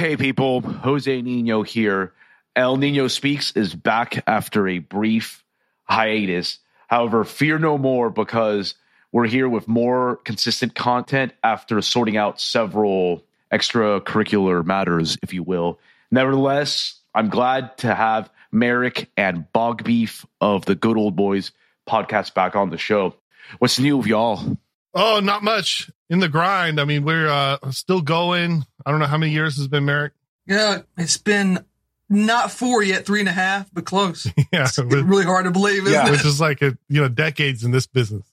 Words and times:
Hey 0.00 0.16
people, 0.16 0.62
Jose 0.62 1.20
Nino 1.20 1.60
here. 1.62 2.14
El 2.56 2.78
Nino 2.78 3.06
Speaks 3.06 3.52
is 3.52 3.74
back 3.74 4.24
after 4.26 4.66
a 4.66 4.78
brief 4.78 5.44
hiatus. 5.84 6.58
However, 6.88 7.22
fear 7.22 7.58
no 7.58 7.76
more 7.76 8.08
because 8.08 8.76
we're 9.12 9.26
here 9.26 9.46
with 9.46 9.68
more 9.68 10.16
consistent 10.24 10.74
content 10.74 11.34
after 11.44 11.82
sorting 11.82 12.16
out 12.16 12.40
several 12.40 13.26
extracurricular 13.52 14.64
matters, 14.64 15.18
if 15.22 15.34
you 15.34 15.42
will. 15.42 15.78
Nevertheless, 16.10 16.98
I'm 17.14 17.28
glad 17.28 17.76
to 17.78 17.94
have 17.94 18.30
Maarek 18.54 19.06
and 19.18 19.52
Bog 19.52 19.84
Beef 19.84 20.24
of 20.40 20.64
the 20.64 20.76
Good 20.76 20.96
Old 20.96 21.14
Boyz 21.14 21.50
podcast 21.86 22.32
back 22.32 22.56
on 22.56 22.70
the 22.70 22.78
show. 22.78 23.16
What's 23.58 23.78
new 23.78 23.98
with 23.98 24.06
y'all? 24.06 24.56
Oh, 24.94 25.20
not 25.20 25.42
much 25.42 25.90
in 26.08 26.18
the 26.20 26.28
grind. 26.28 26.80
I 26.80 26.84
mean, 26.84 27.04
we're 27.04 27.28
uh, 27.28 27.58
still 27.70 28.00
going. 28.00 28.64
I 28.84 28.90
don't 28.90 29.00
know 29.00 29.06
how 29.06 29.18
many 29.18 29.32
years 29.32 29.56
has 29.56 29.68
been, 29.68 29.84
Maarek. 29.84 30.10
Yeah, 30.46 30.78
it's 30.96 31.16
been 31.16 31.64
not 32.08 32.50
four 32.50 32.82
yet, 32.82 33.06
three 33.06 33.20
and 33.20 33.28
a 33.28 33.32
half, 33.32 33.72
but 33.72 33.84
close. 33.84 34.26
yeah, 34.52 34.64
it's 34.64 34.78
really 34.78 35.24
hard 35.24 35.44
to 35.44 35.52
believe, 35.52 35.82
isn't 35.84 35.92
Yeah. 35.92 36.08
it? 36.08 36.10
which 36.10 36.24
is 36.24 36.40
like 36.40 36.60
a 36.60 36.76
you 36.88 37.00
know 37.00 37.08
decades 37.08 37.62
in 37.62 37.70
this 37.70 37.86
business. 37.86 38.26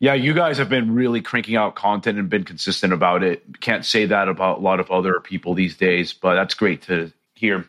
Yeah, 0.00 0.14
you 0.14 0.34
guys 0.34 0.58
have 0.58 0.68
been 0.68 0.94
really 0.94 1.22
cranking 1.22 1.56
out 1.56 1.74
content 1.74 2.18
and 2.18 2.28
been 2.28 2.44
consistent 2.44 2.92
about 2.92 3.22
it. 3.22 3.60
Can't 3.60 3.84
say 3.84 4.04
that 4.06 4.28
about 4.28 4.58
a 4.58 4.60
lot 4.60 4.78
of 4.78 4.90
other 4.90 5.20
people 5.20 5.54
these 5.54 5.76
days, 5.76 6.12
but 6.12 6.34
that's 6.34 6.52
great 6.52 6.82
to 6.82 7.12
hear. 7.34 7.64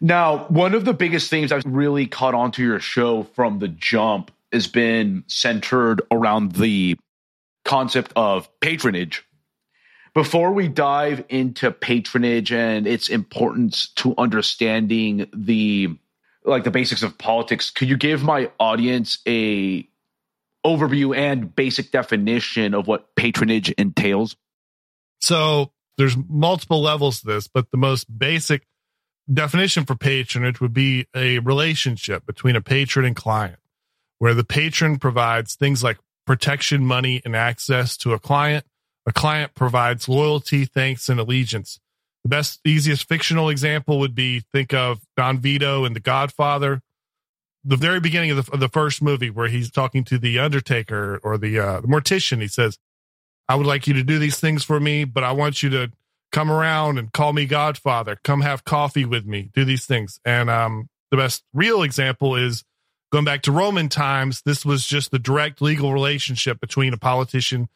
Now, 0.00 0.44
one 0.48 0.74
of 0.74 0.84
the 0.84 0.94
biggest 0.94 1.28
things 1.28 1.50
I've 1.50 1.64
really 1.66 2.06
caught 2.06 2.34
onto 2.34 2.62
your 2.62 2.78
show 2.80 3.24
from 3.34 3.58
the 3.58 3.68
jump 3.68 4.30
has 4.52 4.66
been 4.68 5.24
centered 5.26 6.02
around 6.12 6.52
the 6.52 6.96
concept 7.70 8.12
of 8.16 8.48
patronage. 8.58 9.24
Before 10.12 10.50
we 10.50 10.66
dive 10.66 11.24
into 11.28 11.70
patronage 11.70 12.50
and 12.50 12.84
its 12.84 13.08
importance 13.08 13.90
to 13.94 14.12
understanding 14.18 15.28
the 15.32 15.96
like 16.44 16.64
the 16.64 16.72
basics 16.72 17.04
of 17.04 17.16
politics, 17.16 17.70
could 17.70 17.88
you 17.88 17.96
give 17.96 18.24
my 18.24 18.50
audience 18.58 19.18
a 19.28 19.86
overview 20.66 21.16
and 21.16 21.54
basic 21.54 21.92
definition 21.92 22.74
of 22.74 22.88
what 22.88 23.14
patronage 23.14 23.70
entails? 23.70 24.34
So 25.20 25.70
there's 25.96 26.16
multiple 26.28 26.82
levels 26.82 27.20
to 27.20 27.26
this, 27.28 27.46
but 27.46 27.70
the 27.70 27.76
most 27.76 28.06
basic 28.18 28.66
definition 29.32 29.84
for 29.84 29.94
patronage 29.94 30.60
would 30.60 30.74
be 30.74 31.06
a 31.14 31.38
relationship 31.38 32.26
between 32.26 32.56
a 32.56 32.60
patron 32.60 33.06
and 33.06 33.14
client, 33.14 33.60
where 34.18 34.34
the 34.34 34.42
patron 34.42 34.98
provides 34.98 35.54
things 35.54 35.84
like 35.84 35.98
protection, 36.30 36.86
money, 36.86 37.20
and 37.24 37.34
access 37.34 37.96
to 37.96 38.12
a 38.12 38.18
client. 38.20 38.64
A 39.04 39.12
client 39.12 39.52
provides 39.56 40.08
loyalty, 40.08 40.64
thanks, 40.64 41.08
and 41.08 41.18
allegiance. 41.18 41.80
The 42.22 42.28
best, 42.28 42.60
easiest 42.64 43.08
fictional 43.08 43.48
example 43.48 43.98
would 43.98 44.14
be 44.14 44.44
think 44.52 44.72
of 44.72 45.00
Don 45.16 45.40
Vito 45.40 45.84
in 45.84 45.92
The 45.92 45.98
Godfather. 45.98 46.82
The 47.64 47.74
very 47.74 47.98
beginning 47.98 48.30
of 48.30 48.46
the, 48.46 48.52
of 48.52 48.60
the 48.60 48.68
first 48.68 49.02
movie, 49.02 49.28
where 49.28 49.48
he's 49.48 49.72
talking 49.72 50.04
to 50.04 50.18
the 50.18 50.38
Undertaker 50.38 51.18
or 51.24 51.36
the, 51.36 51.58
uh, 51.58 51.80
the 51.80 51.88
mortician, 51.88 52.40
he 52.40 52.46
says, 52.46 52.78
I 53.48 53.56
would 53.56 53.66
like 53.66 53.88
you 53.88 53.94
to 53.94 54.04
do 54.04 54.20
these 54.20 54.38
things 54.38 54.62
for 54.62 54.78
me, 54.78 55.02
but 55.02 55.24
I 55.24 55.32
want 55.32 55.64
you 55.64 55.70
to 55.70 55.90
come 56.30 56.48
around 56.48 56.98
and 56.98 57.12
call 57.12 57.32
me 57.32 57.44
Godfather. 57.44 58.20
Come 58.22 58.42
have 58.42 58.62
coffee 58.62 59.04
with 59.04 59.26
me. 59.26 59.50
Do 59.52 59.64
these 59.64 59.84
things. 59.84 60.20
And 60.24 60.48
um, 60.48 60.90
the 61.10 61.16
best 61.16 61.42
real 61.52 61.82
example 61.82 62.36
is 62.36 62.62
going 63.10 63.24
back 63.24 63.42
to 63.42 63.52
Roman 63.52 63.88
times. 63.88 64.42
This 64.42 64.64
was 64.64 64.86
just 64.86 65.10
the 65.10 65.18
direct 65.18 65.60
legal 65.60 65.92
relationship 65.92 66.60
between 66.60 66.94
a 66.94 66.98
politician 66.98 67.68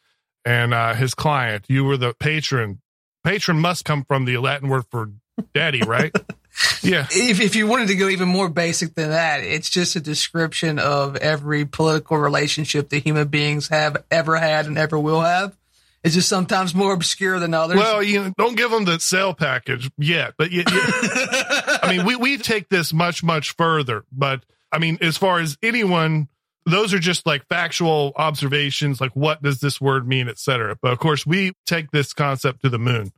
and 0.43 0.73
uh, 0.73 0.93
his 0.93 1.13
client. 1.13 1.65
You 1.67 1.83
were 1.83 1.97
the 1.97 2.13
patron. 2.13 2.81
Patron 3.23 3.59
must 3.59 3.85
come 3.85 4.03
from 4.03 4.25
the 4.25 4.37
Latin 4.37 4.69
word 4.69 4.85
for 4.89 5.11
daddy, 5.53 5.81
right? 5.81 6.15
yeah. 6.81 7.07
If, 7.11 7.41
if 7.41 7.55
you 7.55 7.67
wanted 7.67 7.87
to 7.89 7.95
go 7.95 8.07
even 8.07 8.27
more 8.27 8.49
basic 8.49 8.93
than 8.93 9.09
that, 9.09 9.43
it's 9.43 9.69
just 9.69 9.95
a 9.95 9.99
description 9.99 10.79
of 10.79 11.15
every 11.17 11.65
political 11.65 12.17
relationship 12.17 12.89
that 12.89 12.99
human 12.99 13.27
beings 13.27 13.67
have 13.69 14.03
ever 14.11 14.37
had 14.37 14.67
and 14.67 14.77
ever 14.77 14.97
will 14.99 15.21
have. 15.21 15.55
It's 16.03 16.13
just 16.13 16.29
sometimes 16.29 16.75
more 16.75 16.93
obscure 16.93 17.39
than 17.39 17.55
others. 17.55 17.77
Well, 17.77 18.03
you 18.03 18.23
know, 18.25 18.33
don't 18.37 18.55
give 18.55 18.69
them 18.69 18.85
the 18.85 18.99
sale 18.99 19.33
package 19.33 19.89
yet, 19.97 20.35
but 20.37 20.51
yeah, 20.51 20.63
yeah. 20.71 21.79
I 21.81 21.95
mean, 21.97 22.05
we, 22.05 22.15
we 22.15 22.37
take 22.37 22.69
this 22.69 22.93
much, 22.93 23.23
much 23.23 23.55
further, 23.55 24.05
but 24.11 24.45
I 24.75 24.79
mean, 24.79 24.97
as 24.99 25.17
far 25.17 25.39
as 25.39 25.57
anyone, 25.63 26.27
those 26.65 26.93
are 26.93 26.99
just 26.99 27.25
like 27.25 27.47
factual 27.47 28.11
observations. 28.17 28.99
Like, 28.99 29.15
what 29.15 29.41
does 29.41 29.59
this 29.59 29.79
word 29.79 30.05
mean, 30.05 30.27
et 30.27 30.37
cetera. 30.37 30.75
But 30.81 30.91
of 30.91 30.99
course, 30.99 31.25
we 31.25 31.53
take 31.65 31.91
this 31.91 32.11
concept 32.11 32.61
to 32.63 32.69
the 32.69 32.77
moon. 32.79 33.13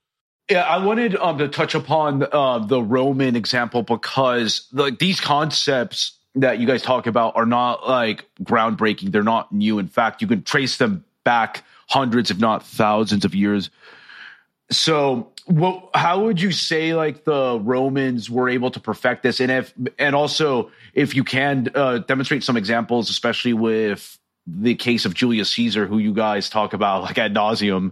Yeah, 0.50 0.62
I 0.62 0.78
wanted 0.78 1.16
um, 1.16 1.40
to 1.40 1.48
touch 1.48 1.76
upon 1.76 2.26
uh, 2.32 2.60
the 2.60 2.82
Roman 2.82 3.36
example 3.36 3.82
because 3.82 4.68
like 4.72 5.00
these 5.00 5.20
concepts 5.20 6.18
that 6.36 6.60
you 6.60 6.68
guys 6.68 6.84
talk 6.84 7.08
about 7.08 7.36
are 7.36 7.46
not 7.46 7.88
like 7.88 8.26
groundbreaking. 8.44 9.12
They're 9.12 9.24
not 9.24 9.52
new. 9.52 9.80
In 9.80 9.88
fact, 9.88 10.22
you 10.22 10.28
can 10.28 10.44
trace 10.44 10.78
them 10.78 11.04
back 11.26 11.64
hundreds, 11.90 12.32
if 12.32 12.40
not 12.40 12.64
thousands, 12.64 13.26
of 13.26 13.34
years. 13.34 13.70
So, 14.70 15.32
what? 15.48 15.90
How 15.94 16.24
would 16.24 16.40
you 16.40 16.52
say 16.52 16.94
like 16.94 17.24
the 17.24 17.60
Romans 17.60 18.30
were 18.30 18.50
able 18.50 18.72
to 18.72 18.80
perfect 18.80 19.24
this? 19.24 19.40
And 19.40 19.52
if 19.52 19.74
and 19.98 20.16
also 20.16 20.72
if 20.94 21.16
you 21.16 21.24
can 21.24 21.70
uh, 21.74 22.00
demonstrate 22.00 22.44
some 22.44 22.58
examples, 22.58 23.10
especially 23.10 23.54
with 23.54 24.18
the 24.46 24.76
case 24.76 25.06
of 25.06 25.14
Julius 25.14 25.52
Caesar, 25.54 25.88
who 25.88 25.98
you 25.98 26.14
guys 26.14 26.50
talk 26.50 26.74
about 26.74 27.04
like 27.04 27.18
ad 27.18 27.34
nauseum. 27.34 27.92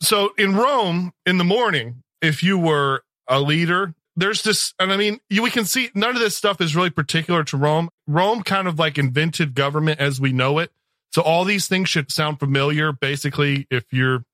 So 0.00 0.30
in 0.38 0.56
Rome 0.56 1.12
in 1.24 1.38
the 1.38 1.44
morning, 1.44 2.02
if 2.22 2.42
you 2.42 2.58
were 2.58 3.02
a 3.28 3.40
leader, 3.40 3.94
there's 4.16 4.42
this, 4.42 4.72
and 4.78 4.92
I 4.92 4.96
mean, 4.96 5.20
you, 5.28 5.42
we 5.42 5.50
can 5.50 5.64
see 5.64 5.90
none 5.94 6.10
of 6.10 6.20
this 6.20 6.36
stuff 6.36 6.60
is 6.60 6.74
really 6.74 6.90
particular 6.90 7.44
to 7.44 7.56
Rome. 7.56 7.90
Rome 8.06 8.42
kind 8.42 8.66
of 8.66 8.78
like 8.78 8.98
invented 8.98 9.54
government 9.54 10.00
as 10.00 10.20
we 10.20 10.32
know 10.32 10.58
it. 10.58 10.70
So 11.12 11.22
all 11.22 11.44
these 11.44 11.68
things 11.68 11.88
should 11.88 12.10
sound 12.10 12.38
familiar. 12.40 12.92
Basically, 12.92 13.66
if 13.70 13.84
you're 13.92 14.24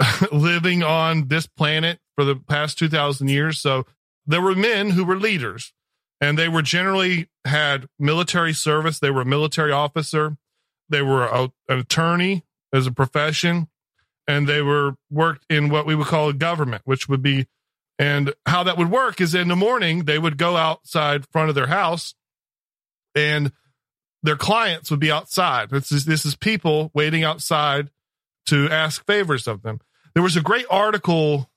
living 0.32 0.82
on 0.82 1.28
this 1.28 1.46
planet 1.46 1.98
for 2.14 2.24
the 2.24 2.36
past 2.36 2.78
2000 2.78 3.28
years. 3.28 3.60
So 3.60 3.86
there 4.26 4.42
were 4.42 4.54
men 4.54 4.90
who 4.90 5.04
were 5.04 5.18
leaders 5.18 5.72
and 6.20 6.38
they 6.38 6.48
were 6.48 6.62
generally 6.62 7.28
had 7.44 7.86
military 7.98 8.52
service. 8.52 8.98
They 8.98 9.10
were 9.10 9.22
a 9.22 9.26
military 9.26 9.72
officer. 9.72 10.36
They 10.88 11.02
were 11.02 11.24
a, 11.24 11.52
an 11.68 11.78
attorney 11.78 12.44
as 12.72 12.86
a 12.86 12.92
profession 12.92 13.68
and 14.26 14.48
they 14.48 14.62
were 14.62 14.96
worked 15.10 15.44
in 15.48 15.68
what 15.68 15.86
we 15.86 15.94
would 15.94 16.08
call 16.08 16.28
a 16.28 16.34
government, 16.34 16.82
which 16.84 17.08
would 17.08 17.22
be, 17.22 17.46
and 17.98 18.34
how 18.44 18.64
that 18.64 18.76
would 18.76 18.90
work 18.90 19.20
is 19.20 19.34
in 19.34 19.48
the 19.48 19.56
morning, 19.56 20.04
they 20.04 20.18
would 20.18 20.36
go 20.36 20.56
outside 20.56 21.26
front 21.28 21.48
of 21.48 21.54
their 21.54 21.68
house 21.68 22.14
and 23.14 23.52
their 24.22 24.36
clients 24.36 24.90
would 24.90 25.00
be 25.00 25.12
outside. 25.12 25.70
This 25.70 25.92
is, 25.92 26.04
this 26.04 26.26
is 26.26 26.34
people 26.34 26.90
waiting 26.92 27.24
outside 27.24 27.90
to 28.46 28.68
ask 28.68 29.04
favors 29.06 29.46
of 29.46 29.62
them. 29.62 29.80
There 30.16 30.22
was 30.22 30.34
a 30.34 30.40
great 30.40 30.64
article 30.70 31.50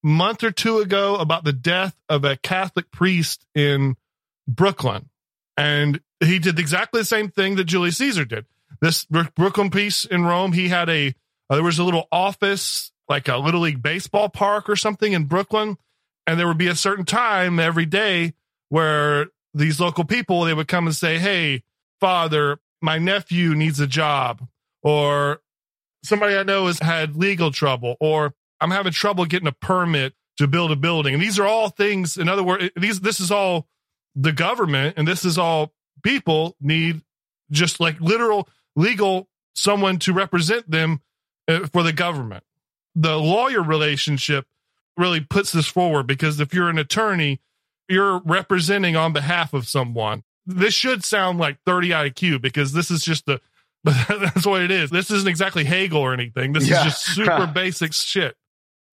month 0.00 0.44
or 0.44 0.52
two 0.52 0.78
ago 0.78 1.16
about 1.16 1.42
the 1.42 1.52
death 1.52 1.96
of 2.08 2.24
a 2.24 2.36
Catholic 2.36 2.92
priest 2.92 3.44
in 3.52 3.96
Brooklyn. 4.46 5.08
And 5.56 6.00
he 6.20 6.38
did 6.38 6.60
exactly 6.60 7.00
the 7.00 7.04
same 7.04 7.30
thing 7.30 7.56
that 7.56 7.64
Julius 7.64 7.96
Caesar 7.96 8.24
did. 8.24 8.46
This 8.80 9.06
Brooklyn 9.06 9.70
priest 9.70 10.06
in 10.06 10.24
Rome, 10.24 10.52
he 10.52 10.68
had 10.68 10.88
a, 10.88 11.08
uh, 11.50 11.56
there 11.56 11.64
was 11.64 11.80
a 11.80 11.82
little 11.82 12.06
office, 12.12 12.92
like 13.08 13.26
a 13.26 13.38
little 13.38 13.62
league 13.62 13.82
baseball 13.82 14.28
park 14.28 14.68
or 14.68 14.76
something 14.76 15.12
in 15.12 15.24
Brooklyn. 15.24 15.76
And 16.28 16.38
there 16.38 16.46
would 16.46 16.58
be 16.58 16.68
a 16.68 16.76
certain 16.76 17.04
time 17.04 17.58
every 17.58 17.86
day 17.86 18.34
where 18.68 19.26
these 19.52 19.80
local 19.80 20.04
people, 20.04 20.44
they 20.44 20.54
would 20.54 20.68
come 20.68 20.86
and 20.86 20.94
say, 20.94 21.18
Hey, 21.18 21.64
father, 21.98 22.60
my 22.80 22.98
nephew 22.98 23.56
needs 23.56 23.80
a 23.80 23.88
job 23.88 24.46
or 24.80 25.40
somebody 26.02 26.36
I 26.36 26.42
know 26.42 26.66
has 26.66 26.78
had 26.78 27.16
legal 27.16 27.50
trouble 27.50 27.96
or 28.00 28.34
I'm 28.60 28.70
having 28.70 28.92
trouble 28.92 29.24
getting 29.24 29.48
a 29.48 29.52
permit 29.52 30.14
to 30.38 30.46
build 30.46 30.70
a 30.70 30.76
building. 30.76 31.14
And 31.14 31.22
these 31.22 31.38
are 31.38 31.46
all 31.46 31.68
things, 31.68 32.16
in 32.16 32.28
other 32.28 32.42
words, 32.42 32.70
these, 32.76 33.00
this 33.00 33.20
is 33.20 33.30
all 33.30 33.68
the 34.14 34.32
government 34.32 34.94
and 34.96 35.06
this 35.06 35.24
is 35.24 35.38
all 35.38 35.72
people 36.02 36.56
need 36.60 37.02
just 37.50 37.80
like 37.80 38.00
literal 38.00 38.48
legal 38.76 39.28
someone 39.54 39.98
to 39.98 40.12
represent 40.12 40.70
them 40.70 41.00
uh, 41.48 41.66
for 41.66 41.82
the 41.82 41.92
government. 41.92 42.44
The 42.94 43.16
lawyer 43.16 43.62
relationship 43.62 44.46
really 44.96 45.20
puts 45.20 45.52
this 45.52 45.66
forward 45.66 46.06
because 46.06 46.40
if 46.40 46.54
you're 46.54 46.68
an 46.68 46.78
attorney, 46.78 47.40
you're 47.88 48.20
representing 48.20 48.96
on 48.96 49.12
behalf 49.12 49.52
of 49.52 49.66
someone. 49.66 50.22
This 50.46 50.74
should 50.74 51.04
sound 51.04 51.38
like 51.38 51.58
30 51.66 51.90
IQ 51.90 52.40
because 52.40 52.72
this 52.72 52.90
is 52.90 53.02
just 53.02 53.26
the, 53.26 53.40
but 53.84 53.94
that's 54.08 54.46
what 54.46 54.62
it 54.62 54.70
is. 54.70 54.90
This 54.90 55.10
isn't 55.10 55.28
exactly 55.28 55.64
Hegel 55.64 56.00
or 56.00 56.12
anything. 56.12 56.52
This 56.52 56.68
Yeah. 56.68 56.78
is 56.78 56.84
just 56.84 57.04
super 57.14 57.46
basic 57.54 57.92
shit. 57.92 58.36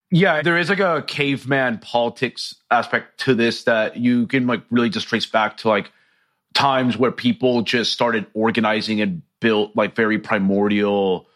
Yeah, 0.10 0.42
there 0.42 0.58
is 0.58 0.70
like 0.70 0.80
a 0.80 1.04
caveman 1.06 1.80
politics 1.80 2.56
aspect 2.72 3.20
to 3.22 3.36
this 3.36 3.66
that 3.66 3.98
you 3.98 4.26
can 4.28 4.48
like 4.48 4.62
really 4.72 4.90
just 4.90 5.08
trace 5.08 5.26
back 5.26 5.58
to 5.58 5.68
like 5.70 5.92
times 6.54 6.98
where 6.98 7.12
people 7.12 7.62
just 7.62 7.92
started 7.92 8.26
organizing 8.34 9.02
and 9.02 9.22
built 9.42 9.76
like 9.76 9.96
very 9.96 10.18
primordial 10.18 11.28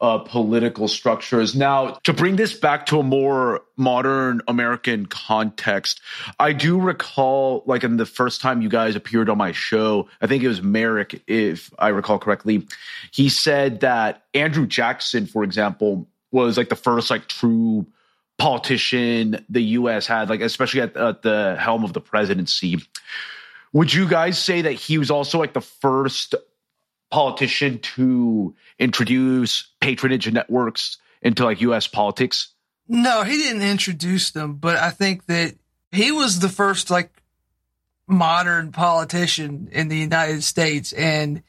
uh, 0.00 0.18
political 0.18 0.88
structures. 0.88 1.54
Now, 1.54 1.98
to 2.04 2.12
bring 2.12 2.36
this 2.36 2.52
back 2.52 2.86
to 2.86 3.00
a 3.00 3.02
more 3.02 3.62
modern 3.76 4.42
American 4.46 5.06
context, 5.06 6.00
I 6.38 6.52
do 6.52 6.78
recall, 6.78 7.62
like, 7.66 7.82
in 7.82 7.96
the 7.96 8.06
first 8.06 8.40
time 8.40 8.60
you 8.60 8.68
guys 8.68 8.94
appeared 8.94 9.30
on 9.30 9.38
my 9.38 9.52
show, 9.52 10.08
I 10.20 10.26
think 10.26 10.42
it 10.42 10.48
was 10.48 10.60
Maarek, 10.60 11.20
if 11.26 11.72
I 11.78 11.88
recall 11.88 12.18
correctly, 12.18 12.66
he 13.10 13.28
said 13.28 13.80
that 13.80 14.24
Andrew 14.34 14.66
Jackson, 14.66 15.26
for 15.26 15.44
example, 15.44 16.06
was 16.30 16.58
like 16.58 16.68
the 16.68 16.76
first, 16.76 17.10
like, 17.10 17.26
true 17.28 17.86
politician 18.38 19.44
the 19.48 19.62
U.S. 19.62 20.06
had, 20.06 20.28
like, 20.28 20.42
especially 20.42 20.82
at, 20.82 20.96
at 20.96 21.22
the 21.22 21.56
helm 21.58 21.84
of 21.84 21.94
the 21.94 22.00
presidency. 22.02 22.78
Would 23.72 23.92
you 23.92 24.08
guys 24.08 24.38
say 24.38 24.62
that 24.62 24.72
he 24.72 24.96
was 24.96 25.10
also 25.10 25.38
like 25.38 25.52
the 25.52 25.60
first 25.60 26.34
politician 27.10 27.78
to 27.78 28.54
introduce 28.78 29.68
patronage 29.80 30.30
networks 30.30 30.98
into 31.22 31.44
like 31.44 31.60
US 31.60 31.86
politics? 31.86 32.48
No, 32.88 33.22
he 33.22 33.36
didn't 33.36 33.62
introduce 33.62 34.30
them, 34.30 34.54
but 34.54 34.76
I 34.76 34.90
think 34.90 35.26
that 35.26 35.54
he 35.90 36.12
was 36.12 36.40
the 36.40 36.48
first 36.48 36.90
like 36.90 37.10
modern 38.06 38.72
politician 38.72 39.68
in 39.72 39.88
the 39.88 39.96
United 39.96 40.42
States 40.42 40.92
and 40.92 41.42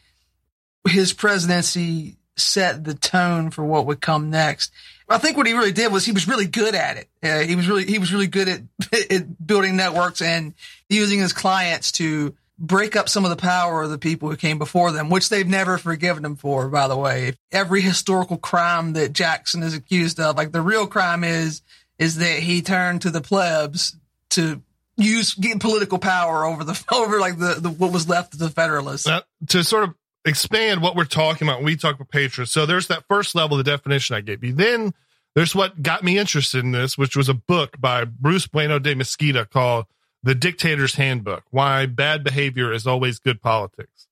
his 0.87 1.13
presidency 1.13 2.17
set 2.35 2.83
the 2.83 2.93
tone 2.93 3.51
for 3.51 3.63
what 3.63 3.85
would 3.85 4.01
come 4.01 4.29
next. 4.29 4.71
I 5.09 5.17
think 5.17 5.37
what 5.37 5.47
he 5.47 5.53
really 5.53 5.71
did 5.71 5.91
was 5.91 6.05
he 6.05 6.11
was 6.11 6.27
really 6.27 6.47
good 6.47 6.75
at 6.75 6.97
it. 6.97 7.09
Uh, 7.23 7.39
he 7.39 7.55
was 7.55 7.67
really 7.67 7.85
he 7.85 7.97
was 7.97 8.11
really 8.11 8.27
good 8.27 8.47
at, 8.47 8.61
at 9.11 9.47
building 9.47 9.75
networks 9.75 10.21
and 10.21 10.53
using 10.89 11.19
his 11.19 11.33
clients 11.33 11.91
to 11.93 12.35
break 12.59 12.95
up 12.95 13.07
some 13.07 13.23
of 13.23 13.29
the 13.29 13.35
power 13.35 13.83
of 13.83 13.89
the 13.89 13.97
people 13.97 14.29
who 14.29 14.35
came 14.35 14.57
before 14.57 14.91
them, 14.91 15.09
which 15.09 15.29
they've 15.29 15.47
never 15.47 15.77
forgiven 15.77 16.25
him 16.25 16.35
for, 16.35 16.67
by 16.69 16.87
the 16.87 16.97
way. 16.97 17.33
Every 17.51 17.81
historical 17.81 18.37
crime 18.37 18.93
that 18.93 19.13
Jackson 19.13 19.63
is 19.63 19.75
accused 19.75 20.19
of, 20.19 20.37
like 20.37 20.51
the 20.51 20.61
real 20.61 20.87
crime 20.87 21.23
is, 21.23 21.61
is 21.99 22.17
that 22.17 22.39
he 22.39 22.61
turned 22.61 23.01
to 23.03 23.11
the 23.11 23.21
plebs 23.21 23.95
to 24.31 24.61
use 24.97 25.35
get 25.35 25.59
political 25.59 25.99
power 25.99 26.45
over 26.45 26.63
the 26.63 26.83
over 26.91 27.19
like 27.19 27.37
the, 27.37 27.55
the 27.59 27.69
what 27.69 27.93
was 27.93 28.09
left 28.09 28.33
of 28.33 28.39
the 28.39 28.49
Federalists. 28.49 29.09
To 29.47 29.63
sort 29.63 29.83
of 29.83 29.93
expand 30.25 30.81
what 30.81 30.95
we're 30.95 31.05
talking 31.05 31.47
about 31.47 31.59
when 31.59 31.65
we 31.65 31.75
talk 31.75 31.95
about 31.95 32.09
patriots. 32.09 32.51
So 32.51 32.65
there's 32.65 32.87
that 32.87 33.05
first 33.07 33.35
level, 33.35 33.57
of 33.57 33.63
the 33.65 33.71
definition 33.71 34.15
I 34.15 34.21
gave 34.21 34.43
you. 34.43 34.53
Then 34.53 34.93
there's 35.35 35.55
what 35.55 35.81
got 35.81 36.03
me 36.03 36.17
interested 36.17 36.63
in 36.63 36.71
this, 36.71 36.97
which 36.97 37.15
was 37.15 37.29
a 37.29 37.33
book 37.33 37.79
by 37.79 38.05
Bruce 38.05 38.47
Bueno 38.47 38.79
de 38.79 38.95
Mesquita 38.95 39.45
called 39.45 39.85
the 40.27 40.35
Dictator's 40.35 40.95
Handbook 40.95 41.45
Why 41.51 41.85
Bad 41.85 42.21
Behavior 42.21 42.73
is 42.73 42.85
Always 42.85 43.17
Good 43.17 43.41
Politics. 43.41 44.09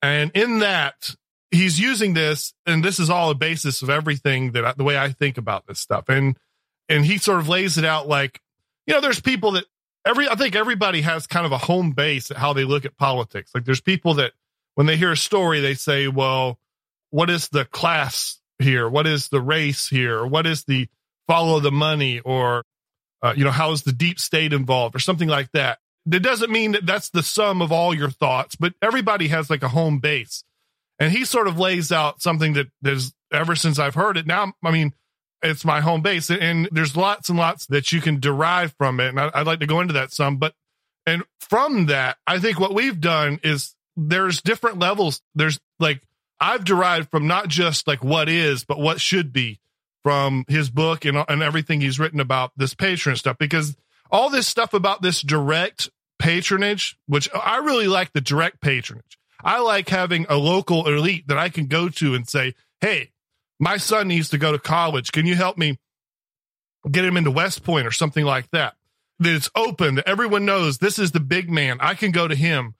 And 0.00 0.30
in 0.32 0.60
that, 0.60 1.16
he's 1.50 1.80
using 1.80 2.14
this, 2.14 2.54
and 2.64 2.84
this 2.84 3.00
is 3.00 3.10
all 3.10 3.30
a 3.30 3.34
basis 3.34 3.82
of 3.82 3.90
everything 3.90 4.52
that 4.52 4.64
I, 4.64 4.72
the 4.74 4.84
way 4.84 4.96
I 4.96 5.10
think 5.10 5.36
about 5.36 5.66
this 5.66 5.80
stuff. 5.80 6.08
And, 6.08 6.38
and 6.88 7.04
he 7.04 7.18
sort 7.18 7.40
of 7.40 7.48
lays 7.48 7.76
it 7.76 7.84
out 7.84 8.06
like, 8.06 8.40
you 8.86 8.94
know, 8.94 9.00
there's 9.00 9.20
people 9.20 9.52
that 9.52 9.64
every, 10.06 10.28
I 10.28 10.36
think 10.36 10.54
everybody 10.54 11.00
has 11.00 11.26
kind 11.26 11.44
of 11.44 11.50
a 11.50 11.58
home 11.58 11.90
base 11.90 12.30
at 12.30 12.36
how 12.36 12.52
they 12.52 12.62
look 12.62 12.84
at 12.84 12.96
politics. 12.96 13.50
Like 13.52 13.64
there's 13.64 13.80
people 13.80 14.14
that 14.14 14.34
when 14.76 14.86
they 14.86 14.96
hear 14.96 15.10
a 15.10 15.16
story, 15.16 15.60
they 15.60 15.74
say, 15.74 16.06
well, 16.06 16.60
what 17.10 17.30
is 17.30 17.48
the 17.48 17.64
class 17.64 18.38
here? 18.60 18.88
What 18.88 19.08
is 19.08 19.28
the 19.28 19.40
race 19.40 19.88
here? 19.88 20.24
What 20.24 20.46
is 20.46 20.62
the 20.66 20.86
follow 21.26 21.58
the 21.58 21.72
money 21.72 22.20
or 22.20 22.64
uh, 23.22 23.34
you 23.36 23.44
know, 23.44 23.50
how 23.50 23.72
is 23.72 23.82
the 23.82 23.92
deep 23.92 24.18
state 24.18 24.52
involved 24.52 24.94
or 24.94 24.98
something 24.98 25.28
like 25.28 25.50
that. 25.52 25.78
That 26.06 26.20
doesn't 26.20 26.50
mean 26.50 26.72
that 26.72 26.86
that's 26.86 27.10
the 27.10 27.22
sum 27.22 27.60
of 27.60 27.72
all 27.72 27.94
your 27.94 28.10
thoughts, 28.10 28.56
but 28.56 28.74
everybody 28.80 29.28
has 29.28 29.50
like 29.50 29.62
a 29.62 29.68
home 29.68 29.98
base. 29.98 30.44
And 30.98 31.12
he 31.12 31.24
sort 31.24 31.48
of 31.48 31.58
lays 31.58 31.92
out 31.92 32.22
something 32.22 32.54
that 32.54 32.68
there's 32.80 33.12
ever 33.32 33.54
since 33.54 33.78
I've 33.78 33.94
heard 33.94 34.16
it. 34.16 34.26
Now, 34.26 34.52
I 34.64 34.70
mean, 34.70 34.94
it's 35.42 35.64
my 35.64 35.80
home 35.80 36.02
base 36.02 36.30
and 36.30 36.68
there's 36.72 36.96
lots 36.96 37.28
and 37.28 37.38
lots 37.38 37.66
that 37.66 37.92
you 37.92 38.00
can 38.00 38.18
derive 38.18 38.74
from 38.78 39.00
it. 39.00 39.08
And 39.08 39.20
I'd 39.20 39.46
like 39.46 39.60
to 39.60 39.66
go 39.66 39.80
into 39.80 39.94
that 39.94 40.12
some, 40.12 40.38
but, 40.38 40.54
and 41.06 41.22
from 41.40 41.86
that, 41.86 42.16
I 42.26 42.38
think 42.40 42.58
what 42.58 42.74
we've 42.74 43.00
done 43.00 43.38
is 43.44 43.74
there's 43.96 44.42
different 44.42 44.78
levels. 44.78 45.20
There's 45.34 45.60
like, 45.78 46.02
I've 46.40 46.64
derived 46.64 47.10
from 47.10 47.26
not 47.26 47.48
just 47.48 47.86
like 47.86 48.02
what 48.02 48.28
is, 48.28 48.64
but 48.64 48.78
what 48.78 49.00
should 49.00 49.32
be 49.32 49.60
from 50.02 50.44
his 50.48 50.70
book 50.70 51.04
and, 51.04 51.24
and 51.28 51.42
everything 51.42 51.80
he's 51.80 51.98
written 51.98 52.20
about 52.20 52.52
this 52.56 52.74
patron 52.74 53.16
stuff 53.16 53.36
because 53.38 53.76
all 54.10 54.30
this 54.30 54.46
stuff 54.46 54.74
about 54.74 55.02
this 55.02 55.20
direct 55.20 55.90
patronage, 56.18 56.96
which 57.06 57.28
I 57.34 57.58
really 57.58 57.88
like 57.88 58.12
the 58.12 58.20
direct 58.20 58.60
patronage. 58.60 59.18
I 59.42 59.60
like 59.60 59.88
having 59.88 60.26
a 60.28 60.36
local 60.36 60.88
elite 60.88 61.28
that 61.28 61.38
I 61.38 61.48
can 61.48 61.66
go 61.66 61.88
to 61.88 62.14
and 62.14 62.28
say, 62.28 62.54
Hey, 62.80 63.12
my 63.60 63.76
son 63.76 64.08
needs 64.08 64.30
to 64.30 64.38
go 64.38 64.52
to 64.52 64.58
college. 64.58 65.12
Can 65.12 65.26
you 65.26 65.34
help 65.34 65.58
me 65.58 65.78
get 66.90 67.04
him 67.04 67.16
into 67.16 67.30
West 67.30 67.64
Point 67.64 67.86
or 67.86 67.92
something 67.92 68.24
like 68.24 68.50
that? 68.50 68.74
That 69.20 69.34
it's 69.34 69.50
open, 69.54 69.96
that 69.96 70.08
everyone 70.08 70.44
knows 70.44 70.78
this 70.78 70.98
is 70.98 71.10
the 71.10 71.20
big 71.20 71.50
man. 71.50 71.78
I 71.80 71.94
can 71.94 72.12
go 72.12 72.28
to 72.28 72.34
him. 72.34 72.74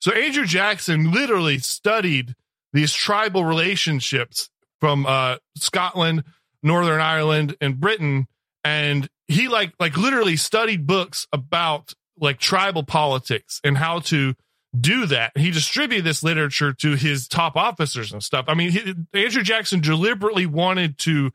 So 0.00 0.12
Andrew 0.12 0.46
Jackson 0.46 1.12
literally 1.12 1.58
studied 1.58 2.34
these 2.72 2.92
tribal 2.92 3.44
relationships 3.44 4.48
from 4.80 5.06
uh, 5.06 5.36
Scotland 5.56 6.24
Northern 6.62 7.00
Ireland 7.00 7.56
and 7.60 7.78
Britain. 7.80 8.26
And 8.64 9.08
he 9.28 9.48
like, 9.48 9.74
like 9.80 9.96
literally 9.96 10.36
studied 10.36 10.86
books 10.86 11.26
about 11.32 11.94
like 12.18 12.38
tribal 12.38 12.84
politics 12.84 13.60
and 13.64 13.78
how 13.78 14.00
to 14.00 14.34
do 14.78 15.06
that. 15.06 15.36
He 15.36 15.50
distributed 15.50 16.04
this 16.04 16.22
literature 16.22 16.72
to 16.72 16.94
his 16.94 17.28
top 17.28 17.56
officers 17.56 18.12
and 18.12 18.22
stuff. 18.22 18.46
I 18.48 18.54
mean, 18.54 18.70
he, 18.70 18.94
Andrew 19.12 19.42
Jackson 19.42 19.80
deliberately 19.80 20.46
wanted 20.46 20.98
to 20.98 21.32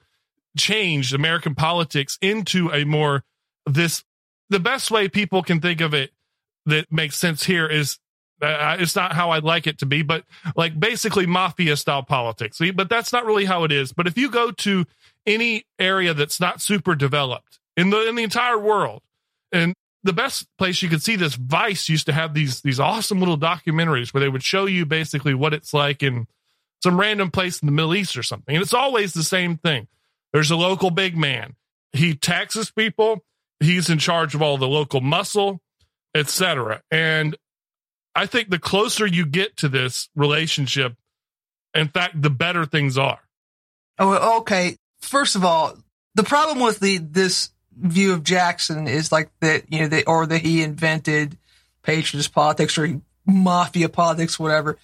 change 0.57 1.13
American 1.13 1.53
politics 1.53 2.17
into 2.21 2.71
a 2.71 2.83
more 2.83 3.23
this 3.65 4.03
the 4.49 4.59
best 4.59 4.89
way 4.89 5.07
people 5.07 5.43
can 5.43 5.59
think 5.59 5.81
of 5.81 5.93
it 5.93 6.11
that 6.65 6.91
makes 6.91 7.17
sense 7.17 7.43
here 7.43 7.67
is 7.67 7.99
uh, 8.41 8.77
it's 8.79 8.95
not 8.95 9.13
how 9.13 9.31
I'd 9.31 9.43
like 9.43 9.67
it 9.67 9.79
to 9.79 9.85
be, 9.85 10.01
but 10.01 10.23
like 10.55 10.79
basically 10.79 11.25
mafia 11.25 11.75
style 11.75 12.03
politics. 12.03 12.61
But 12.73 12.89
that's 12.89 13.11
not 13.11 13.25
really 13.25 13.45
how 13.45 13.63
it 13.63 13.71
is. 13.71 13.93
But 13.93 14.07
if 14.07 14.17
you 14.17 14.29
go 14.29 14.51
to 14.51 14.85
any 15.27 15.65
area 15.77 16.13
that's 16.13 16.39
not 16.39 16.61
super 16.61 16.95
developed 16.95 17.59
in 17.75 17.91
the 17.91 18.07
in 18.07 18.15
the 18.15 18.23
entire 18.23 18.57
world. 18.57 19.03
And 19.51 19.75
the 20.03 20.13
best 20.13 20.47
place 20.57 20.81
you 20.81 20.89
could 20.89 21.03
see 21.03 21.17
this, 21.17 21.35
Vice 21.35 21.89
used 21.89 22.07
to 22.07 22.13
have 22.13 22.33
these 22.33 22.61
these 22.61 22.79
awesome 22.79 23.19
little 23.19 23.37
documentaries 23.37 24.13
where 24.13 24.21
they 24.21 24.29
would 24.29 24.43
show 24.43 24.65
you 24.65 24.85
basically 24.85 25.33
what 25.33 25.53
it's 25.53 25.73
like 25.73 26.01
in 26.01 26.27
some 26.81 26.99
random 26.99 27.29
place 27.29 27.59
in 27.59 27.65
the 27.65 27.71
Middle 27.71 27.95
East 27.95 28.17
or 28.17 28.23
something. 28.23 28.55
And 28.55 28.63
it's 28.63 28.73
always 28.73 29.13
the 29.13 29.23
same 29.23 29.57
thing. 29.57 29.87
There's 30.31 30.51
a 30.51 30.55
local 30.55 30.89
big 30.89 31.17
man. 31.17 31.55
He 31.91 32.15
taxes 32.15 32.71
people. 32.71 33.23
He's 33.59 33.89
in 33.89 33.97
charge 33.97 34.35
of 34.35 34.41
all 34.41 34.57
the 34.57 34.67
local 34.67 35.01
muscle, 35.01 35.61
etc. 36.13 36.81
And 36.91 37.35
I 38.17 38.25
think 38.25 38.49
the 38.49 38.59
closer 38.59 39.05
you 39.05 39.25
get 39.25 39.57
to 39.57 39.69
this 39.69 40.09
relationship, 40.15 40.95
in 41.73 41.87
fact, 41.87 42.21
the 42.21 42.29
better 42.29 42.65
things 42.65 42.97
are. 42.97 43.19
Oh, 43.99 44.39
okay 44.39 44.77
first 45.01 45.35
of 45.35 45.43
all, 45.43 45.77
the 46.15 46.23
problem 46.23 46.59
with 46.59 46.79
the 46.79 46.97
this 46.97 47.51
view 47.75 48.13
of 48.13 48.23
Jackson 48.23 48.87
is 48.87 49.11
like 49.11 49.29
that, 49.41 49.71
you 49.71 49.81
know, 49.81 49.87
that 49.87 50.07
or 50.07 50.25
that 50.25 50.41
he 50.41 50.63
invented 50.63 51.37
patronage 51.83 52.31
politics 52.31 52.77
or 52.77 53.01
mafia 53.25 53.89
politics, 53.89 54.39
whatever. 54.39 54.77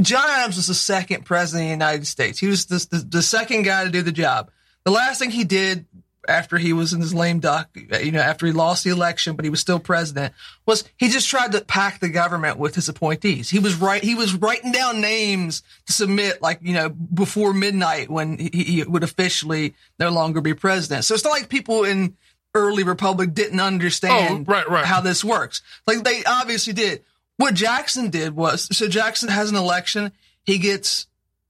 John 0.00 0.28
Adams 0.28 0.56
was 0.56 0.66
the 0.66 0.74
second 0.74 1.24
president 1.24 1.64
of 1.64 1.68
the 1.68 1.72
United 1.72 2.06
States. 2.06 2.38
He 2.38 2.46
was 2.46 2.66
the, 2.66 2.86
the, 2.90 2.98
the 2.98 3.22
second 3.22 3.62
guy 3.62 3.84
to 3.84 3.90
do 3.90 4.02
the 4.02 4.12
job. 4.12 4.50
The 4.84 4.92
last 4.92 5.18
thing 5.18 5.30
he 5.30 5.44
did 5.44 5.86
after 6.30 6.56
he 6.56 6.72
was 6.72 6.92
in 6.92 7.00
his 7.00 7.12
lame 7.12 7.40
duck, 7.40 7.68
you 7.74 8.12
know, 8.12 8.20
after 8.20 8.46
he 8.46 8.52
lost 8.52 8.84
the 8.84 8.90
election, 8.90 9.34
but 9.34 9.44
he 9.44 9.50
was 9.50 9.60
still 9.60 9.80
president, 9.80 10.32
was 10.64 10.84
he 10.96 11.08
just 11.08 11.28
tried 11.28 11.52
to 11.52 11.60
pack 11.60 11.98
the 11.98 12.08
government 12.08 12.56
with 12.56 12.74
his 12.74 12.88
appointees. 12.88 13.50
He 13.50 13.58
was 13.58 13.74
right. 13.74 14.02
He 14.02 14.14
was 14.14 14.34
writing 14.34 14.72
down 14.72 15.00
names 15.00 15.62
to 15.86 15.92
submit, 15.92 16.40
like 16.40 16.60
you 16.62 16.72
know, 16.72 16.88
before 16.88 17.52
midnight 17.52 18.08
when 18.08 18.38
he, 18.38 18.50
he 18.50 18.82
would 18.84 19.02
officially 19.02 19.74
no 19.98 20.10
longer 20.10 20.40
be 20.40 20.54
president. 20.54 21.04
So 21.04 21.14
it's 21.14 21.24
not 21.24 21.30
like 21.30 21.48
people 21.48 21.84
in 21.84 22.16
early 22.54 22.84
republic 22.84 23.34
didn't 23.34 23.60
understand 23.60 24.46
oh, 24.48 24.52
right, 24.52 24.68
right. 24.68 24.84
how 24.84 25.00
this 25.00 25.24
works. 25.24 25.62
Like 25.86 26.04
they 26.04 26.24
obviously 26.24 26.72
did. 26.72 27.04
What 27.36 27.54
Jackson 27.54 28.10
did 28.10 28.36
was, 28.36 28.68
so 28.76 28.86
Jackson 28.88 29.28
has 29.28 29.50
an 29.50 29.56
election. 29.56 30.12
He 30.44 30.58
gets, 30.58 31.06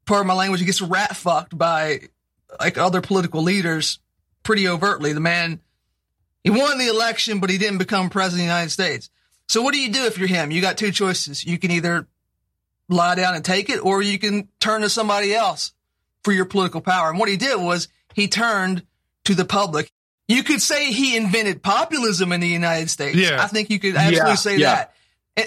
part 0.07 0.21
of 0.21 0.27
my 0.27 0.35
language, 0.35 0.61
he 0.61 0.67
gets 0.67 0.81
rat 0.81 1.17
fucked 1.17 1.57
by 1.57 2.03
like 2.59 2.79
other 2.79 3.01
political 3.01 3.43
leaders 3.43 3.99
pretty 4.43 4.69
overtly. 4.69 5.13
The 5.13 5.21
man, 5.21 5.61
he 6.43 6.51
won 6.51 6.79
the 6.79 6.89
election, 6.89 7.41
but 7.41 7.51
he 7.51 7.59
didn't 7.59 7.79
become 7.79 8.11
president 8.11 8.43
of 8.43 8.49
the 8.49 8.53
United 8.55 8.71
States. 8.71 9.11
So 9.49 9.63
what 9.63 9.75
do 9.75 9.81
you 9.81 9.91
do 9.91 10.05
if 10.05 10.19
you're 10.19 10.29
him? 10.29 10.51
You 10.51 10.61
got 10.61 10.79
two 10.79 10.93
choices. 10.93 11.45
You 11.45 11.59
can 11.59 11.71
either 11.71 12.07
lie 12.89 13.15
down 13.15 13.35
and 13.35 13.45
take 13.45 13.69
it, 13.71 13.85
or 13.85 14.03
you 14.03 14.19
can 14.19 14.49
turn 14.61 14.83
to 14.83 14.89
somebody 14.89 15.35
else 15.35 15.73
for 16.25 16.33
your 16.33 16.45
political 16.45 16.81
power. 16.81 17.11
And 17.11 17.19
what 17.19 17.29
he 17.29 17.37
did 17.37 17.61
was 17.61 17.89
he 18.15 18.29
turned 18.29 18.85
to 19.25 19.35
the 19.35 19.45
public. 19.45 19.91
You 20.29 20.43
could 20.45 20.63
say 20.63 20.93
he 20.93 21.17
invented 21.17 21.63
populism 21.63 22.33
in 22.33 22.41
the 22.41 22.49
United 22.49 22.91
States. 22.91 23.17
Yeah. 23.17 23.43
I 23.43 23.47
think 23.49 23.71
you 23.71 23.81
could 23.81 23.97
absolutely 23.97 24.31
yeah, 24.31 24.35
say 24.37 24.57
yeah. 24.57 24.75
that. 24.75 24.95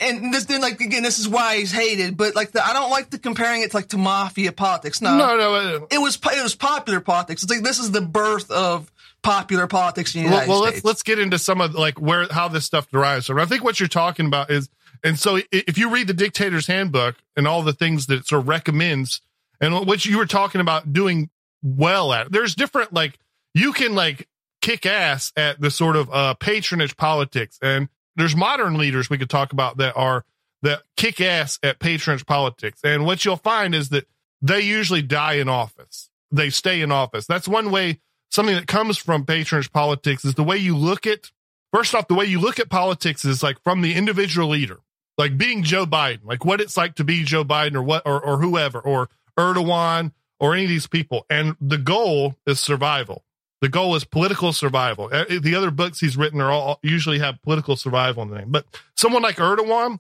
And, 0.02 0.26
and 0.26 0.34
this 0.34 0.46
then 0.46 0.62
like 0.62 0.80
again, 0.82 1.04
this 1.04 1.20
is 1.20 1.28
why 1.28 1.58
he's 1.58 1.72
hated. 1.72 2.18
But 2.18 2.36
like 2.36 2.52
the, 2.52 2.66
I 2.66 2.74
don't 2.74 2.90
like 2.90 3.10
the 3.10 3.20
comparing 3.20 3.62
it 3.62 3.72
to 3.72 3.78
like 3.78 3.90
to 3.90 3.98
mafia 3.98 4.52
politics. 4.52 5.02
No, 5.02 5.18
no, 5.18 5.38
no. 5.38 5.88
it 5.90 6.00
was 6.00 6.16
it 6.16 6.44
was 6.44 6.56
popular 6.56 7.00
politics. 7.00 7.44
It's 7.44 7.52
like 7.52 7.64
this 7.64 7.80
is 7.80 7.92
the 7.92 8.02
birth 8.02 8.50
of 8.52 8.92
popular 9.24 9.68
politics 9.68 10.14
in 10.14 10.22
the 10.22 10.30
United 10.30 10.50
well, 10.50 10.62
well 10.62 10.72
States. 10.72 10.86
let's 10.86 10.94
let's 10.94 11.04
get 11.04 11.18
into 11.18 11.40
some 11.40 11.62
of 11.62 11.74
like 11.74 12.00
where 12.00 12.28
how 12.30 12.48
this 12.48 12.66
stuff 12.66 12.90
derives 12.92 13.28
from. 13.28 13.40
I 13.40 13.46
think 13.46 13.64
what 13.64 13.80
you're 13.80 13.90
talking 13.90 14.28
about 14.28 14.52
is, 14.52 14.70
and 15.04 15.18
so 15.18 15.40
if 15.52 15.78
you 15.78 15.90
read 15.90 16.08
the 16.08 16.14
Dictator's 16.14 16.68
Handbook 16.68 17.16
and 17.36 17.48
all 17.48 17.64
the 17.64 17.74
things 17.74 18.08
that 18.08 18.20
it 18.20 18.28
sort 18.28 18.42
of 18.42 18.48
recommends, 18.48 19.22
and 19.60 19.88
what 19.88 20.06
you 20.06 20.18
were 20.18 20.26
talking 20.26 20.62
about 20.62 20.94
doing 20.94 21.30
well 21.64 22.14
at, 22.14 22.32
there's 22.32 22.54
different 22.54 22.94
like 22.94 23.18
you 23.54 23.74
can 23.74 23.96
like 23.96 24.28
kick 24.62 24.86
ass 24.86 25.32
at 25.36 25.60
the 25.60 25.72
sort 25.72 25.96
of 25.96 26.10
uh, 26.12 26.34
patronage 26.36 26.96
politics, 26.98 27.58
and 27.62 27.90
there's 28.16 28.36
modern 28.36 28.76
leaders 28.76 29.10
we 29.10 29.18
could 29.18 29.30
talk 29.30 29.54
about 29.54 29.78
that 29.78 29.94
are 29.96 30.26
that 30.62 30.82
kick 30.96 31.20
ass 31.20 31.60
at 31.62 31.80
patronage 31.80 32.26
politics, 32.26 32.80
and 32.84 33.06
what 33.06 33.26
you'll 33.26 33.36
find 33.36 33.76
is 33.76 33.90
that 33.90 34.08
they 34.42 34.62
usually 34.62 35.02
die 35.02 35.34
in 35.34 35.50
office. 35.50 36.10
They 36.32 36.50
stay 36.50 36.82
in 36.82 36.92
office. 36.92 37.26
That's 37.28 37.48
one 37.48 37.70
way 37.72 38.00
something 38.34 38.56
that 38.56 38.68
comes 38.68 38.98
from 38.98 39.26
patronage 39.26 39.72
politics 39.72 40.26
is 40.26 40.34
the 40.34 40.44
way 40.44 40.58
you 40.58 40.76
look 40.76 41.06
at 41.06 41.32
first 41.72 41.94
off 41.94 42.08
the 42.08 42.16
way 42.16 42.26
you 42.26 42.40
look 42.40 42.60
at 42.60 42.70
politics 42.70 43.24
is 43.24 43.44
like 43.44 43.62
from 43.64 43.82
the 43.82 43.94
individual 43.94 44.50
leader 44.50 44.80
like 45.18 45.38
being 45.38 45.62
joe 45.62 45.86
biden 45.86 46.24
like 46.24 46.44
what 46.44 46.60
it's 46.60 46.76
like 46.76 46.96
to 46.96 47.04
be 47.04 47.24
joe 47.24 47.44
biden 47.44 47.76
or 47.76 47.84
what 47.84 48.02
or, 48.06 48.20
or 48.20 48.40
whoever 48.40 48.80
or 48.80 49.08
erdogan 49.38 50.12
or 50.40 50.56
any 50.56 50.64
of 50.64 50.70
these 50.70 50.88
people 50.88 51.26
and 51.30 51.56
the 51.62 51.78
goal 51.78 52.36
is 52.48 52.60
survival 52.60 53.24
the 53.64 53.70
goal 53.70 53.96
is 53.96 54.04
political 54.04 54.52
survival. 54.52 55.10
Uh, 55.10 55.24
the 55.42 55.56
other 55.56 55.72
books 55.72 56.02
he's 56.02 56.18
written 56.18 56.42
are 56.42 56.52
all 56.52 56.80
usually 56.84 57.20
have 57.20 57.42
political 57.44 57.78
survival 57.78 58.22
in 58.24 58.30
the 58.30 58.38
name 58.40 58.52
but 58.52 58.66
someone 58.96 59.22
like 59.22 59.38
erdogan 59.38 60.00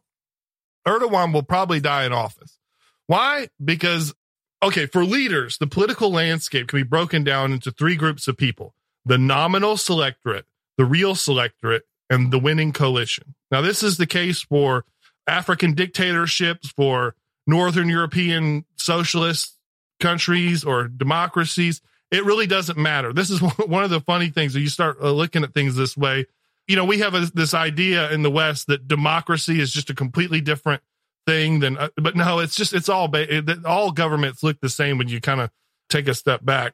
erdogan 0.85 1.33
will 1.33 1.43
probably 1.43 1.79
die 1.79 2.03
in 2.05 2.11
office. 2.11 2.59
Why? 3.07 3.47
Because 3.63 4.13
okay, 4.61 4.85
for 4.85 5.05
leaders, 5.05 5.57
the 5.57 5.67
political 5.67 6.11
landscape 6.11 6.67
can 6.67 6.79
be 6.79 6.83
broken 6.83 7.23
down 7.23 7.53
into 7.53 7.71
three 7.71 7.95
groups 7.95 8.27
of 8.27 8.37
people. 8.37 8.75
The 9.05 9.17
nominal 9.17 9.77
selectorate, 9.77 10.45
the 10.77 10.85
real 10.85 11.15
selectorate, 11.15 11.83
and 12.09 12.31
the 12.31 12.39
winning 12.39 12.73
coalition. 12.73 13.35
Now, 13.49 13.61
this 13.61 13.81
is 13.81 13.97
the 13.97 14.07
case 14.07 14.41
for 14.41 14.85
African 15.25 15.73
dictatorships, 15.73 16.69
for 16.69 17.15
Northern 17.47 17.89
European 17.89 18.65
socialist 18.77 19.57
countries 19.99 20.63
or 20.63 20.87
democracies. 20.87 21.81
It 22.13 22.23
really 22.25 22.47
doesn't 22.47 22.77
matter. 22.77 23.11
This 23.11 23.29
is 23.29 23.41
one 23.67 23.83
of 23.83 23.89
the 23.89 23.99
funny 23.99 24.29
things 24.29 24.53
that 24.53 24.61
you 24.61 24.69
start 24.69 24.97
uh, 25.01 25.11
looking 25.11 25.43
at 25.43 25.53
things 25.53 25.75
this 25.75 25.97
way. 25.97 26.27
You 26.67 26.77
know, 26.77 26.85
we 26.85 26.99
have 26.99 27.13
a, 27.13 27.25
this 27.33 27.53
idea 27.53 28.09
in 28.11 28.21
the 28.21 28.31
West 28.31 28.67
that 28.67 28.87
democracy 28.87 29.59
is 29.59 29.73
just 29.73 29.89
a 29.89 29.95
completely 29.95 30.39
different 30.39 30.81
thing 31.25 31.59
than 31.59 31.77
uh, 31.77 31.89
but 31.95 32.15
no 32.15 32.39
it's 32.39 32.55
just 32.55 32.73
it's 32.73 32.89
all 32.89 33.09
it, 33.13 33.65
all 33.65 33.91
governments 33.91 34.43
look 34.43 34.59
the 34.59 34.69
same 34.69 34.97
when 34.97 35.07
you 35.07 35.21
kind 35.21 35.39
of 35.39 35.49
take 35.89 36.07
a 36.07 36.13
step 36.13 36.43
back 36.43 36.73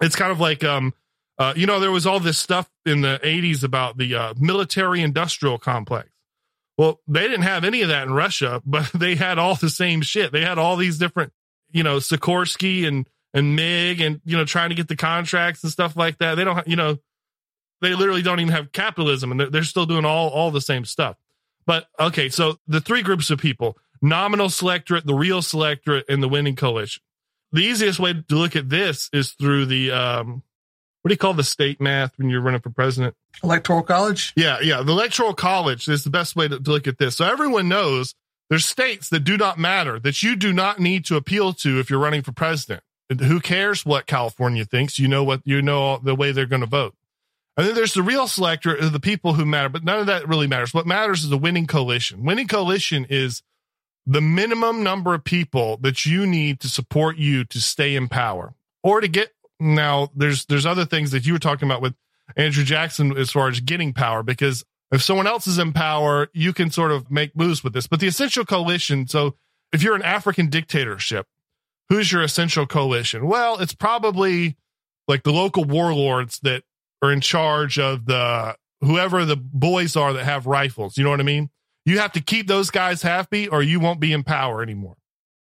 it's 0.00 0.16
kind 0.16 0.32
of 0.32 0.40
like 0.40 0.64
um 0.64 0.92
uh 1.38 1.52
you 1.56 1.66
know 1.66 1.78
there 1.78 1.92
was 1.92 2.06
all 2.06 2.18
this 2.18 2.38
stuff 2.38 2.68
in 2.84 3.02
the 3.02 3.20
80s 3.22 3.62
about 3.62 3.96
the 3.96 4.14
uh, 4.14 4.34
military 4.38 5.02
industrial 5.02 5.58
complex 5.58 6.08
well 6.76 7.00
they 7.06 7.22
didn't 7.22 7.42
have 7.42 7.64
any 7.64 7.82
of 7.82 7.88
that 7.88 8.06
in 8.06 8.12
russia 8.12 8.60
but 8.66 8.90
they 8.92 9.14
had 9.14 9.38
all 9.38 9.54
the 9.54 9.70
same 9.70 10.02
shit 10.02 10.32
they 10.32 10.44
had 10.44 10.58
all 10.58 10.76
these 10.76 10.98
different 10.98 11.32
you 11.70 11.82
know 11.82 11.98
sikorsky 11.98 12.86
and 12.86 13.08
and 13.34 13.54
mig 13.54 14.00
and 14.00 14.22
you 14.24 14.36
know 14.36 14.46
trying 14.46 14.70
to 14.70 14.74
get 14.74 14.88
the 14.88 14.96
contracts 14.96 15.62
and 15.62 15.70
stuff 15.70 15.96
like 15.96 16.16
that 16.18 16.36
they 16.36 16.44
don't 16.44 16.66
you 16.66 16.76
know 16.76 16.96
they 17.82 17.94
literally 17.94 18.22
don't 18.22 18.40
even 18.40 18.52
have 18.52 18.72
capitalism 18.72 19.30
and 19.30 19.40
they're, 19.40 19.50
they're 19.50 19.64
still 19.64 19.84
doing 19.84 20.06
all 20.06 20.30
all 20.30 20.50
the 20.50 20.60
same 20.60 20.86
stuff 20.86 21.16
but 21.66 21.86
okay, 21.98 22.28
so 22.28 22.58
the 22.66 22.80
three 22.80 23.02
groups 23.02 23.30
of 23.30 23.38
people 23.38 23.78
nominal 24.02 24.50
selectorate, 24.50 25.06
the 25.06 25.14
real 25.14 25.42
selectorate, 25.42 26.04
and 26.08 26.22
the 26.22 26.28
winning 26.28 26.56
coalition. 26.56 27.02
The 27.52 27.62
easiest 27.62 27.98
way 27.98 28.12
to 28.12 28.34
look 28.34 28.56
at 28.56 28.68
this 28.68 29.08
is 29.12 29.32
through 29.32 29.66
the, 29.66 29.92
um, 29.92 30.42
what 31.02 31.08
do 31.08 31.12
you 31.12 31.18
call 31.18 31.34
the 31.34 31.44
state 31.44 31.80
math 31.80 32.18
when 32.18 32.28
you're 32.28 32.40
running 32.40 32.60
for 32.60 32.70
president? 32.70 33.14
Electoral 33.42 33.82
college. 33.82 34.32
Yeah, 34.36 34.58
yeah. 34.60 34.82
The 34.82 34.92
electoral 34.92 35.34
college 35.34 35.88
is 35.88 36.04
the 36.04 36.10
best 36.10 36.34
way 36.34 36.48
to, 36.48 36.58
to 36.58 36.70
look 36.70 36.86
at 36.86 36.98
this. 36.98 37.16
So 37.16 37.24
everyone 37.24 37.68
knows 37.68 38.14
there's 38.50 38.66
states 38.66 39.08
that 39.10 39.20
do 39.20 39.36
not 39.36 39.58
matter 39.58 39.98
that 40.00 40.22
you 40.22 40.36
do 40.36 40.52
not 40.52 40.80
need 40.80 41.04
to 41.06 41.16
appeal 41.16 41.52
to 41.54 41.78
if 41.78 41.88
you're 41.88 42.00
running 42.00 42.22
for 42.22 42.32
president. 42.32 42.82
Who 43.10 43.40
cares 43.40 43.84
what 43.84 44.06
California 44.06 44.64
thinks? 44.64 44.98
You 44.98 45.08
know 45.08 45.24
what 45.24 45.42
you 45.44 45.60
know 45.62 45.98
the 45.98 46.14
way 46.14 46.32
they're 46.32 46.46
going 46.46 46.60
to 46.60 46.66
vote. 46.66 46.94
And 47.56 47.66
then 47.66 47.74
there's 47.74 47.94
the 47.94 48.02
real 48.02 48.26
selectorate 48.26 48.80
of 48.80 48.86
uh, 48.86 48.88
the 48.88 49.00
people 49.00 49.34
who 49.34 49.44
matter, 49.44 49.68
but 49.68 49.84
none 49.84 50.00
of 50.00 50.06
that 50.06 50.26
really 50.28 50.48
matters. 50.48 50.74
What 50.74 50.86
matters 50.86 51.22
is 51.22 51.30
the 51.30 51.38
winning 51.38 51.66
coalition. 51.66 52.24
Winning 52.24 52.48
coalition 52.48 53.06
is 53.08 53.42
the 54.06 54.20
minimum 54.20 54.82
number 54.82 55.14
of 55.14 55.22
people 55.22 55.76
that 55.78 56.04
you 56.04 56.26
need 56.26 56.60
to 56.60 56.68
support 56.68 57.16
you 57.16 57.44
to 57.44 57.60
stay 57.60 57.94
in 57.94 58.08
power 58.08 58.54
or 58.82 59.00
to 59.00 59.08
get 59.08 59.30
now 59.60 60.10
there's 60.16 60.46
there's 60.46 60.66
other 60.66 60.84
things 60.84 61.12
that 61.12 61.24
you 61.24 61.32
were 61.32 61.38
talking 61.38 61.68
about 61.68 61.80
with 61.80 61.94
Andrew 62.36 62.64
Jackson 62.64 63.16
as 63.16 63.30
far 63.30 63.48
as 63.48 63.60
getting 63.60 63.92
power 63.92 64.22
because 64.22 64.64
if 64.90 65.02
someone 65.02 65.26
else 65.26 65.46
is 65.46 65.58
in 65.58 65.72
power, 65.72 66.28
you 66.32 66.52
can 66.52 66.70
sort 66.70 66.92
of 66.92 67.10
make 67.10 67.36
moves 67.36 67.64
with 67.64 67.72
this. 67.72 67.86
But 67.86 68.00
the 68.00 68.06
essential 68.06 68.44
coalition, 68.44 69.06
so 69.08 69.36
if 69.72 69.82
you're 69.82 69.96
an 69.96 70.02
African 70.02 70.48
dictatorship, 70.48 71.26
who's 71.88 72.10
your 72.10 72.22
essential 72.22 72.66
coalition? 72.66 73.26
Well, 73.26 73.58
it's 73.58 73.74
probably 73.74 74.56
like 75.08 75.22
the 75.22 75.32
local 75.32 75.64
warlords 75.64 76.40
that 76.40 76.62
are 77.02 77.12
in 77.12 77.20
charge 77.20 77.78
of 77.78 78.06
the 78.06 78.56
whoever 78.80 79.24
the 79.24 79.36
boys 79.36 79.96
are 79.96 80.12
that 80.12 80.24
have 80.24 80.46
rifles. 80.46 80.96
You 80.96 81.04
know 81.04 81.10
what 81.10 81.20
I 81.20 81.24
mean? 81.24 81.50
You 81.84 81.98
have 81.98 82.12
to 82.12 82.20
keep 82.20 82.46
those 82.46 82.70
guys 82.70 83.02
happy 83.02 83.48
or 83.48 83.62
you 83.62 83.80
won't 83.80 84.00
be 84.00 84.12
in 84.12 84.22
power 84.22 84.62
anymore. 84.62 84.96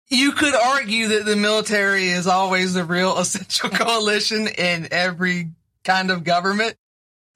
You 0.09 0.33
could 0.33 0.55
argue 0.55 1.09
that 1.09 1.25
the 1.25 1.35
military 1.35 2.09
is 2.09 2.27
always 2.27 2.73
the 2.73 2.83
real 2.83 3.17
essential 3.17 3.69
coalition 3.69 4.47
in 4.47 4.87
every 4.91 5.51
kind 5.83 6.11
of 6.11 6.23
government. 6.23 6.75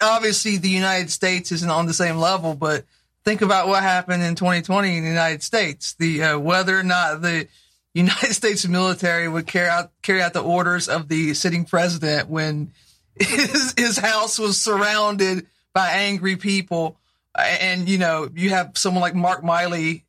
Obviously, 0.02 0.58
the 0.58 0.70
United 0.70 1.10
States 1.10 1.52
isn't 1.52 1.70
on 1.70 1.86
the 1.86 1.94
same 1.94 2.18
level, 2.18 2.54
but 2.54 2.84
think 3.24 3.42
about 3.42 3.68
what 3.68 3.82
happened 3.82 4.24
in 4.24 4.36
2020 4.36 4.98
in 4.98 5.04
the 5.04 5.10
United 5.10 5.42
States. 5.42 5.94
The 5.94 6.22
uh, 6.22 6.40
whether 6.40 6.78
or 6.78 6.84
not 6.84 7.22
the 7.22 7.48
United 7.96 8.34
States 8.36 8.68
military 8.68 9.28
would 9.28 9.48
carry 9.48 9.70
out 9.70 9.92
carry 10.04 10.22
out 10.22 10.34
the 10.34 10.44
orders 10.44 10.88
of 10.88 11.08
the 11.08 11.34
sitting 11.34 11.66
president 11.66 12.30
when 12.30 12.72
his, 13.16 13.74
his 13.78 13.98
house 13.98 14.38
was 14.38 14.62
surrounded 14.62 15.48
by 15.74 15.90
angry 15.90 16.36
people, 16.36 16.98
and 17.38 17.90
you 17.90 17.98
know 17.98 18.30
you 18.36 18.52
have 18.52 18.78
someone 18.78 19.02
like 19.02 19.16
Mark 19.16 19.42
Milley 19.42 20.04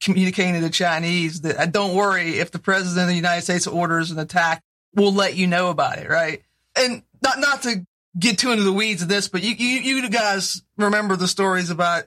communicating 0.00 0.54
to 0.54 0.60
the 0.60 0.70
Chinese 0.70 1.42
that 1.42 1.58
uh, 1.58 1.66
don't 1.66 1.94
worry 1.94 2.38
if 2.38 2.50
the 2.50 2.58
president 2.58 3.04
of 3.04 3.08
the 3.08 3.16
United 3.16 3.42
States 3.42 3.66
orders 3.66 4.10
an 4.10 4.18
attack, 4.18 4.62
we'll 4.94 5.12
let 5.12 5.34
you 5.34 5.46
know 5.46 5.70
about 5.70 5.98
it, 5.98 6.08
right? 6.08 6.42
And 6.76 7.02
not 7.22 7.40
not 7.40 7.62
to 7.62 7.84
get 8.18 8.38
too 8.38 8.52
into 8.52 8.62
the 8.62 8.72
weeds 8.72 9.02
of 9.02 9.08
this, 9.08 9.28
but 9.28 9.42
you 9.42 9.54
you, 9.54 9.96
you 9.96 10.08
guys 10.08 10.62
remember 10.76 11.16
the 11.16 11.28
stories 11.28 11.70
about 11.70 12.04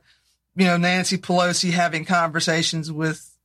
you 0.55 0.65
know 0.65 0.77
Nancy 0.77 1.17
Pelosi 1.17 1.71
having 1.71 2.05
conversations 2.05 2.89
with 2.89 3.36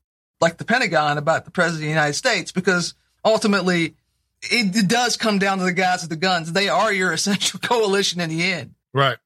like 0.42 0.58
the 0.58 0.64
Pentagon 0.64 1.16
about 1.16 1.44
the 1.44 1.50
president 1.52 1.84
of 1.84 1.86
the 1.86 1.90
United 1.90 2.14
States 2.14 2.52
because 2.52 2.94
ultimately 3.24 3.94
it, 4.42 4.76
it 4.76 4.88
does 4.88 5.16
come 5.16 5.38
down 5.38 5.58
to 5.58 5.64
the 5.64 5.72
guys 5.72 6.02
with 6.02 6.10
the 6.10 6.16
guns. 6.16 6.52
They 6.52 6.68
are 6.68 6.92
your 6.92 7.12
essential 7.14 7.60
coalition 7.60 8.20
in 8.20 8.28
the 8.28 8.42
end. 8.42 8.74
Right. 8.92 9.16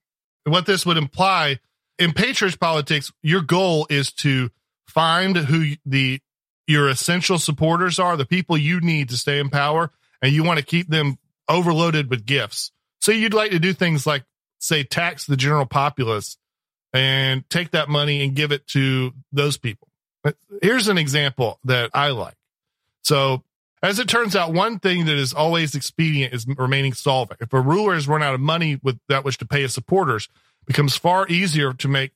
What 0.45 0.67
this 0.67 0.87
would 0.87 0.99
imply 0.99 1.59
in 1.99 2.13
patriot 2.13 2.61
politics, 2.61 3.11
your 3.23 3.41
goal 3.41 3.87
is 3.91 4.13
to 4.13 4.51
find 4.87 5.37
who 5.37 5.73
the 5.85 6.21
your 6.69 6.89
essential 6.89 7.39
supporters 7.39 7.99
are, 7.99 8.17
the 8.17 8.27
people 8.27 8.59
you 8.59 8.81
need 8.81 9.09
to 9.09 9.17
stay 9.17 9.39
in 9.39 9.51
power, 9.51 9.91
and 10.21 10.33
you 10.33 10.43
want 10.43 10.59
to 10.59 10.65
keep 10.65 10.89
them 10.89 11.17
overloaded 11.49 12.11
with 12.11 12.27
gifts. 12.27 12.73
So 13.01 13.13
you'd 13.13 13.35
like 13.35 13.53
to 13.53 13.61
do 13.61 13.73
things 13.73 14.07
like 14.07 14.25
say 14.59 14.83
tax 14.83 15.27
the 15.27 15.37
general 15.37 15.67
populace 15.67 16.37
and 16.93 17.49
take 17.49 17.71
that 17.71 17.89
money 17.89 18.23
and 18.25 18.35
give 18.35 18.53
it 18.53 18.67
to 18.69 19.13
those 19.33 19.57
people. 19.57 19.89
But 20.27 20.37
here's 20.61 20.89
an 20.89 20.99
example 20.99 21.61
that 21.63 21.91
I 21.95 22.09
like. 22.09 22.35
So 23.03 23.45
as 23.81 24.01
it 24.01 24.09
turns 24.09 24.35
out, 24.35 24.53
one 24.53 24.81
thing 24.81 25.07
that 25.07 25.17
is 25.17 25.33
always 25.33 25.77
expedient 25.77 26.35
is 26.35 26.49
remaining 26.49 26.95
solvent. 26.95 27.41
If 27.41 27.53
a 27.53 27.61
ruler 27.61 27.95
has 27.95 28.09
run 28.09 28.25
out 28.25 28.35
of 28.35 28.41
money 28.41 28.81
with 28.83 28.99
that 29.09 29.25
which 29.25 29.39
to 29.39 29.47
pay 29.47 29.63
his 29.63 29.73
supporters, 29.73 30.29
becomes 30.67 30.97
far 30.97 31.29
easier 31.29 31.73
to 31.75 31.87
make 31.87 32.11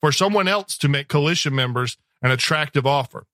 for 0.00 0.10
someone 0.10 0.48
else 0.48 0.78
to 0.78 0.88
make 0.88 1.08
coalition 1.08 1.54
members 1.54 1.98
an 2.22 2.30
attractive 2.30 2.86
offer. 2.86 3.26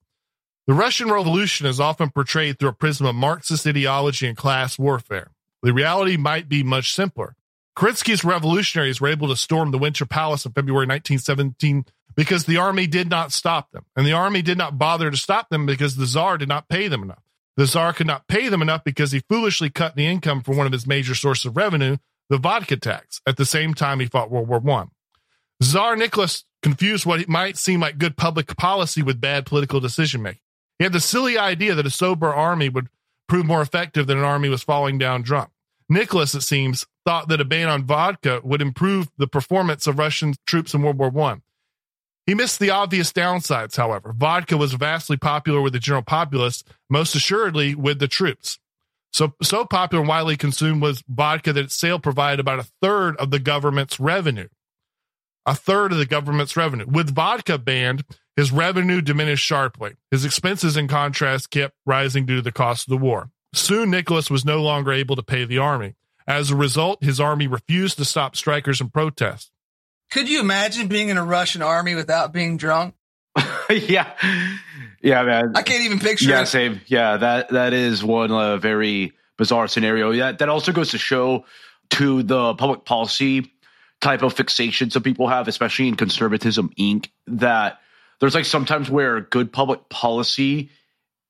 The 0.67 0.73
Russian 0.73 1.09
Revolution 1.09 1.65
is 1.65 1.79
often 1.79 2.09
portrayed 2.09 2.59
through 2.59 2.69
a 2.69 2.73
prism 2.73 3.07
of 3.07 3.15
Marxist 3.15 3.65
ideology 3.65 4.27
and 4.27 4.35
class 4.35 4.77
warfare. 4.77 5.31
The 5.63 5.71
reality 5.71 6.17
might 6.17 6.49
be 6.49 6.63
much 6.63 6.93
simpler. 6.93 7.37
Kerensky's 7.77 8.25
revolutionaries 8.25 8.99
were 8.99 9.07
able 9.07 9.29
to 9.29 9.37
storm 9.37 9.71
the 9.71 9.77
Winter 9.77 10.05
Palace 10.05 10.45
in 10.45 10.51
February 10.51 10.85
1917 10.85 11.85
because 12.15 12.45
the 12.45 12.57
army 12.57 12.87
did 12.87 13.09
not 13.09 13.31
stop 13.31 13.71
them. 13.71 13.85
And 13.95 14.05
the 14.05 14.13
army 14.13 14.41
did 14.41 14.57
not 14.57 14.77
bother 14.77 15.09
to 15.11 15.17
stop 15.17 15.49
them 15.49 15.65
because 15.65 15.95
the 15.95 16.05
czar 16.05 16.37
did 16.37 16.49
not 16.49 16.69
pay 16.69 16.87
them 16.87 17.03
enough. 17.03 17.23
The 17.57 17.65
czar 17.65 17.93
could 17.93 18.07
not 18.07 18.27
pay 18.27 18.49
them 18.49 18.61
enough 18.61 18.83
because 18.83 19.11
he 19.11 19.23
foolishly 19.29 19.69
cut 19.69 19.95
the 19.95 20.07
income 20.07 20.41
from 20.41 20.57
one 20.57 20.65
of 20.65 20.73
his 20.73 20.87
major 20.87 21.15
sources 21.15 21.45
of 21.45 21.57
revenue, 21.57 21.97
the 22.29 22.37
vodka 22.37 22.77
tax, 22.77 23.21
at 23.27 23.37
the 23.37 23.45
same 23.45 23.73
time 23.73 23.99
he 23.99 24.05
fought 24.05 24.31
World 24.31 24.47
War 24.47 24.61
I. 24.79 24.85
Tsar 25.61 25.95
Nicholas 25.95 26.45
confused 26.63 27.05
what 27.05 27.27
might 27.27 27.57
seem 27.57 27.79
like 27.79 27.97
good 27.97 28.17
public 28.17 28.55
policy 28.55 29.01
with 29.01 29.21
bad 29.21 29.45
political 29.45 29.79
decision 29.79 30.21
making. 30.21 30.41
He 30.79 30.83
had 30.83 30.93
the 30.93 30.99
silly 30.99 31.37
idea 31.37 31.75
that 31.75 31.85
a 31.85 31.91
sober 31.91 32.33
army 32.33 32.69
would 32.69 32.87
prove 33.27 33.45
more 33.45 33.61
effective 33.61 34.07
than 34.07 34.17
an 34.17 34.23
army 34.23 34.49
was 34.49 34.63
falling 34.63 34.97
down 34.97 35.21
drunk. 35.21 35.49
Nicholas, 35.87 36.33
it 36.33 36.41
seems, 36.41 36.87
thought 37.05 37.27
that 37.27 37.41
a 37.41 37.45
ban 37.45 37.67
on 37.67 37.85
vodka 37.85 38.41
would 38.43 38.61
improve 38.61 39.11
the 39.17 39.27
performance 39.27 39.87
of 39.87 39.99
Russian 39.99 40.33
troops 40.47 40.73
in 40.73 40.81
World 40.81 40.97
War 40.97 41.09
One. 41.09 41.41
He 42.31 42.35
missed 42.35 42.59
the 42.59 42.69
obvious 42.69 43.11
downsides, 43.11 43.75
however. 43.75 44.13
Vodka 44.13 44.55
was 44.55 44.71
vastly 44.71 45.17
popular 45.17 45.59
with 45.59 45.73
the 45.73 45.79
general 45.79 46.01
populace, 46.01 46.63
most 46.89 47.13
assuredly 47.13 47.75
with 47.75 47.99
the 47.99 48.07
troops. 48.07 48.57
So, 49.11 49.33
so 49.43 49.65
popular 49.65 49.99
and 49.99 50.07
widely 50.07 50.37
consumed 50.37 50.81
was 50.81 51.03
vodka 51.09 51.51
that 51.51 51.65
its 51.65 51.77
sale 51.77 51.99
provided 51.99 52.39
about 52.39 52.59
a 52.59 52.69
third 52.81 53.17
of 53.17 53.31
the 53.31 53.39
government's 53.39 53.99
revenue. 53.99 54.47
A 55.45 55.53
third 55.53 55.91
of 55.91 55.97
the 55.97 56.05
government's 56.05 56.55
revenue. 56.55 56.85
With 56.87 57.13
vodka 57.13 57.57
banned, 57.57 58.05
his 58.37 58.49
revenue 58.49 59.01
diminished 59.01 59.45
sharply. 59.45 59.97
His 60.09 60.23
expenses, 60.23 60.77
in 60.77 60.87
contrast, 60.87 61.49
kept 61.49 61.75
rising 61.85 62.25
due 62.25 62.37
to 62.37 62.41
the 62.41 62.53
cost 62.53 62.87
of 62.87 62.91
the 62.91 63.05
war. 63.05 63.29
Soon, 63.53 63.91
Nicholas 63.91 64.31
was 64.31 64.45
no 64.45 64.61
longer 64.61 64.93
able 64.93 65.17
to 65.17 65.21
pay 65.21 65.43
the 65.43 65.57
army. 65.57 65.95
As 66.25 66.49
a 66.49 66.55
result, 66.55 67.03
his 67.03 67.19
army 67.19 67.47
refused 67.47 67.97
to 67.97 68.05
stop 68.05 68.37
strikers 68.37 68.79
and 68.79 68.93
protests. 68.93 69.50
Could 70.11 70.29
you 70.29 70.41
imagine 70.41 70.87
being 70.87 71.09
in 71.09 71.17
a 71.17 71.23
Russian 71.23 71.61
army 71.61 71.95
without 71.95 72.33
being 72.33 72.57
drunk? 72.57 72.95
yeah, 73.69 74.13
yeah, 75.01 75.23
man. 75.23 75.53
I 75.55 75.61
can't 75.63 75.83
even 75.83 75.99
picture. 75.99 76.29
Yeah, 76.29 76.41
it. 76.41 76.47
same. 76.47 76.81
Yeah, 76.85 77.17
that 77.17 77.49
that 77.49 77.73
is 77.73 78.03
one 78.03 78.31
uh, 78.31 78.57
very 78.57 79.13
bizarre 79.37 79.67
scenario. 79.67 80.11
Yeah, 80.11 80.33
that 80.33 80.49
also 80.49 80.73
goes 80.73 80.91
to 80.91 80.97
show 80.97 81.45
to 81.91 82.23
the 82.23 82.53
public 82.55 82.83
policy 82.85 83.53
type 84.01 84.23
of 84.23 84.33
fixation 84.33 84.89
some 84.89 85.03
people 85.03 85.27
have, 85.27 85.47
especially 85.47 85.87
in 85.87 85.95
conservatism 85.95 86.71
Inc. 86.77 87.07
That 87.27 87.79
there's 88.19 88.35
like 88.35 88.45
sometimes 88.45 88.89
where 88.89 89.21
good 89.21 89.53
public 89.53 89.87
policy 89.89 90.71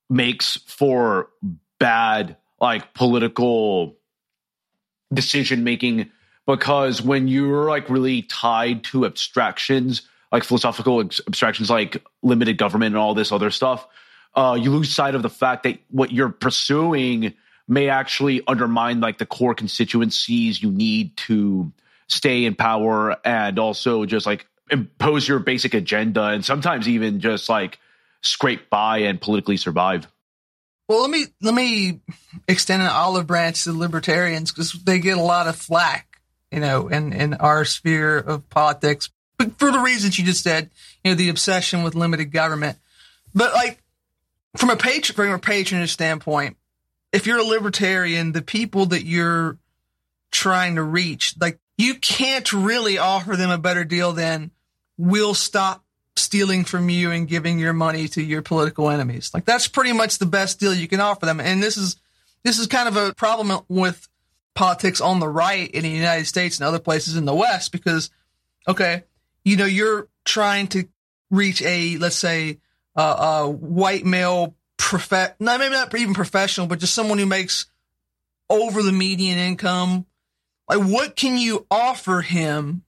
makes 0.10 0.58
for 0.66 1.30
bad 1.78 2.38
like 2.60 2.94
political 2.94 3.98
decision 5.14 5.64
making 5.64 6.10
because 6.48 7.02
when 7.02 7.28
you're 7.28 7.70
like 7.70 7.90
really 7.90 8.24
tied 8.24 8.84
to 8.86 9.06
abstractions 9.06 10.04
like 10.32 10.44
philosophical 10.44 11.00
abstractions 11.00 11.70
like 11.70 12.04
limited 12.22 12.58
government 12.58 12.96
and 12.96 12.98
all 12.98 13.14
this 13.14 13.32
other 13.32 13.52
stuff 13.52 13.88
uh, 14.36 14.58
you 14.60 14.72
lose 14.72 14.90
sight 14.94 15.16
of 15.16 15.22
the 15.22 15.30
fact 15.30 15.64
that 15.64 15.78
what 15.90 16.12
you're 16.12 16.30
pursuing 16.30 17.34
may 17.68 17.90
actually 17.90 18.42
undermine 18.48 19.00
like 19.00 19.18
the 19.18 19.26
core 19.26 19.56
constituencies 19.56 20.62
you 20.62 20.72
need 20.72 21.16
to 21.18 21.72
stay 22.08 22.46
in 22.46 22.56
power 22.56 23.18
and 23.26 23.58
also 23.60 24.06
just 24.06 24.26
like 24.26 24.46
impose 24.70 25.28
your 25.28 25.40
basic 25.40 25.74
agenda 25.74 26.24
and 26.26 26.44
sometimes 26.44 26.88
even 26.88 27.20
just 27.20 27.50
like 27.50 27.80
scrape 28.22 28.70
by 28.70 29.00
and 29.00 29.20
politically 29.20 29.58
survive. 29.58 30.08
Well, 30.88 31.02
let 31.02 31.10
me 31.10 31.26
let 31.42 31.54
me 31.54 32.02
extend 32.48 32.82
an 32.82 32.90
olive 32.90 33.28
branch 33.28 33.64
to 33.64 33.72
libertarians 33.72 34.52
because 34.52 34.74
they 34.74 35.00
get 35.00 35.18
a 35.18 35.22
lot 35.22 35.48
of 35.48 35.56
flack, 35.56 36.11
you 36.52 36.60
know, 36.60 36.88
in 36.88 37.14
in 37.14 37.34
our 37.36 37.66
sphere 37.66 38.18
of 38.18 38.50
politics, 38.50 39.10
but 39.38 39.58
for 39.58 39.72
the 39.72 39.80
reasons 39.80 40.20
you 40.20 40.26
just 40.26 40.44
said, 40.44 40.70
you 41.04 41.12
know, 41.12 41.16
the 41.16 41.30
obsession 41.30 41.84
with 41.84 41.96
limited 41.96 42.32
government. 42.32 42.78
But 43.34 43.54
like 43.54 43.82
from 44.58 44.70
a 44.70 44.76
patron 44.76 45.16
from 45.16 45.32
a 45.32 45.40
patronage 45.40 45.94
standpoint, 45.94 46.58
if 47.12 47.26
you're 47.26 47.40
a 47.40 47.44
libertarian, 47.44 48.32
the 48.32 48.42
people 48.42 48.88
that 48.88 49.06
you're 49.06 49.58
trying 50.32 50.76
to 50.76 50.84
reach, 50.84 51.36
like 51.40 51.60
you 51.78 51.96
can't 51.96 52.52
really 52.54 52.98
offer 52.98 53.36
them 53.36 53.50
a 53.50 53.58
better 53.58 53.84
deal 53.84 54.14
than 54.14 54.52
we'll 54.98 55.34
stop 55.34 55.84
stealing 56.16 56.64
from 56.66 56.90
you 56.90 57.12
and 57.12 57.28
giving 57.28 57.58
your 57.58 57.74
money 57.74 58.08
to 58.10 58.22
your 58.22 58.42
political 58.42 58.90
enemies. 58.90 59.32
Like 59.34 59.46
that's 59.46 59.68
pretty 59.68 59.94
much 59.94 60.18
the 60.18 60.26
best 60.26 60.60
deal 60.60 60.74
you 60.74 60.88
can 60.88 61.00
offer 61.00 61.26
them. 61.26 61.40
And 61.40 61.64
this 61.64 61.78
is 61.78 61.96
this 62.44 62.60
is 62.60 62.68
kind 62.68 62.88
of 62.88 62.98
a 62.98 63.14
problem 63.14 63.64
with 63.68 64.08
politics 64.54 65.02
on 65.02 65.20
the 65.20 65.28
right 65.28 65.70
in 65.72 65.84
the 65.84 65.90
United 65.90 66.26
States 66.26 66.60
and 66.60 66.68
other 66.68 66.80
places 66.80 67.16
in 67.16 67.26
the 67.26 67.36
West 67.36 67.72
because 67.72 68.10
okay, 68.68 69.04
you 69.44 69.58
know, 69.58 69.66
you're 69.66 70.08
trying 70.26 70.68
to 70.68 70.88
reach 71.30 71.62
a 71.62 71.98
let's 71.98 72.16
say 72.16 72.60
uh, 72.96 73.44
a 73.44 73.50
white 73.50 74.06
male 74.06 74.56
prof 74.78 75.12
not 75.40 75.60
maybe 75.60 75.74
not 75.74 75.94
even 75.96 76.14
professional, 76.14 76.68
but 76.68 76.80
just 76.80 76.94
someone 76.94 77.18
who 77.18 77.26
makes 77.26 77.68
over 78.50 78.84
the 78.84 78.92
median 78.92 79.38
income. 79.38 80.06
Like 80.70 80.80
what 80.80 81.16
can 81.16 81.38
you 81.38 81.66
offer 81.70 82.22
him 82.22 82.84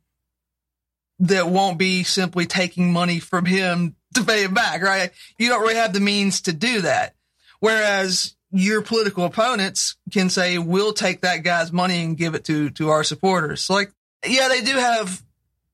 that 1.20 1.48
won't 1.48 1.78
be 1.78 2.04
simply 2.04 2.46
taking 2.46 2.92
money 2.92 3.20
from 3.20 3.46
him 3.46 3.96
to 4.14 4.24
pay 4.24 4.44
him 4.44 4.54
back, 4.54 4.82
right? 4.82 5.12
You 5.38 5.50
don't 5.50 5.62
really 5.62 5.76
have 5.76 5.94
the 5.94 6.00
means 6.00 6.42
to 6.42 6.54
do 6.54 6.82
that. 6.82 7.16
Whereas 7.60 8.36
your 8.54 8.84
political 8.84 9.26
opponents 9.26 9.98
can 10.12 10.30
say, 10.30 10.60
we'll 10.60 10.94
take 10.94 11.22
that 11.22 11.44
guy's 11.44 11.72
money 11.72 12.04
and 12.04 12.16
give 12.16 12.36
it 12.36 12.46
to, 12.46 12.70
to 12.72 12.90
our 12.90 13.04
supporters. 13.04 13.70
Like, 13.70 13.92
yeah, 14.26 14.48
they 14.48 14.62
do 14.62 14.76
have 14.76 15.22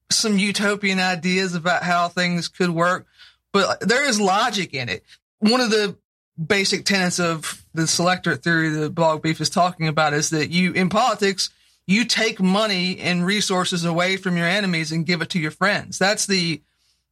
some 0.09 0.39
utopian 0.39 0.99
ideas 0.99 1.53
about 1.53 1.83
how 1.83 2.07
things 2.07 2.47
could 2.47 2.69
work, 2.69 3.05
but 3.51 3.81
there 3.81 4.07
is 4.07 4.19
logic 4.19 4.73
in 4.73 4.87
it. 4.87 5.03
One 5.39 5.59
of 5.59 5.69
the 5.69 5.97
basic 6.43 6.85
tenets 6.85 7.19
of 7.19 7.65
the 7.73 7.85
selectorate 7.85 8.43
theory 8.43 8.69
that 8.69 8.95
Bog 8.95 9.21
Beef 9.21 9.41
is 9.41 9.49
talking 9.49 9.87
about 9.87 10.13
is 10.13 10.29
that 10.29 10.49
you, 10.49 10.71
in 10.71 10.89
politics, 10.89 11.49
you 11.85 12.05
take 12.05 12.39
money 12.39 12.97
and 12.99 13.25
resources 13.25 13.83
away 13.83 14.15
from 14.15 14.37
your 14.37 14.47
enemies 14.47 14.91
and 14.91 15.05
give 15.05 15.21
it 15.21 15.29
to 15.31 15.39
your 15.39 15.51
friends. 15.51 15.99
That's 15.99 16.25
the 16.27 16.61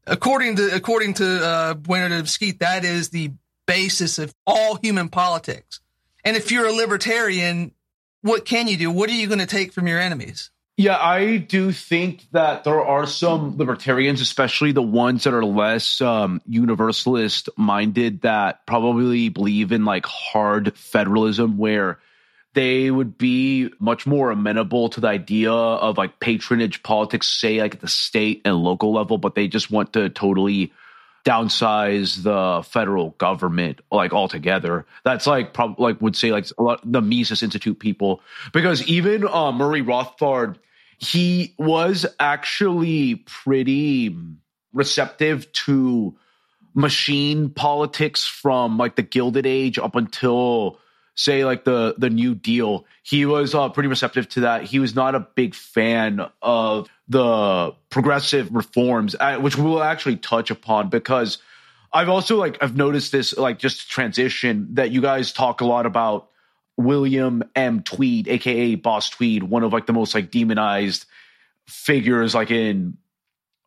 according 0.05 0.55
to 0.55 0.73
according 0.73 1.15
to 1.15 1.45
uh, 1.45 1.73
Bueno 1.73 2.09
de 2.09 2.23
Mesquita, 2.23 2.59
that 2.59 2.85
is 2.85 3.09
the 3.09 3.31
basis 3.67 4.17
of 4.17 4.33
all 4.47 4.75
human 4.81 5.09
politics. 5.09 5.79
And 6.25 6.35
if 6.35 6.51
you're 6.51 6.65
a 6.65 6.73
libertarian, 6.73 7.71
what 8.21 8.45
can 8.45 8.67
you 8.67 8.77
do? 8.77 8.89
What 8.89 9.09
are 9.09 9.13
you 9.13 9.27
going 9.27 9.39
to 9.39 9.45
take 9.45 9.71
from 9.71 9.87
your 9.87 9.99
enemies? 9.99 10.49
Yeah, 10.75 10.97
I 10.97 11.37
do 11.37 11.71
think 11.71 12.27
that 12.33 12.63
there 12.63 12.83
are 12.83 13.07
some 13.07 13.57
libertarians, 13.57 14.21
especially 14.21 14.73
the 14.73 14.81
ones 14.81 15.23
that 15.23 15.33
are 15.33 15.43
less 15.43 16.01
um, 16.01 16.39
universalist 16.45 17.49
minded, 17.57 18.21
that 18.21 18.63
probably 18.67 19.29
believe 19.29 19.71
in 19.71 19.85
like 19.85 20.05
hard 20.05 20.77
federalism, 20.77 21.57
where 21.57 21.97
they 22.53 22.91
would 22.91 23.17
be 23.17 23.71
much 23.79 24.05
more 24.05 24.29
amenable 24.29 24.89
to 24.89 25.01
the 25.01 25.07
idea 25.07 25.51
of 25.51 25.97
like 25.97 26.19
patronage 26.19 26.83
politics, 26.83 27.27
say 27.27 27.59
like 27.59 27.75
at 27.75 27.81
the 27.81 27.87
state 27.87 28.41
and 28.45 28.55
local 28.55 28.93
level, 28.93 29.17
but 29.17 29.33
they 29.33 29.47
just 29.47 29.71
want 29.71 29.93
to 29.93 30.09
totally 30.09 30.71
downsize 31.25 32.23
the 32.23 32.63
federal 32.63 33.11
government 33.11 33.81
like 33.91 34.13
altogether. 34.13 34.85
That's 35.03 35.27
like 35.27 35.53
probably 35.53 35.83
like 35.83 36.01
would 36.01 36.15
say 36.15 36.31
like 36.31 36.47
a 36.57 36.63
lot 36.63 36.81
the 36.83 37.01
Mises 37.01 37.43
Institute 37.43 37.79
people 37.79 38.21
because 38.53 38.83
even 38.87 39.27
uh, 39.27 39.51
Murray 39.51 39.81
Rothbard, 39.81 40.55
he 40.97 41.53
was 41.57 42.05
actually 42.19 43.15
pretty 43.15 44.17
receptive 44.73 45.51
to 45.51 46.15
machine 46.73 47.49
politics 47.49 48.25
from 48.25 48.77
like 48.77 48.95
the 48.95 49.01
Gilded 49.01 49.45
Age 49.45 49.79
up 49.79 49.95
until 49.95 50.79
say 51.15 51.43
like 51.43 51.65
the 51.65 51.95
the 51.97 52.09
New 52.09 52.35
Deal, 52.35 52.85
he 53.03 53.25
was 53.25 53.53
uh, 53.53 53.69
pretty 53.69 53.89
receptive 53.89 54.29
to 54.29 54.41
that. 54.41 54.63
He 54.63 54.79
was 54.79 54.95
not 54.95 55.15
a 55.15 55.19
big 55.19 55.55
fan 55.55 56.21
of 56.41 56.87
the 57.09 57.73
progressive 57.89 58.53
reforms, 58.53 59.15
uh, 59.19 59.37
which 59.37 59.57
we'll 59.57 59.83
actually 59.83 60.17
touch 60.17 60.51
upon 60.51 60.89
because 60.89 61.37
I've 61.93 62.09
also 62.09 62.37
like 62.37 62.57
I've 62.61 62.75
noticed 62.75 63.11
this 63.11 63.35
like 63.37 63.59
just 63.59 63.89
transition 63.89 64.67
that 64.73 64.91
you 64.91 65.01
guys 65.01 65.31
talk 65.31 65.61
a 65.61 65.65
lot 65.65 65.85
about 65.85 66.29
William 66.75 67.43
M. 67.55 67.81
Tweed, 67.81 68.27
aka 68.27 68.75
Boss 68.75 69.09
Tweed, 69.09 69.43
one 69.43 69.63
of 69.63 69.73
like 69.73 69.85
the 69.85 69.93
most 69.93 70.13
like 70.13 70.31
demonized 70.31 71.05
figures 71.65 72.35
like 72.35 72.51
in 72.51 72.97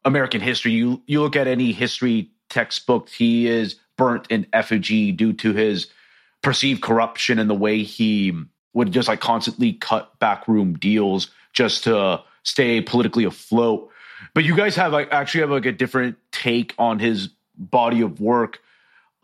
American 0.05 0.41
history. 0.41 0.73
You 0.73 1.03
you 1.07 1.23
look 1.23 1.37
at 1.37 1.47
any 1.47 1.73
history 1.73 2.31
textbook, 2.51 3.09
he 3.09 3.49
is 3.49 3.77
burnt 3.97 4.27
in 4.31 4.47
effigy 4.53 5.13
due 5.13 5.33
to 5.35 5.53
his 5.53 5.89
perceived 6.43 6.83
corruption 6.83 7.39
and 7.39 7.49
the 7.49 7.55
way 7.55 7.83
he 7.83 8.35
would 8.73 8.93
just 8.93 9.09
like 9.09 9.21
constantly 9.21 9.73
cut 9.75 10.19
backroom 10.19 10.75
deals 10.75 11.29
just 11.53 11.85
to 11.85 12.23
stay 12.43 12.81
politically 12.81 13.25
afloat. 13.25 13.91
But 14.35 14.45
you 14.45 14.57
guys 14.57 14.77
have 14.77 14.93
like 14.93 15.13
actually 15.13 15.43
have 15.43 15.51
like 15.51 15.67
a 15.67 15.73
different 15.73 16.17
take 16.33 16.75
on 16.79 16.99
his 16.99 17.31
body 17.57 18.03
of 18.03 18.21
work. 18.21 18.61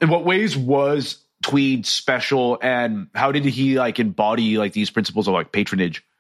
In 0.01 0.09
what 0.09 0.25
ways 0.25 0.57
was 0.57 1.23
Tweed 1.43 1.87
special 1.87 2.59
and 2.63 3.09
how 3.15 3.31
did 3.31 3.45
he 3.45 3.79
like 3.79 4.01
embody 4.01 4.59
like 4.59 4.73
these 4.73 4.91
principles 4.91 5.29
of 5.29 5.35
like 5.35 5.53
patronage? 5.53 6.05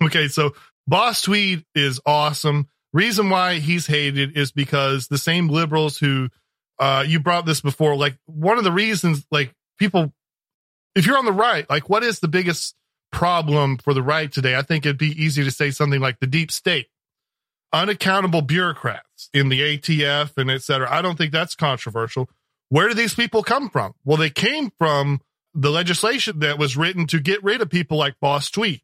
Okay, 0.00 0.28
so 0.28 0.52
Boss 0.86 1.22
Tweed 1.22 1.64
is 1.74 2.00
awesome. 2.06 2.68
Reason 2.92 3.28
why 3.28 3.58
he's 3.58 3.88
hated 3.88 4.36
is 4.36 4.52
because 4.52 5.08
the 5.08 5.18
same 5.18 5.48
liberals 5.48 5.98
who 5.98 6.28
uh 6.78 7.04
you 7.06 7.18
brought 7.18 7.44
this 7.44 7.60
before, 7.60 7.96
like 7.96 8.16
one 8.26 8.56
of 8.56 8.62
the 8.62 8.70
reasons 8.70 9.26
like 9.32 9.52
people, 9.78 10.12
if 10.94 11.06
you're 11.06 11.18
on 11.18 11.24
the 11.24 11.32
right, 11.32 11.68
like 11.68 11.90
what 11.90 12.04
is 12.04 12.20
the 12.20 12.28
biggest 12.28 12.76
problem 13.10 13.78
for 13.78 13.94
the 13.94 14.02
right 14.02 14.30
today? 14.30 14.56
I 14.56 14.62
think 14.62 14.86
it'd 14.86 14.98
be 14.98 15.22
easy 15.22 15.44
to 15.44 15.50
say 15.50 15.70
something 15.70 16.00
like 16.00 16.20
the 16.20 16.26
deep 16.26 16.50
state, 16.50 16.88
unaccountable 17.72 18.42
bureaucrats, 18.42 19.28
in 19.32 19.48
the 19.48 19.60
ATF 19.60 20.36
and 20.36 20.50
et 20.50 20.62
cetera. 20.62 20.90
I 20.90 21.02
don't 21.02 21.18
think 21.18 21.32
that's 21.32 21.54
controversial. 21.54 22.28
Where 22.68 22.88
do 22.88 22.94
these 22.94 23.14
people 23.14 23.42
come 23.42 23.68
from? 23.68 23.94
Well, 24.04 24.16
they 24.16 24.30
came 24.30 24.72
from 24.78 25.20
the 25.54 25.70
legislation 25.70 26.38
that 26.40 26.58
was 26.58 26.76
written 26.76 27.06
to 27.08 27.20
get 27.20 27.42
rid 27.42 27.60
of 27.60 27.68
people 27.68 27.98
like 27.98 28.14
Boss 28.20 28.50
Tweed. 28.50 28.82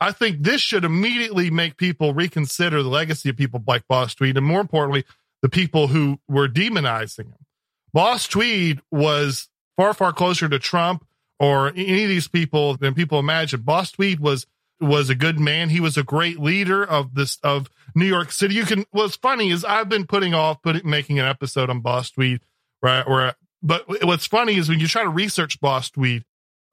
I 0.00 0.12
think 0.12 0.42
this 0.42 0.60
should 0.60 0.84
immediately 0.84 1.50
make 1.50 1.76
people 1.76 2.14
reconsider 2.14 2.82
the 2.82 2.88
legacy 2.88 3.28
of 3.28 3.36
people 3.36 3.62
like 3.66 3.86
Boss 3.86 4.14
Tweed, 4.14 4.36
and 4.36 4.46
more 4.46 4.60
importantly, 4.60 5.04
the 5.42 5.48
people 5.48 5.88
who 5.88 6.18
were 6.28 6.48
demonizing 6.48 7.26
him. 7.26 7.46
Boss 7.92 8.26
Tweed 8.26 8.80
was 8.90 9.48
far, 9.76 9.94
far 9.94 10.12
closer 10.12 10.48
to 10.48 10.58
Trump 10.58 11.06
or 11.40 11.68
any 11.68 12.04
of 12.04 12.08
these 12.08 12.28
people 12.28 12.76
than 12.76 12.94
people 12.94 13.18
imagine. 13.18 13.62
Boss 13.62 13.90
Tweed 13.90 14.20
was 14.20 14.46
was 14.80 15.10
a 15.10 15.14
good 15.14 15.40
man. 15.40 15.70
He 15.70 15.80
was 15.80 15.96
a 15.96 16.02
great 16.02 16.38
leader 16.38 16.84
of 16.84 17.14
this 17.14 17.38
of 17.42 17.68
New 17.94 18.06
York 18.06 18.30
City. 18.30 18.54
You 18.54 18.64
can 18.64 18.84
what's 18.92 19.16
funny 19.16 19.50
is 19.50 19.64
I've 19.64 19.88
been 19.88 20.06
putting 20.06 20.34
off 20.34 20.62
putting 20.62 20.88
making 20.88 21.18
an 21.18 21.26
episode 21.26 21.70
on 21.70 21.80
Boss 21.80 22.10
Tweed, 22.10 22.40
right? 22.82 23.08
Where 23.08 23.34
but 23.62 23.84
what's 24.04 24.26
funny 24.26 24.56
is 24.56 24.68
when 24.68 24.78
you 24.78 24.86
try 24.86 25.02
to 25.02 25.08
research 25.08 25.60
Boss 25.60 25.90
Tweed, 25.90 26.24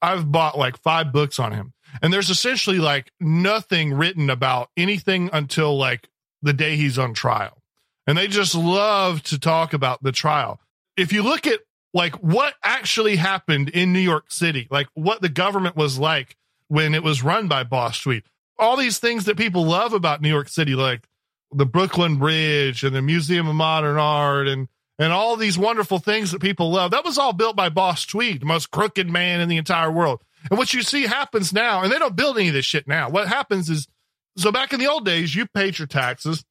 I've 0.01 0.31
bought 0.31 0.57
like 0.57 0.77
five 0.77 1.11
books 1.11 1.39
on 1.39 1.53
him. 1.53 1.73
And 2.01 2.13
there's 2.13 2.29
essentially 2.29 2.79
like 2.79 3.11
nothing 3.19 3.93
written 3.93 4.29
about 4.29 4.69
anything 4.77 5.29
until 5.33 5.77
like 5.77 6.09
the 6.41 6.53
day 6.53 6.75
he's 6.75 6.99
on 6.99 7.13
trial. 7.13 7.57
And 8.05 8.17
they 8.17 8.27
just 8.27 8.55
love 8.55 9.23
to 9.23 9.39
talk 9.39 9.73
about 9.73 10.03
the 10.03 10.11
trial. 10.11 10.59
If 10.95 11.11
you 11.11 11.23
look 11.23 11.45
at 11.45 11.59
like 11.97 12.13
what 12.17 12.53
actually 12.63 13.15
happened 13.15 13.69
in 13.69 13.91
New 13.91 13.99
York 13.99 14.31
City, 14.31 14.67
like 14.69 14.87
what 14.93 15.19
the 15.19 15.29
government 15.29 15.75
was 15.75 15.97
like 15.97 16.37
when 16.67 16.93
it 16.93 17.01
was 17.01 17.23
run 17.23 17.47
by 17.47 17.63
Boss 17.63 17.99
Tweed, 17.99 18.21
all 18.59 18.77
these 18.77 18.99
things 18.99 19.25
that 19.25 19.35
people 19.35 19.65
love 19.65 19.93
about 19.93 20.21
New 20.21 20.29
York 20.29 20.47
City, 20.47 20.75
like 20.75 21.07
the 21.51 21.65
Brooklyn 21.65 22.17
Bridge 22.17 22.83
and 22.83 22.95
the 22.95 23.01
Museum 23.01 23.47
of 23.47 23.55
Modern 23.55 23.97
Art 23.97 24.47
and 24.47 24.67
and 24.99 25.11
all 25.11 25.35
these 25.37 25.57
wonderful 25.57 25.97
things 25.97 26.31
that 26.31 26.41
people 26.41 26.71
love. 26.71 26.91
That 26.91 27.03
was 27.03 27.17
all 27.17 27.33
built 27.33 27.55
by 27.55 27.69
Boss 27.69 28.05
Tweed, 28.05 28.41
the 28.41 28.45
most 28.45 28.69
crooked 28.69 29.09
man 29.09 29.41
in 29.41 29.49
the 29.49 29.57
entire 29.57 29.91
world. 29.91 30.21
And 30.51 30.59
what 30.59 30.75
you 30.75 30.83
see 30.83 31.03
happens 31.03 31.51
now, 31.51 31.81
and 31.81 31.91
they 31.91 31.99
don't 31.99 32.15
build 32.15 32.37
any 32.37 32.49
of 32.49 32.53
this 32.53 32.65
shit 32.65 32.87
now. 32.87 33.09
What 33.09 33.27
happens 33.27 33.69
is, 33.69 33.87
so 34.37 34.51
back 34.51 34.71
in 34.71 34.79
the 34.79 34.87
old 34.87 35.03
days, 35.03 35.35
you 35.35 35.47
paid 35.47 35.79
your 35.79 35.87
taxes. 35.87 36.43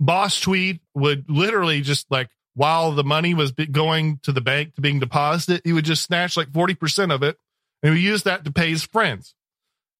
Boss 0.00 0.40
Tweed 0.40 0.80
would 0.94 1.30
literally 1.30 1.82
just 1.82 2.10
like, 2.10 2.28
while 2.56 2.92
the 2.92 3.04
money 3.04 3.34
was 3.34 3.52
going 3.52 4.18
to 4.22 4.32
the 4.32 4.40
bank 4.40 4.74
to 4.74 4.80
being 4.80 4.98
deposited, 4.98 5.60
he 5.62 5.74
would 5.74 5.84
just 5.84 6.02
snatch 6.02 6.38
like 6.38 6.48
40% 6.48 7.14
of 7.14 7.22
it 7.22 7.38
and 7.82 7.90
he 7.90 8.00
would 8.00 8.12
use 8.12 8.22
that 8.22 8.44
to 8.46 8.50
pay 8.50 8.70
his 8.70 8.82
friends. 8.82 9.34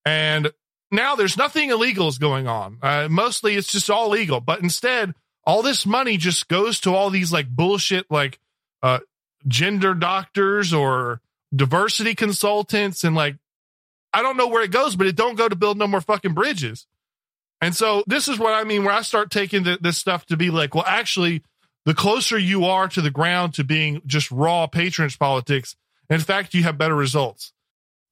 And 0.06 0.50
now 0.90 1.16
there's 1.16 1.36
nothing 1.36 1.68
illegal 1.68 2.08
is 2.08 2.16
going 2.16 2.48
on. 2.48 2.78
Uh, 2.82 3.08
mostly 3.10 3.56
it's 3.56 3.70
just 3.70 3.90
all 3.90 4.08
legal, 4.08 4.40
but 4.40 4.62
instead, 4.62 5.14
all 5.44 5.62
this 5.62 5.84
money 5.84 6.16
just 6.16 6.48
goes 6.48 6.80
to 6.80 6.94
all 6.94 7.10
these 7.10 7.30
like 7.30 7.48
bullshit 7.48 8.10
like 8.10 8.40
uh 8.82 8.98
gender 9.46 9.94
doctors 9.94 10.72
or 10.72 11.20
diversity 11.54 12.14
consultants 12.14 13.04
and 13.04 13.14
like 13.14 13.36
I 14.14 14.22
don't 14.22 14.38
know 14.38 14.48
where 14.48 14.62
it 14.62 14.70
goes, 14.70 14.96
but 14.96 15.06
it 15.06 15.14
don't 15.14 15.36
go 15.36 15.46
to 15.46 15.54
build 15.54 15.76
no 15.76 15.86
more 15.86 16.00
fucking 16.00 16.32
bridges. 16.32 16.86
And 17.60 17.76
so 17.76 18.02
this 18.06 18.28
is 18.28 18.38
what 18.38 18.54
I 18.54 18.64
mean 18.64 18.82
where 18.82 18.94
I 18.94 19.02
start 19.02 19.30
taking 19.30 19.64
the, 19.64 19.78
this 19.78 19.98
stuff 19.98 20.24
to 20.26 20.38
be 20.38 20.48
like, 20.48 20.74
well, 20.74 20.84
actually, 20.86 21.42
the 21.86 21.94
closer 21.94 22.36
you 22.36 22.66
are 22.66 22.88
to 22.88 23.00
the 23.00 23.10
ground 23.10 23.54
to 23.54 23.64
being 23.64 24.02
just 24.04 24.30
raw 24.30 24.66
patronage 24.66 25.18
politics, 25.18 25.74
in 26.10 26.20
fact, 26.20 26.52
you 26.52 26.62
have 26.64 26.76
better 26.76 26.94
results. 26.94 27.52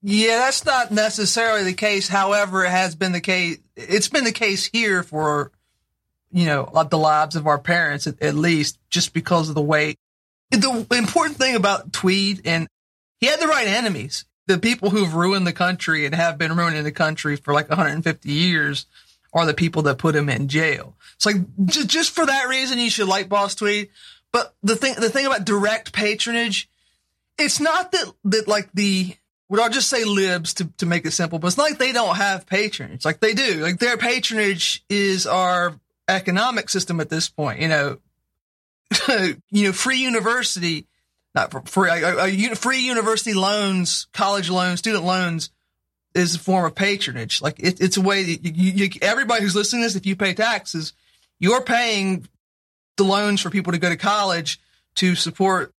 Yeah, 0.00 0.38
that's 0.38 0.64
not 0.64 0.90
necessarily 0.90 1.64
the 1.64 1.74
case. 1.74 2.08
However, 2.08 2.64
it 2.64 2.70
has 2.70 2.94
been 2.94 3.12
the 3.12 3.20
case. 3.20 3.58
It's 3.76 4.08
been 4.08 4.24
the 4.24 4.32
case 4.32 4.64
here 4.72 5.02
for 5.02 5.52
you 6.34 6.46
know, 6.46 6.64
uh, 6.64 6.82
the 6.82 6.98
lives 6.98 7.36
of 7.36 7.46
our 7.46 7.60
parents 7.60 8.08
at, 8.08 8.20
at 8.20 8.34
least 8.34 8.76
just 8.90 9.14
because 9.14 9.48
of 9.48 9.54
the 9.54 9.62
way. 9.62 9.94
The 10.50 10.86
important 10.90 11.38
thing 11.38 11.54
about 11.54 11.92
Tweed 11.92 12.42
and 12.44 12.66
he 13.20 13.26
had 13.26 13.40
the 13.40 13.46
right 13.46 13.68
enemies. 13.68 14.24
The 14.48 14.58
people 14.58 14.90
who've 14.90 15.14
ruined 15.14 15.46
the 15.46 15.52
country 15.52 16.04
and 16.04 16.14
have 16.14 16.36
been 16.36 16.56
ruining 16.56 16.82
the 16.82 16.92
country 16.92 17.36
for 17.36 17.54
like 17.54 17.68
150 17.68 18.30
years 18.30 18.86
are 19.34 19.44
the 19.44 19.54
people 19.54 19.82
that 19.82 19.98
put 19.98 20.14
him 20.14 20.28
in 20.28 20.48
jail. 20.48 20.96
It's 21.16 21.26
like 21.26 21.36
just, 21.66 21.88
just 21.88 22.10
for 22.12 22.24
that 22.24 22.48
reason, 22.48 22.78
you 22.78 22.88
should 22.88 23.08
like 23.08 23.28
Boss 23.28 23.56
Tweed. 23.56 23.90
But 24.32 24.54
the 24.62 24.76
thing, 24.76 24.94
the 24.94 25.10
thing 25.10 25.26
about 25.26 25.44
direct 25.44 25.92
patronage, 25.92 26.68
it's 27.36 27.60
not 27.60 27.92
that, 27.92 28.12
that 28.24 28.48
like 28.48 28.70
the, 28.72 29.14
would 29.48 29.60
I 29.60 29.68
just 29.68 29.88
say 29.88 30.04
libs 30.04 30.54
to, 30.54 30.66
to 30.78 30.86
make 30.86 31.04
it 31.04 31.10
simple, 31.10 31.38
but 31.38 31.48
it's 31.48 31.56
not 31.56 31.64
like 31.64 31.78
they 31.78 31.92
don't 31.92 32.16
have 32.16 32.46
patronage. 32.46 33.04
Like 33.04 33.20
they 33.20 33.34
do. 33.34 33.56
Like 33.56 33.78
their 33.78 33.96
patronage 33.96 34.84
is 34.88 35.26
our 35.26 35.78
economic 36.08 36.70
system 36.70 37.00
at 37.00 37.10
this 37.10 37.28
point. 37.28 37.60
You 37.60 37.68
know, 37.68 37.98
you 39.50 39.66
know, 39.66 39.72
free 39.72 39.98
university, 39.98 40.86
not 41.34 41.50
for 41.50 41.60
free, 41.62 41.90
a, 41.90 42.52
a, 42.52 42.54
free 42.54 42.80
university 42.80 43.34
loans, 43.34 44.06
college 44.12 44.48
loans, 44.48 44.78
student 44.78 45.04
loans 45.04 45.50
is 46.14 46.34
a 46.36 46.38
form 46.38 46.64
of 46.64 46.74
patronage. 46.74 47.42
Like 47.42 47.58
it, 47.58 47.80
it's 47.80 47.96
a 47.96 48.00
way 48.00 48.36
that 48.36 48.56
you, 48.56 48.72
you, 48.72 48.90
everybody 49.02 49.42
who's 49.42 49.56
listening 49.56 49.82
to 49.82 49.86
this, 49.86 49.96
if 49.96 50.06
you 50.06 50.16
pay 50.16 50.34
taxes, 50.34 50.92
you're 51.38 51.62
paying 51.62 52.28
the 52.96 53.04
loans 53.04 53.40
for 53.40 53.50
people 53.50 53.72
to 53.72 53.78
go 53.78 53.88
to 53.88 53.96
college 53.96 54.60
to 54.96 55.14
support, 55.14 55.74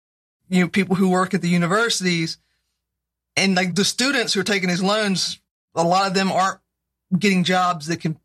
you 0.48 0.60
know, 0.60 0.68
people 0.68 0.96
who 0.96 1.08
work 1.08 1.32
at 1.32 1.42
the 1.42 1.48
universities. 1.48 2.38
And 3.36 3.54
like 3.54 3.74
the 3.74 3.84
students 3.84 4.34
who 4.34 4.40
are 4.40 4.44
taking 4.44 4.68
these 4.68 4.82
loans, 4.82 5.40
a 5.74 5.84
lot 5.84 6.06
of 6.06 6.14
them 6.14 6.30
aren't 6.30 6.60
getting 7.18 7.44
jobs 7.44 7.86
that 7.86 8.00
can 8.00 8.18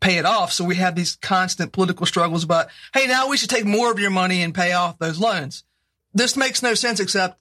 pay 0.00 0.16
it 0.16 0.24
off. 0.24 0.52
So 0.52 0.64
we 0.64 0.76
have 0.76 0.94
these 0.94 1.16
constant 1.16 1.72
political 1.72 2.06
struggles 2.06 2.44
about, 2.44 2.68
hey, 2.94 3.06
now 3.06 3.28
we 3.28 3.36
should 3.36 3.50
take 3.50 3.66
more 3.66 3.92
of 3.92 3.98
your 3.98 4.10
money 4.10 4.42
and 4.42 4.54
pay 4.54 4.72
off 4.72 4.98
those 4.98 5.20
loans. 5.20 5.64
This 6.14 6.36
makes 6.36 6.62
no 6.62 6.74
sense 6.74 7.00
except, 7.00 7.38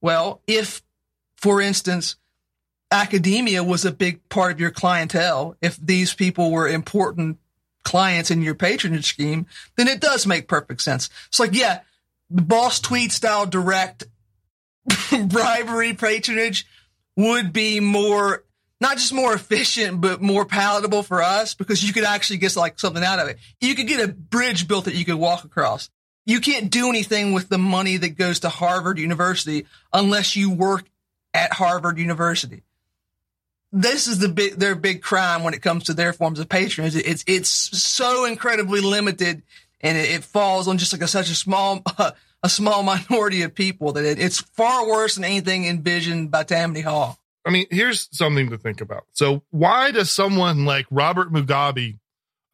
well, 0.00 0.42
if, 0.46 0.82
for 1.36 1.60
instance, 1.60 2.16
academia 2.92 3.64
was 3.64 3.84
a 3.84 3.90
big 3.90 4.28
part 4.28 4.52
of 4.52 4.60
your 4.60 4.70
clientele, 4.70 5.56
if 5.60 5.76
these 5.76 6.14
people 6.14 6.50
were 6.50 6.68
important 6.68 7.38
clients 7.82 8.30
in 8.30 8.42
your 8.42 8.54
patronage 8.54 9.06
scheme, 9.06 9.46
then 9.76 9.88
it 9.88 10.00
does 10.00 10.26
make 10.26 10.46
perfect 10.46 10.80
sense. 10.82 11.10
It's 11.28 11.40
like, 11.40 11.54
yeah, 11.54 11.80
the 12.30 12.42
boss 12.42 12.80
Tweed 12.80 13.12
style 13.12 13.46
direct 13.46 14.04
bribery 15.28 15.94
patronage 15.94 16.66
would 17.16 17.52
be 17.52 17.80
more 17.80 18.44
not 18.80 18.96
just 18.96 19.12
more 19.12 19.32
efficient, 19.32 20.00
but 20.00 20.20
more 20.20 20.44
palatable 20.44 21.04
for 21.04 21.22
us 21.22 21.54
because 21.54 21.84
you 21.84 21.92
could 21.92 22.02
actually 22.02 22.38
get 22.38 22.56
like 22.56 22.80
something 22.80 23.04
out 23.04 23.20
of 23.20 23.28
it. 23.28 23.38
You 23.60 23.76
could 23.76 23.86
get 23.86 24.08
a 24.08 24.12
bridge 24.12 24.66
built 24.66 24.86
that 24.86 24.96
you 24.96 25.04
could 25.04 25.14
walk 25.14 25.44
across. 25.44 25.88
You 26.26 26.40
can't 26.40 26.68
do 26.68 26.88
anything 26.88 27.32
with 27.32 27.48
the 27.48 27.58
money 27.58 27.96
that 27.96 28.18
goes 28.18 28.40
to 28.40 28.48
Harvard 28.48 28.98
University 28.98 29.66
unless 29.92 30.34
you 30.34 30.50
work 30.50 30.84
at 31.32 31.52
Harvard 31.52 31.98
University. 31.98 32.64
This 33.72 34.06
is 34.06 34.18
the 34.18 34.28
big, 34.28 34.54
their 34.54 34.74
big 34.74 35.02
crime 35.02 35.42
when 35.42 35.54
it 35.54 35.62
comes 35.62 35.84
to 35.84 35.94
their 35.94 36.12
forms 36.12 36.38
of 36.38 36.48
patronage. 36.48 36.94
It's, 36.94 37.24
it's 37.26 37.48
so 37.48 38.26
incredibly 38.26 38.80
limited 38.80 39.42
and 39.80 39.96
it, 39.96 40.10
it 40.10 40.24
falls 40.24 40.68
on 40.68 40.78
just 40.78 40.92
like 40.92 41.02
a, 41.02 41.08
such 41.08 41.30
a 41.30 41.34
small, 41.34 41.80
uh, 41.98 42.12
a 42.42 42.48
small 42.48 42.82
minority 42.82 43.42
of 43.42 43.54
people 43.54 43.92
that 43.92 44.04
it, 44.04 44.18
it's 44.18 44.40
far 44.40 44.88
worse 44.88 45.14
than 45.14 45.24
anything 45.24 45.64
envisioned 45.66 46.30
by 46.30 46.44
Tammany 46.44 46.80
Hall. 46.80 47.18
I 47.44 47.50
mean, 47.50 47.66
here's 47.70 48.08
something 48.16 48.50
to 48.50 48.58
think 48.58 48.80
about. 48.80 49.04
So, 49.12 49.42
why 49.50 49.90
does 49.90 50.10
someone 50.10 50.64
like 50.64 50.86
Robert 50.90 51.32
Mugabe 51.32 51.98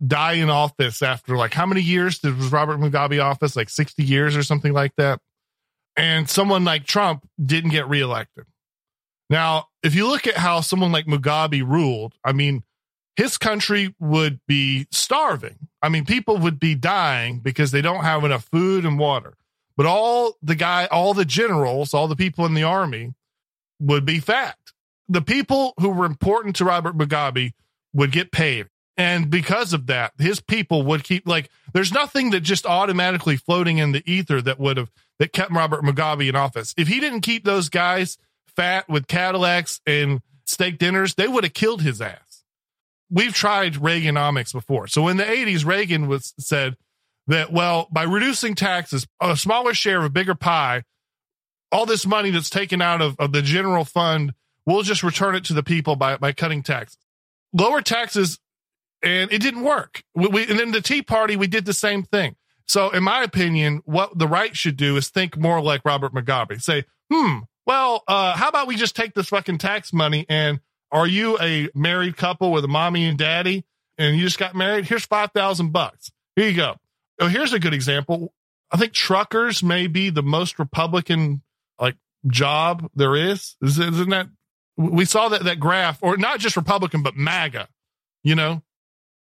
die 0.06 0.34
in 0.34 0.48
office 0.48 1.02
after 1.02 1.36
like 1.36 1.52
how 1.52 1.66
many 1.66 1.82
years 1.82 2.20
did 2.20 2.36
was 2.36 2.52
Robert 2.52 2.78
Mugabe 2.78 3.22
office? 3.22 3.56
Like 3.56 3.68
60 3.68 4.02
years 4.02 4.36
or 4.36 4.42
something 4.42 4.72
like 4.72 4.94
that. 4.96 5.20
And 5.96 6.30
someone 6.30 6.64
like 6.64 6.86
Trump 6.86 7.28
didn't 7.44 7.70
get 7.70 7.88
reelected. 7.88 8.46
Now, 9.30 9.68
if 9.82 9.94
you 9.94 10.08
look 10.08 10.26
at 10.26 10.36
how 10.36 10.60
someone 10.60 10.92
like 10.92 11.06
Mugabe 11.06 11.66
ruled, 11.66 12.14
I 12.24 12.32
mean, 12.32 12.62
his 13.16 13.36
country 13.36 13.94
would 13.98 14.40
be 14.46 14.86
starving. 14.90 15.68
I 15.82 15.88
mean, 15.88 16.04
people 16.04 16.38
would 16.38 16.58
be 16.58 16.74
dying 16.74 17.40
because 17.40 17.70
they 17.70 17.82
don't 17.82 18.04
have 18.04 18.24
enough 18.24 18.44
food 18.44 18.84
and 18.84 18.98
water. 18.98 19.34
But 19.76 19.86
all 19.86 20.36
the 20.42 20.54
guy, 20.54 20.86
all 20.90 21.14
the 21.14 21.24
generals, 21.24 21.94
all 21.94 22.08
the 22.08 22.16
people 22.16 22.46
in 22.46 22.54
the 22.54 22.62
army 22.62 23.14
would 23.80 24.04
be 24.04 24.18
fat 24.18 24.56
the 25.08 25.22
people 25.22 25.74
who 25.80 25.88
were 25.88 26.04
important 26.04 26.56
to 26.56 26.64
Robert 26.64 26.96
Mugabe 26.96 27.52
would 27.92 28.12
get 28.12 28.30
paid. 28.30 28.68
And 28.96 29.30
because 29.30 29.72
of 29.72 29.86
that, 29.86 30.12
his 30.18 30.40
people 30.40 30.82
would 30.82 31.04
keep 31.04 31.26
like 31.26 31.50
there's 31.72 31.92
nothing 31.92 32.30
that 32.30 32.40
just 32.40 32.66
automatically 32.66 33.36
floating 33.36 33.78
in 33.78 33.92
the 33.92 34.02
ether 34.10 34.42
that 34.42 34.58
would 34.58 34.76
have 34.76 34.90
that 35.18 35.32
kept 35.32 35.52
Robert 35.52 35.82
Mugabe 35.82 36.28
in 36.28 36.36
office. 36.36 36.74
If 36.76 36.88
he 36.88 36.98
didn't 37.00 37.20
keep 37.20 37.44
those 37.44 37.68
guys 37.68 38.18
fat 38.58 38.88
with 38.88 39.06
Cadillacs 39.06 39.80
and 39.86 40.20
steak 40.44 40.78
dinners, 40.78 41.14
they 41.14 41.28
would 41.28 41.44
have 41.44 41.54
killed 41.54 41.82
his 41.82 42.00
ass. 42.00 42.44
We've 43.10 43.32
tried 43.32 43.74
Reaganomics 43.74 44.52
before. 44.52 44.86
So 44.86 45.08
in 45.08 45.16
the 45.16 45.24
80s, 45.24 45.64
Reagan 45.64 46.08
was 46.08 46.34
said 46.38 46.76
that, 47.26 47.52
well, 47.52 47.88
by 47.90 48.02
reducing 48.02 48.54
taxes, 48.54 49.06
a 49.20 49.36
smaller 49.36 49.72
share 49.72 49.98
of 49.98 50.04
a 50.04 50.10
bigger 50.10 50.34
pie, 50.34 50.82
all 51.72 51.86
this 51.86 52.04
money 52.04 52.30
that's 52.30 52.50
taken 52.50 52.82
out 52.82 53.00
of, 53.00 53.16
of 53.18 53.32
the 53.32 53.42
general 53.42 53.84
fund 53.84 54.34
We'll 54.68 54.82
just 54.82 55.02
return 55.02 55.34
it 55.34 55.44
to 55.44 55.54
the 55.54 55.62
people 55.62 55.96
by, 55.96 56.18
by 56.18 56.32
cutting 56.32 56.62
taxes. 56.62 56.98
Lower 57.54 57.80
taxes, 57.80 58.38
and 59.02 59.32
it 59.32 59.40
didn't 59.40 59.62
work. 59.62 60.02
We, 60.14 60.28
we, 60.28 60.46
and 60.46 60.58
then 60.58 60.72
the 60.72 60.82
Tea 60.82 61.00
Party, 61.00 61.36
we 61.36 61.46
did 61.46 61.64
the 61.64 61.72
same 61.72 62.02
thing. 62.02 62.36
So, 62.66 62.90
in 62.90 63.02
my 63.02 63.22
opinion, 63.22 63.80
what 63.86 64.18
the 64.18 64.28
right 64.28 64.54
should 64.54 64.76
do 64.76 64.98
is 64.98 65.08
think 65.08 65.38
more 65.38 65.62
like 65.62 65.86
Robert 65.86 66.12
Mugabe. 66.12 66.60
Say, 66.60 66.84
hmm, 67.10 67.38
well, 67.68 68.02
uh, 68.08 68.34
how 68.34 68.48
about 68.48 68.66
we 68.66 68.76
just 68.76 68.96
take 68.96 69.12
this 69.12 69.28
fucking 69.28 69.58
tax 69.58 69.92
money 69.92 70.24
and 70.30 70.58
are 70.90 71.06
you 71.06 71.38
a 71.38 71.68
married 71.74 72.16
couple 72.16 72.50
with 72.50 72.64
a 72.64 72.68
mommy 72.68 73.04
and 73.04 73.18
daddy 73.18 73.66
and 73.98 74.16
you 74.16 74.22
just 74.22 74.38
got 74.38 74.54
married? 74.54 74.86
Here's 74.86 75.04
5,000 75.04 75.70
bucks. 75.70 76.10
Here 76.34 76.48
you 76.48 76.56
go. 76.56 76.76
Oh, 77.20 77.28
here's 77.28 77.52
a 77.52 77.58
good 77.58 77.74
example. 77.74 78.32
I 78.70 78.78
think 78.78 78.94
truckers 78.94 79.62
may 79.62 79.86
be 79.86 80.08
the 80.08 80.22
most 80.22 80.58
Republican 80.58 81.42
like 81.78 81.96
job 82.26 82.88
there 82.94 83.14
is. 83.14 83.56
Isn't 83.62 84.08
that 84.08 84.28
we 84.78 85.04
saw 85.04 85.28
that 85.28 85.44
that 85.44 85.60
graph, 85.60 85.98
or 86.02 86.16
not 86.16 86.40
just 86.40 86.56
Republican, 86.56 87.02
but 87.02 87.16
MAGA. 87.16 87.68
You 88.22 88.34
know, 88.34 88.62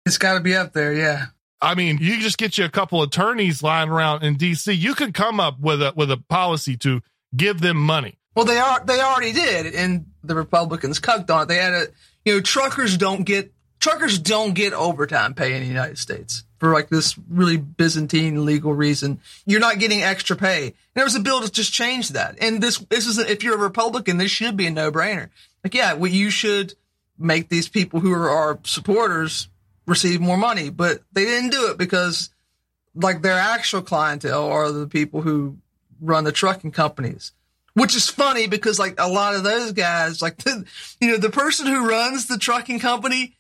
it's 0.06 0.18
got 0.18 0.36
to 0.36 0.40
be 0.40 0.56
up 0.56 0.74
there. 0.74 0.94
Yeah. 0.94 1.28
I 1.62 1.74
mean, 1.74 1.98
you 2.00 2.20
just 2.20 2.38
get 2.38 2.58
you 2.58 2.66
a 2.66 2.70
couple 2.70 3.02
attorneys 3.02 3.64
lying 3.64 3.90
around 3.90 4.24
in 4.24 4.36
D.C. 4.36 4.74
You 4.74 4.94
could 4.94 5.14
come 5.14 5.40
up 5.40 5.60
with 5.60 5.82
a 5.82 5.94
with 5.96 6.12
a 6.12 6.18
policy 6.18 6.76
to 6.78 7.02
give 7.36 7.62
them 7.62 7.78
money. 7.78 8.20
Well, 8.36 8.46
they 8.46 8.58
are 8.58 8.84
they 8.84 9.00
already 9.00 9.32
did, 9.32 9.74
and 9.74 10.06
the 10.24 10.36
Republicans 10.36 11.00
cucked 11.00 11.32
on 11.32 11.44
it. 11.44 11.46
They 11.48 11.56
had 11.56 11.74
a 11.74 11.88
you 12.26 12.36
know 12.36 12.42
truckers 12.42 12.98
don't 12.98 13.24
get 13.24 13.54
truckers 13.80 14.20
don't 14.20 14.54
get 14.54 14.74
overtime 14.74 15.34
pay 15.34 15.54
in 15.54 15.62
the 15.62 15.68
United 15.68 15.98
States 15.98 16.44
for 16.60 16.74
like 16.74 16.90
this 16.90 17.18
really 17.30 17.58
Byzantine 17.58 18.46
legal 18.46 18.74
reason. 18.74 19.20
You're 19.46 19.60
not 19.60 19.80
getting 19.80 20.02
extra 20.02 20.36
pay. 20.36 20.66
And 20.66 20.74
there 20.96 21.04
was 21.04 21.16
a 21.16 21.20
bill 21.20 21.42
to 21.42 21.52
just 21.52 21.74
change 21.74 22.10
that. 22.10 22.38
And 22.42 22.64
this, 22.64 22.80
this 22.80 23.06
is, 23.06 23.20
if 23.20 23.44
you're 23.44 23.56
a 23.56 23.60
Republican, 23.60 24.18
this 24.18 24.32
should 24.32 24.58
be 24.58 24.68
a 24.68 24.72
no 24.72 24.92
brainer. 24.92 25.30
Like, 25.64 25.74
yeah, 25.74 25.94
well, 25.94 26.12
you 26.12 26.30
should 26.30 26.74
make 27.18 27.50
these 27.50 27.70
people 27.70 28.00
who 28.00 28.12
are 28.14 28.30
our 28.30 28.60
supporters 28.64 29.50
receive 29.86 30.20
more 30.20 30.38
money, 30.38 30.70
but 30.70 31.02
they 31.12 31.26
didn't 31.26 31.52
do 31.52 31.70
it 31.70 31.78
because 31.78 32.30
like 32.96 33.22
their 33.22 33.38
actual 33.38 33.82
clientele 33.82 34.48
are 34.48 34.72
the 34.72 34.88
people 34.88 35.22
who 35.22 35.58
run 36.02 36.24
the 36.24 36.32
trucking 36.32 36.72
companies. 36.72 37.34
Which 37.76 37.96
is 37.96 38.10
funny 38.10 38.48
because 38.48 38.80
like 38.80 38.96
a 39.00 39.08
lot 39.08 39.36
of 39.36 39.44
those 39.44 39.74
guys, 39.74 40.22
like 40.22 40.38
the, 40.44 40.66
you 41.00 41.12
know, 41.12 41.18
the 41.18 41.30
person 41.30 41.68
who 41.68 41.88
runs 41.88 42.28
the 42.28 42.38
trucking 42.38 42.80
company 42.80 43.36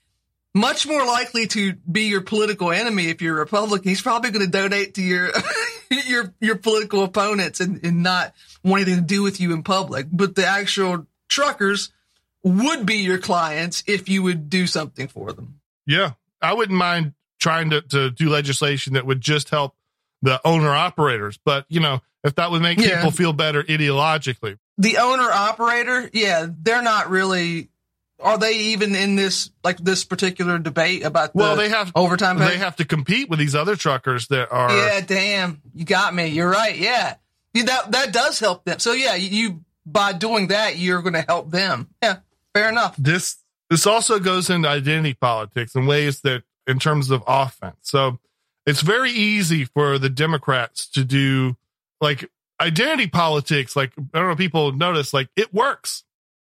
much 0.54 0.88
more 0.88 1.06
likely 1.06 1.48
to 1.48 1.74
be 1.74 2.04
your 2.04 2.22
political 2.22 2.72
enemy 2.72 3.08
if 3.10 3.22
you're 3.22 3.36
a 3.36 3.40
Republican. 3.40 3.90
He's 3.90 4.02
probably 4.02 4.32
going 4.32 4.46
to 4.46 4.52
donate 4.52 4.96
to 4.96 5.02
your 5.02 5.32
your 5.90 6.34
your 6.40 6.56
political 6.56 7.04
opponents 7.04 7.60
and, 7.60 7.84
and 7.84 8.04
not 8.04 8.34
want 8.64 8.84
anything 8.84 9.02
to 9.02 9.08
do 9.08 9.22
with 9.22 9.40
you 9.40 9.54
in 9.54 9.64
public. 9.64 10.08
But 10.12 10.36
the 10.36 10.46
actual 10.46 11.08
truckers 11.28 11.92
would 12.44 12.86
be 12.86 12.98
your 12.98 13.18
clients 13.18 13.84
if 13.86 14.08
you 14.08 14.24
would 14.24 14.50
do 14.50 14.66
something 14.68 15.08
for 15.08 15.34
them. 15.34 15.60
Yeah, 15.86 16.12
I 16.42 16.54
wouldn't 16.54 16.78
mind 16.78 17.14
trying 17.40 17.72
to, 17.72 17.82
to 17.82 18.10
do 18.10 18.30
legislation 18.30 18.94
that 18.94 19.06
would 19.06 19.22
just 19.22 19.50
help 19.50 19.76
the 20.22 20.40
owner 20.46 20.74
operators. 20.74 21.40
But 21.44 21.66
you 21.70 21.80
know, 21.80 22.02
if 22.24 22.36
that 22.36 22.52
would 22.52 22.62
make 22.62 22.80
yeah. 22.80 22.98
people 22.98 23.12
feel 23.12 23.34
better 23.34 23.64
ideologically, 23.64 24.58
the 24.78 24.98
owner 24.98 25.30
operator, 25.30 26.10
yeah, 26.14 26.48
they're 26.50 26.82
not 26.82 27.10
really 27.10 27.70
are 28.20 28.38
they 28.38 28.54
even 28.54 28.96
in 28.96 29.16
this 29.16 29.52
like 29.64 29.78
this 29.78 30.06
particular 30.06 30.58
debate 30.58 31.04
about 31.04 31.34
the 31.34 31.40
well 31.40 31.56
they 31.56 31.70
have 31.70 31.92
overtime 31.96 32.38
pay? 32.38 32.48
they 32.48 32.58
have 32.58 32.78
to 32.78 32.86
compete 32.86 33.30
with 33.30 33.40
these 33.40 33.56
other 33.56 33.76
truckers 33.76 34.28
that 34.28 34.52
are 34.52 34.72
yeah 34.76 35.02
damn. 35.02 35.62
You 35.74 35.86
got 35.86 36.14
me. 36.14 36.28
You're 36.28 36.50
right. 36.50 36.78
Yeah. 36.78 37.16
That 37.54 37.92
that 37.92 38.14
does 38.14 38.40
help 38.40 38.66
them. 38.66 38.80
So 38.80 38.94
yeah 38.94 39.16
you 39.16 39.64
by 39.86 40.14
doing 40.14 40.48
that 40.48 40.78
you're 40.78 41.02
going 41.02 41.14
to 41.14 41.22
help 41.22 41.52
them. 41.52 41.90
Yeah 42.02 42.18
fair 42.56 42.70
enough. 42.70 42.96
This 42.98 43.38
this 43.70 43.86
also 43.86 44.20
goes 44.20 44.50
into 44.50 44.68
identity 44.68 45.14
politics 45.14 45.76
in 45.76 45.86
ways 45.86 46.22
that 46.22 46.44
in 46.66 46.80
terms 46.80 47.12
of 47.12 47.24
offense. 47.28 47.78
So 47.82 48.20
it's 48.66 48.82
very 48.82 49.12
easy 49.12 49.66
for 49.66 49.98
the 49.98 50.10
democrats 50.10 50.88
to 50.88 51.04
do 51.04 51.56
like 52.02 52.30
identity 52.62 53.08
politics 53.08 53.76
like 53.76 53.92
i 54.14 54.20
don't 54.20 54.30
know 54.30 54.36
people 54.36 54.72
notice 54.72 55.14
like 55.14 55.30
it 55.36 55.54
works 55.54 56.04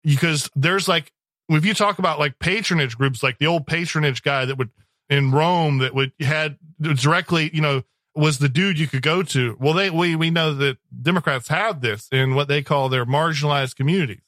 because 0.04 0.49
there's 0.56 0.88
like 0.88 1.12
if 1.49 1.65
you 1.65 1.73
talk 1.73 1.99
about 1.99 2.19
like 2.19 2.39
patronage 2.39 2.97
groups, 2.97 3.21
like 3.21 3.38
the 3.38 3.47
old 3.47 3.67
patronage 3.67 4.23
guy 4.23 4.45
that 4.45 4.58
would 4.58 4.69
in 5.10 5.32
Rome 5.32 5.80
that 5.80 5.93
would 5.93 6.12
had 6.19 6.58
directly, 6.82 7.51
you 7.54 7.62
know, 7.62 7.84
was 8.15 8.39
the 8.39 8.49
dude 8.49 8.80
you 8.80 8.88
could 8.88 9.01
go 9.01 9.21
to. 9.21 9.56
Well, 9.60 9.73
they 9.73 9.89
we 9.89 10.15
we 10.15 10.32
know 10.32 10.54
that 10.56 10.78
Democrats 11.01 11.47
have 11.49 11.82
this 11.82 12.08
in 12.12 12.36
what 12.36 12.47
they 12.47 12.63
call 12.63 12.89
their 12.89 13.06
marginalized 13.06 13.75
communities. 13.75 14.21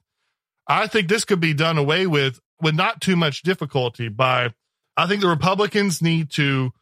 I 0.68 0.88
think 0.88 1.08
this 1.08 1.26
could 1.26 1.40
be 1.40 1.54
done 1.54 1.78
away 1.78 2.06
with 2.06 2.40
with 2.62 2.76
not 2.76 3.02
too 3.02 3.16
much 3.16 3.42
difficulty 3.42 4.10
by 4.10 4.54
I 4.96 5.08
think 5.08 5.22
the 5.22 5.28
Republicans 5.28 6.02
need 6.02 6.32
to 6.32 6.74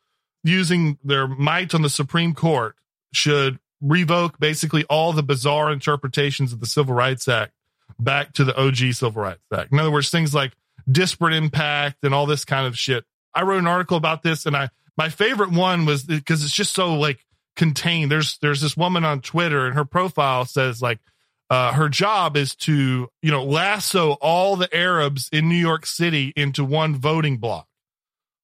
using 0.46 0.98
their 1.04 1.28
might 1.28 1.74
on 1.74 1.82
the 1.82 1.90
Supreme 1.90 2.34
Court 2.34 2.76
should 3.14 3.60
revoke 3.82 4.40
basically 4.40 4.86
all 4.86 5.12
the 5.12 5.24
bizarre 5.24 5.72
interpretations 5.72 6.54
of 6.54 6.60
the 6.60 6.66
Civil 6.68 6.94
Rights 6.94 7.28
Act 7.28 7.52
back 8.00 8.34
to 8.34 8.44
the 8.44 8.56
OG 8.56 8.94
Civil 8.94 9.24
Rights 9.24 9.42
Act. 9.52 9.72
In 9.72 9.80
other 9.80 9.92
words, 9.92 10.10
things 10.10 10.34
like 10.34 10.54
disparate 10.90 11.34
impact 11.34 11.98
and 12.04 12.14
all 12.14 12.28
this 12.28 12.46
kind 12.46 12.68
of 12.68 12.78
shit. 12.78 13.06
I 13.34 13.42
wrote 13.42 13.58
an 13.58 13.68
article 13.68 13.98
about 13.98 14.22
this 14.22 14.46
and 14.46 14.56
I, 14.56 14.70
my 14.98 15.10
favorite 15.10 15.52
one 15.52 15.86
was 15.86 16.04
because 16.04 16.44
it's 16.44 16.54
just 16.54 16.74
so 16.74 16.94
like 16.94 17.26
contained. 17.56 18.12
There's, 18.12 18.38
there's 18.38 18.62
this 18.62 18.78
woman 18.78 19.04
on 19.04 19.22
Twitter 19.22 19.66
and 19.66 19.76
her 19.76 19.86
profile 19.86 20.46
says 20.46 20.82
like, 20.82 21.00
uh, 21.50 21.74
her 21.74 21.90
job 21.90 22.38
is 22.38 22.56
to, 22.56 23.10
you 23.22 23.32
know, 23.32 23.44
lasso 23.44 24.14
all 24.14 24.56
the 24.56 24.74
Arabs 24.76 25.30
in 25.32 25.50
New 25.50 25.56
York 25.56 25.86
City 25.86 26.34
into 26.36 26.64
one 26.64 26.96
voting 26.96 27.38
block. 27.38 27.68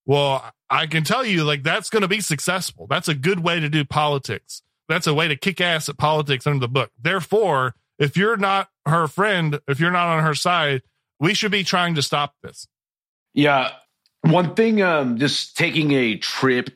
Well, 0.05 0.51
I 0.69 0.87
can 0.87 1.03
tell 1.03 1.25
you, 1.25 1.43
like, 1.43 1.63
that's 1.63 1.89
going 1.89 2.01
to 2.01 2.07
be 2.07 2.21
successful. 2.21 2.87
That's 2.87 3.07
a 3.07 3.13
good 3.13 3.41
way 3.41 3.59
to 3.59 3.69
do 3.69 3.85
politics. 3.85 4.61
That's 4.89 5.07
a 5.07 5.13
way 5.13 5.27
to 5.27 5.35
kick 5.35 5.61
ass 5.61 5.89
at 5.89 5.97
politics 5.97 6.47
under 6.47 6.59
the 6.59 6.67
book. 6.67 6.91
Therefore, 6.99 7.75
if 7.99 8.17
you're 8.17 8.37
not 8.37 8.69
her 8.85 9.07
friend, 9.07 9.59
if 9.67 9.79
you're 9.79 9.91
not 9.91 10.07
on 10.07 10.23
her 10.23 10.33
side, 10.33 10.81
we 11.19 11.33
should 11.33 11.51
be 11.51 11.63
trying 11.63 11.95
to 11.95 12.01
stop 12.01 12.35
this. 12.41 12.67
Yeah. 13.33 13.71
One 14.21 14.55
thing, 14.55 14.81
um, 14.81 15.17
just 15.17 15.55
taking 15.55 15.91
a 15.91 16.17
trip 16.17 16.71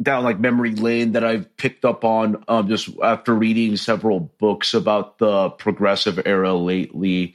down 0.00 0.24
like 0.24 0.38
memory 0.38 0.74
lane 0.74 1.12
that 1.12 1.24
I've 1.24 1.56
picked 1.56 1.84
up 1.84 2.04
on 2.04 2.42
um, 2.48 2.68
just 2.68 2.88
after 3.02 3.34
reading 3.34 3.76
several 3.76 4.20
books 4.20 4.72
about 4.72 5.18
the 5.18 5.50
progressive 5.50 6.20
era 6.24 6.54
lately 6.54 7.34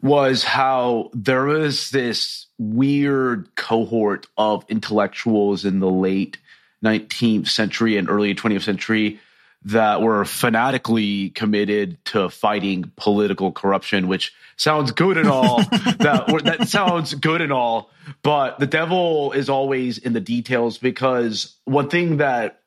was 0.00 0.44
how 0.44 1.10
there 1.12 1.44
was 1.44 1.90
this 1.90 2.46
weird 2.70 3.54
cohort 3.56 4.26
of 4.36 4.64
intellectuals 4.68 5.64
in 5.64 5.80
the 5.80 5.90
late 5.90 6.38
19th 6.84 7.48
century 7.48 7.96
and 7.96 8.08
early 8.08 8.34
20th 8.34 8.62
century 8.62 9.20
that 9.64 10.02
were 10.02 10.24
fanatically 10.24 11.30
committed 11.30 12.04
to 12.04 12.28
fighting 12.28 12.90
political 12.96 13.52
corruption, 13.52 14.08
which 14.08 14.32
sounds 14.56 14.90
good 14.90 15.16
and 15.16 15.28
all. 15.28 15.58
that 15.98 16.40
that 16.44 16.68
sounds 16.68 17.14
good 17.14 17.40
and 17.40 17.52
all, 17.52 17.90
but 18.22 18.58
the 18.58 18.66
devil 18.66 19.32
is 19.32 19.48
always 19.48 19.98
in 19.98 20.12
the 20.12 20.20
details 20.20 20.78
because 20.78 21.54
one 21.64 21.88
thing 21.88 22.16
that 22.16 22.60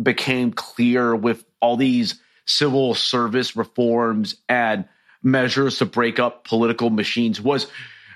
became 0.00 0.52
clear 0.52 1.16
with 1.16 1.44
all 1.60 1.76
these 1.76 2.20
civil 2.44 2.94
service 2.94 3.56
reforms 3.56 4.36
and 4.48 4.84
measures 5.22 5.78
to 5.78 5.86
break 5.86 6.20
up 6.20 6.44
political 6.44 6.90
machines 6.90 7.40
was 7.40 7.66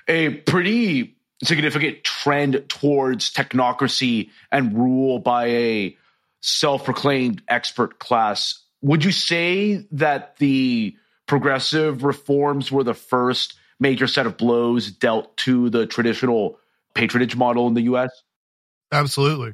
a 0.07 0.29
pretty 0.29 1.17
significant 1.43 2.03
trend 2.03 2.65
towards 2.67 3.33
technocracy 3.33 4.29
and 4.51 4.77
rule 4.77 5.19
by 5.19 5.47
a 5.47 5.97
self 6.41 6.85
proclaimed 6.85 7.41
expert 7.47 7.99
class. 7.99 8.59
Would 8.81 9.03
you 9.03 9.11
say 9.11 9.85
that 9.91 10.37
the 10.37 10.95
progressive 11.27 12.03
reforms 12.03 12.71
were 12.71 12.83
the 12.83 12.93
first 12.93 13.55
major 13.79 14.07
set 14.07 14.25
of 14.25 14.37
blows 14.37 14.91
dealt 14.91 15.35
to 15.37 15.69
the 15.69 15.85
traditional 15.85 16.59
patronage 16.93 17.35
model 17.35 17.67
in 17.67 17.73
the 17.73 17.83
US? 17.83 18.09
Absolutely. 18.91 19.53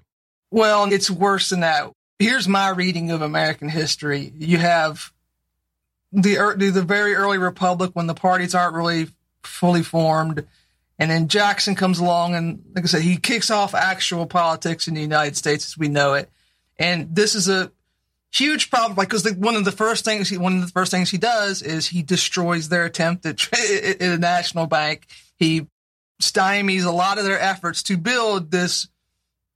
Well, 0.51 0.91
it's 0.91 1.11
worse 1.11 1.49
than 1.49 1.61
that. 1.61 1.91
Here's 2.19 2.47
my 2.47 2.69
reading 2.69 3.11
of 3.11 3.21
American 3.21 3.69
history. 3.69 4.31
You 4.37 4.57
have 4.57 5.11
the 6.11 6.55
the 6.71 6.81
very 6.81 7.13
early 7.13 7.37
republic 7.37 7.91
when 7.93 8.07
the 8.07 8.13
parties 8.13 8.55
aren't 8.55 8.75
really 8.75 9.07
fully 9.43 9.83
formed, 9.83 10.47
and 10.99 11.11
then 11.11 11.27
Jackson 11.27 11.75
comes 11.75 11.99
along 11.99 12.35
and, 12.35 12.63
like 12.73 12.83
I 12.83 12.87
said, 12.87 13.01
he 13.01 13.17
kicks 13.17 13.51
off 13.51 13.75
actual 13.75 14.25
politics 14.25 14.87
in 14.87 14.95
the 14.95 15.01
United 15.01 15.37
States 15.37 15.67
as 15.67 15.77
we 15.77 15.89
know 15.89 16.15
it. 16.15 16.31
And 16.79 17.15
this 17.15 17.35
is 17.35 17.47
a 17.49 17.71
huge 18.31 18.69
problem 18.69 18.95
because 18.95 19.25
like, 19.25 19.37
one 19.37 19.55
of 19.55 19.65
the 19.65 19.71
first 19.71 20.05
things 20.05 20.29
he, 20.29 20.37
one 20.37 20.55
of 20.55 20.61
the 20.61 20.71
first 20.71 20.91
things 20.91 21.09
he 21.09 21.17
does 21.17 21.61
is 21.61 21.87
he 21.87 22.01
destroys 22.01 22.69
their 22.69 22.85
attempt 22.85 23.25
at, 23.25 23.51
at 23.53 24.01
a 24.01 24.17
national 24.17 24.65
bank. 24.65 25.07
He 25.35 25.67
stymies 26.21 26.85
a 26.85 26.91
lot 26.91 27.19
of 27.19 27.25
their 27.25 27.39
efforts 27.39 27.83
to 27.83 27.97
build 27.97 28.49
this. 28.49 28.87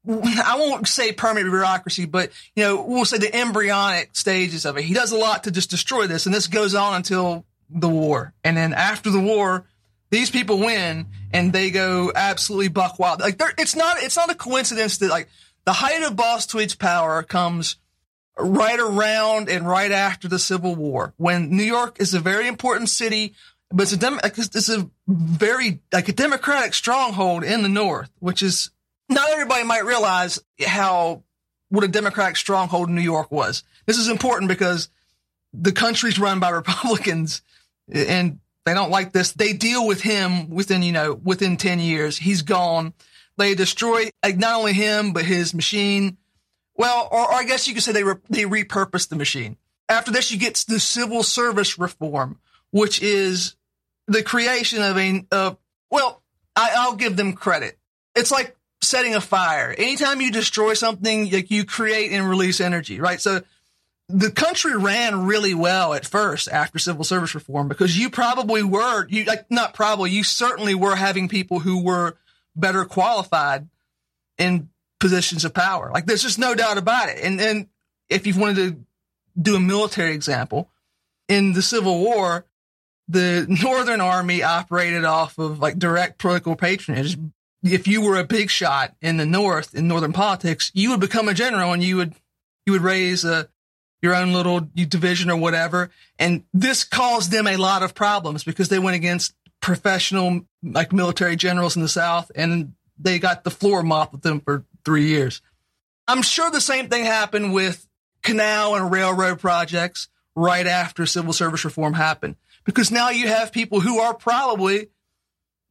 I 0.08 0.56
won't 0.58 0.88
say 0.88 1.12
permanent 1.12 1.52
bureaucracy, 1.52 2.06
but 2.06 2.32
you 2.56 2.64
know, 2.64 2.84
we'll 2.84 3.06
say 3.06 3.18
the 3.18 3.36
embryonic 3.36 4.16
stages 4.16 4.66
of 4.66 4.78
it. 4.78 4.84
He 4.84 4.94
does 4.94 5.12
a 5.12 5.18
lot 5.18 5.44
to 5.44 5.52
just 5.52 5.70
destroy 5.70 6.08
this, 6.08 6.26
and 6.26 6.34
this 6.34 6.48
goes 6.48 6.74
on 6.74 6.96
until 6.96 7.46
the 7.70 7.90
war. 7.90 8.34
And 8.44 8.58
then 8.58 8.74
after 8.74 9.12
the 9.12 9.20
war, 9.20 9.68
these 10.12 10.30
people 10.30 10.60
win, 10.60 11.08
and 11.34 11.52
they 11.52 11.72
go 11.72 12.12
absolutely 12.14 12.68
buck 12.68 13.00
wild. 13.00 13.22
Like, 13.22 13.42
it's 13.58 13.76
not, 13.76 14.04
it's 14.04 14.18
not 14.18 14.30
a 14.30 14.36
coincidence 14.36 15.00
that 15.00 15.10
like 15.10 15.30
the 15.66 15.74
height 15.74 16.04
of 16.04 16.16
Boss 16.16 16.46
Tweed's 16.46 16.76
power 16.76 17.24
comes 17.24 17.78
right 18.38 18.80
around 18.80 19.50
and 19.50 19.68
right 19.68 19.92
after 19.92 20.28
the 20.28 20.40
Civil 20.40 20.76
War, 20.76 21.14
when 21.18 21.50
New 21.50 21.64
York 21.64 21.98
is 22.00 22.14
a 22.14 22.20
very 22.20 22.48
important 22.48 22.90
city, 22.90 23.34
but 23.70 23.84
it's 23.84 23.94
a 23.94 23.98
dem- 23.98 24.20
it's 24.24 24.70
a 24.70 24.90
very 25.08 25.80
like 25.94 26.10
a 26.10 26.14
democratic 26.14 26.74
stronghold 26.74 27.44
in 27.44 27.64
the 27.64 27.70
North, 27.70 28.10
which 28.20 28.44
is 28.44 28.70
not 29.08 29.30
everybody 29.30 29.64
might 29.64 29.86
realize 29.86 30.40
how 30.66 31.24
what 31.70 31.86
a 31.86 31.88
democratic 31.88 32.36
stronghold 32.36 32.90
in 32.90 32.96
New 32.96 33.02
York 33.02 33.32
was. 33.32 33.64
This 33.86 33.98
is 33.98 34.10
important 34.10 34.50
because 34.50 34.90
the 35.54 35.72
country's 35.72 36.20
run 36.20 36.42
by 36.42 36.50
Republicans 36.50 37.42
and 37.94 38.41
they 38.66 38.74
don't 38.74 38.92
like 38.92 39.12
this. 39.12 39.32
They 39.32 39.54
deal 39.54 39.88
with 39.88 40.02
him 40.02 40.50
within, 40.50 40.84
you 40.84 40.92
know, 40.92 41.14
within 41.14 41.58
10 41.58 41.80
years. 41.80 42.18
He's 42.18 42.42
gone. 42.42 42.94
They 43.38 43.56
destroy 43.56 44.10
like 44.24 44.38
not 44.38 44.60
only 44.60 44.74
him, 44.74 45.14
but 45.14 45.26
his 45.26 45.54
machine. 45.54 46.18
Well, 46.76 47.08
or, 47.12 47.22
or 47.22 47.34
I 47.34 47.44
guess 47.44 47.68
you 47.68 47.74
could 47.74 47.84
say 47.84 47.92
they, 47.92 48.04
re- 48.04 48.16
they 48.30 48.44
repurposed 48.44 49.10
the 49.10 49.16
machine. 49.16 49.58
After 49.90 50.12
this, 50.12 50.32
you 50.32 50.38
get 50.38 50.64
the 50.68 50.80
civil 50.80 51.24
service 51.24 51.80
reform, 51.80 52.40
which 52.72 53.02
is 53.02 53.56
the 54.08 54.24
creation 54.24 54.82
of 54.82 54.98
a, 54.98 55.58
well, 55.90 56.22
I, 56.56 56.72
I'll 56.78 56.96
give 56.96 57.18
them 57.18 57.34
credit. 57.34 57.78
It's 58.16 58.32
like 58.32 58.56
setting 58.82 59.16
a 59.16 59.22
fire. 59.22 59.74
Anytime 59.78 60.22
you 60.22 60.32
destroy 60.32 60.74
something, 60.74 61.30
like 61.32 61.52
you 61.52 61.66
create 61.66 62.12
and 62.12 62.30
release 62.30 62.62
energy, 62.62 63.00
right? 63.00 63.22
So 63.22 63.42
the 64.14 64.32
country 64.32 64.76
ran 64.78 65.26
really 65.26 65.54
well 65.54 65.94
at 65.94 66.06
first 66.06 66.48
after 66.50 66.80
civil 66.80 67.04
service 67.04 67.36
reform 67.36 67.68
because 67.68 67.98
you 67.98 68.10
probably 68.10 68.64
were 68.64 69.08
you 69.08 69.24
like 69.26 69.50
not 69.50 69.74
probably 69.74 70.12
you 70.12 70.24
certainly 70.24 70.76
were 70.76 70.96
having 70.96 71.28
people 71.28 71.60
who 71.60 71.84
were 71.84 72.18
better 72.56 72.86
qualified 72.86 73.68
in 74.38 74.70
positions 75.00 75.46
of 75.46 75.54
power. 75.54 75.92
Like 75.94 76.06
there's 76.06 76.24
just 76.24 76.40
no 76.40 76.56
doubt 76.56 76.78
about 76.78 77.10
it. 77.10 77.20
And 77.24 77.40
then 77.40 77.70
if 78.10 78.28
you 78.28 78.40
wanted 78.40 78.56
to 78.56 78.78
do 79.42 79.56
a 79.56 79.60
military 79.60 80.14
example, 80.14 80.70
in 81.28 81.54
the 81.54 81.62
Civil 81.62 82.00
War, 82.00 82.46
the 83.08 83.46
Northern 83.64 84.02
Army 84.02 84.44
operated 84.44 85.06
off 85.06 85.38
of 85.38 85.60
like 85.60 85.80
direct 85.80 86.20
political 86.20 86.56
patronage. 86.56 87.18
If 87.64 87.88
you 87.88 88.02
were 88.02 88.18
a 88.18 88.24
big 88.24 88.50
shot 88.50 88.96
in 89.02 89.18
the 89.18 89.26
North 89.26 89.76
in 89.76 89.88
Northern 89.88 90.14
politics, 90.14 90.72
you 90.74 90.90
would 90.92 91.00
become 91.00 91.28
a 91.28 91.34
general 91.34 91.74
and 91.74 91.84
you 91.84 91.98
would 91.98 92.16
you 92.66 92.74
would 92.74 92.82
raise 92.82 93.24
a 93.24 93.50
your 94.02 94.16
own 94.16 94.34
little 94.34 94.62
division 94.76 95.30
or 95.30 95.38
whatever. 95.38 95.92
And 96.18 96.44
this 96.54 96.84
caused 96.84 97.32
them 97.32 97.48
a 97.48 97.58
lot 97.58 97.84
of 97.84 97.94
problems 97.94 98.44
because 98.44 98.70
they 98.70 98.80
went 98.80 98.96
against 98.96 99.34
professional 99.62 100.42
like 100.64 100.92
military 100.92 101.36
generals 101.36 101.76
in 101.76 101.82
the 101.82 101.90
South 101.90 102.32
and 102.36 102.74
they 102.98 103.20
got 103.20 103.44
the 103.44 103.52
floor 103.52 103.84
mopped 103.84 104.14
with 104.14 104.22
them 104.22 104.40
for 104.40 104.66
three 104.84 105.08
years. 105.08 105.42
I'm 106.08 106.24
sure 106.24 106.50
the 106.50 106.62
same 106.62 106.90
thing 106.90 107.06
happened 107.06 107.54
with 107.54 107.88
canal 108.24 108.76
and 108.76 108.92
railroad 108.92 109.40
projects 109.40 110.10
right 110.36 110.66
after 110.66 111.06
civil 111.06 111.34
service 111.34 111.64
reform 111.66 111.94
happened 111.94 112.36
because 112.64 112.92
now 112.92 113.10
you 113.10 113.28
have 113.28 113.52
people 113.52 113.80
who 113.80 114.00
are 114.00 114.14
probably 114.14 114.90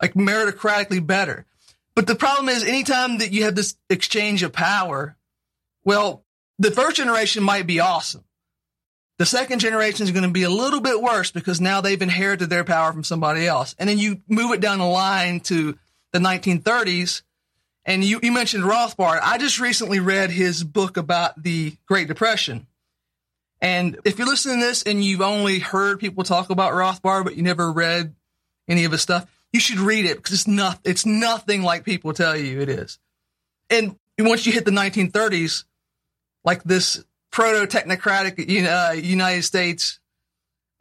like 0.00 0.14
meritocratically 0.14 1.04
better. 1.04 1.46
But 1.94 2.06
the 2.06 2.14
problem 2.14 2.48
is 2.48 2.64
anytime 2.64 3.18
that 3.18 3.32
you 3.32 3.44
have 3.44 3.54
this 3.54 3.76
exchange 3.88 4.42
of 4.42 4.52
power, 4.52 5.16
well, 5.84 6.24
the 6.60 6.70
first 6.70 6.96
generation 6.96 7.42
might 7.42 7.66
be 7.66 7.80
awesome. 7.80 8.22
The 9.18 9.24
second 9.26 9.60
generation 9.60 10.04
is 10.04 10.12
going 10.12 10.24
to 10.24 10.30
be 10.30 10.42
a 10.42 10.50
little 10.50 10.80
bit 10.80 11.00
worse 11.00 11.30
because 11.30 11.60
now 11.60 11.80
they've 11.80 12.00
inherited 12.00 12.50
their 12.50 12.64
power 12.64 12.92
from 12.92 13.02
somebody 13.02 13.46
else. 13.46 13.74
And 13.78 13.88
then 13.88 13.98
you 13.98 14.20
move 14.28 14.52
it 14.52 14.60
down 14.60 14.78
the 14.78 14.84
line 14.84 15.40
to 15.40 15.78
the 16.12 16.18
1930s. 16.18 17.22
And 17.86 18.04
you, 18.04 18.20
you 18.22 18.30
mentioned 18.30 18.64
Rothbard. 18.64 19.20
I 19.22 19.38
just 19.38 19.58
recently 19.58 20.00
read 20.00 20.30
his 20.30 20.62
book 20.62 20.98
about 20.98 21.42
the 21.42 21.74
Great 21.86 22.08
Depression. 22.08 22.66
And 23.62 23.98
if 24.04 24.18
you're 24.18 24.28
listening 24.28 24.60
to 24.60 24.66
this 24.66 24.82
and 24.82 25.02
you've 25.02 25.22
only 25.22 25.58
heard 25.58 25.98
people 25.98 26.24
talk 26.24 26.50
about 26.50 26.72
Rothbard, 26.72 27.24
but 27.24 27.36
you 27.36 27.42
never 27.42 27.72
read 27.72 28.14
any 28.68 28.84
of 28.84 28.92
his 28.92 29.02
stuff, 29.02 29.26
you 29.52 29.60
should 29.60 29.78
read 29.78 30.04
it 30.04 30.16
because 30.16 30.34
it's 30.34 30.48
not, 30.48 30.78
it's 30.84 31.06
nothing 31.06 31.62
like 31.62 31.84
people 31.84 32.12
tell 32.12 32.36
you 32.36 32.60
it 32.60 32.68
is. 32.68 32.98
And 33.70 33.96
once 34.18 34.46
you 34.46 34.52
hit 34.52 34.64
the 34.66 34.70
1930s, 34.70 35.64
like 36.44 36.62
this 36.64 37.04
proto 37.30 37.66
technocratic 37.66 38.38
uh, 38.66 38.92
United 38.92 39.42
States 39.42 40.00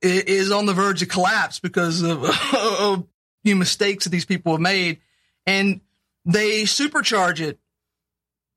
is 0.01 0.51
on 0.51 0.65
the 0.65 0.73
verge 0.73 1.01
of 1.01 1.09
collapse 1.09 1.59
because 1.59 2.01
of, 2.01 2.23
of 2.55 3.05
you 3.43 3.55
mistakes 3.55 4.05
that 4.05 4.11
these 4.11 4.25
people 4.25 4.53
have 4.53 4.61
made, 4.61 4.99
and 5.45 5.81
they 6.25 6.63
supercharge 6.63 7.39
it 7.41 7.59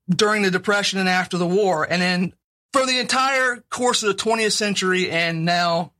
during 0.09 0.41
the 0.41 0.51
Depression 0.51 0.99
and 0.99 1.09
after 1.09 1.37
the 1.37 1.47
war, 1.47 1.85
and 1.89 2.01
then 2.01 2.33
for 2.73 2.85
the 2.85 2.99
entire 2.99 3.57
course 3.69 4.03
of 4.03 4.15
the 4.15 4.21
20th 4.23 4.51
century 4.51 5.09
and 5.09 5.45
now 5.45 5.91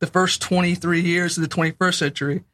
the 0.00 0.06
first 0.06 0.40
23 0.42 1.02
years 1.02 1.36
of 1.36 1.42
the 1.42 1.54
21st 1.54 1.94
century, 1.94 2.44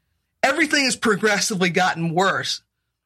everything 0.42 0.84
has 0.84 0.96
progressively 0.96 1.70
gotten 1.70 2.14
worse 2.14 2.62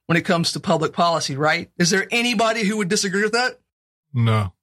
when 0.07 0.17
it 0.17 0.25
comes 0.25 0.53
to 0.53 0.61
public 0.61 0.93
policy, 0.93 1.37
right? 1.37 1.71
Is 1.79 1.91
there 1.91 2.09
anybody 2.11 2.65
who 2.65 2.79
would 2.79 2.89
disagree 2.89 3.23
with 3.23 3.33
that? 3.33 3.59
No. 4.13 4.54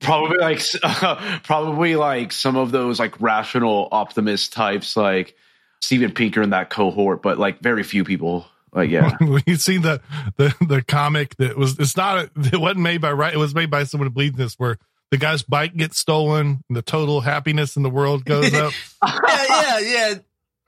Probably 0.00 0.38
like 0.38 0.62
uh, 0.82 1.38
probably 1.44 1.96
like 1.96 2.32
some 2.32 2.56
of 2.56 2.70
those 2.70 2.98
like 2.98 3.20
rational 3.20 3.88
optimist 3.90 4.52
types 4.52 4.96
like 4.96 5.34
Steven 5.80 6.12
Pinker 6.12 6.42
in 6.42 6.50
that 6.50 6.70
cohort, 6.70 7.22
but 7.22 7.38
like 7.38 7.60
very 7.60 7.82
few 7.82 8.04
people. 8.04 8.46
Like 8.72 8.90
yeah, 8.90 9.16
you 9.46 9.56
see 9.56 9.78
the 9.78 10.02
the 10.36 10.54
the 10.60 10.82
comic 10.82 11.36
that 11.36 11.56
was 11.56 11.78
it's 11.78 11.96
not 11.96 12.28
it 12.36 12.60
wasn't 12.60 12.80
made 12.80 13.00
by 13.00 13.12
right 13.12 13.32
it 13.32 13.38
was 13.38 13.54
made 13.54 13.70
by 13.70 13.84
someone 13.84 14.06
who 14.08 14.12
believes 14.12 14.36
this 14.36 14.54
where 14.58 14.76
the 15.10 15.16
guy's 15.16 15.42
bike 15.42 15.74
gets 15.76 15.98
stolen 15.98 16.62
and 16.68 16.76
the 16.76 16.82
total 16.82 17.20
happiness 17.20 17.76
in 17.76 17.82
the 17.82 17.90
world 17.90 18.24
goes 18.24 18.52
up. 18.54 18.72
yeah, 19.02 19.46
yeah, 19.48 19.78
yeah. 19.78 20.14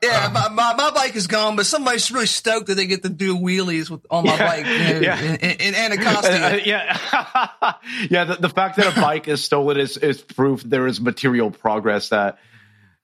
Yeah, 0.03 0.31
my, 0.33 0.49
my, 0.49 0.75
my, 0.75 0.91
bike 0.93 1.17
is 1.17 1.27
gone, 1.27 1.57
but 1.57 1.67
somebody's 1.67 2.13
really 2.13 2.27
stoked 2.27 2.69
that 2.69 2.77
they 2.77 2.87
get 2.87 3.03
to 3.03 3.09
do 3.09 3.37
wheelies 3.37 3.91
with 3.91 4.07
on 4.09 4.25
my 4.25 4.37
yeah, 4.37 4.47
bike 4.47 4.67
you 4.67 4.95
know, 4.95 5.01
yeah. 5.01 5.21
in, 5.21 5.35
in, 5.37 5.61
in 5.61 5.75
Anacostia. 5.75 6.47
Uh, 6.47 6.61
yeah, 6.65 7.75
yeah. 8.09 8.25
The, 8.25 8.37
the, 8.37 8.49
fact 8.49 8.77
that 8.77 8.97
a 8.97 9.01
bike 9.01 9.27
is 9.27 9.43
stolen 9.43 9.77
is 9.77 9.97
is 9.97 10.21
proof 10.21 10.63
there 10.63 10.87
is 10.87 11.01
material 11.01 11.51
progress. 11.51 12.11
That, 12.11 12.39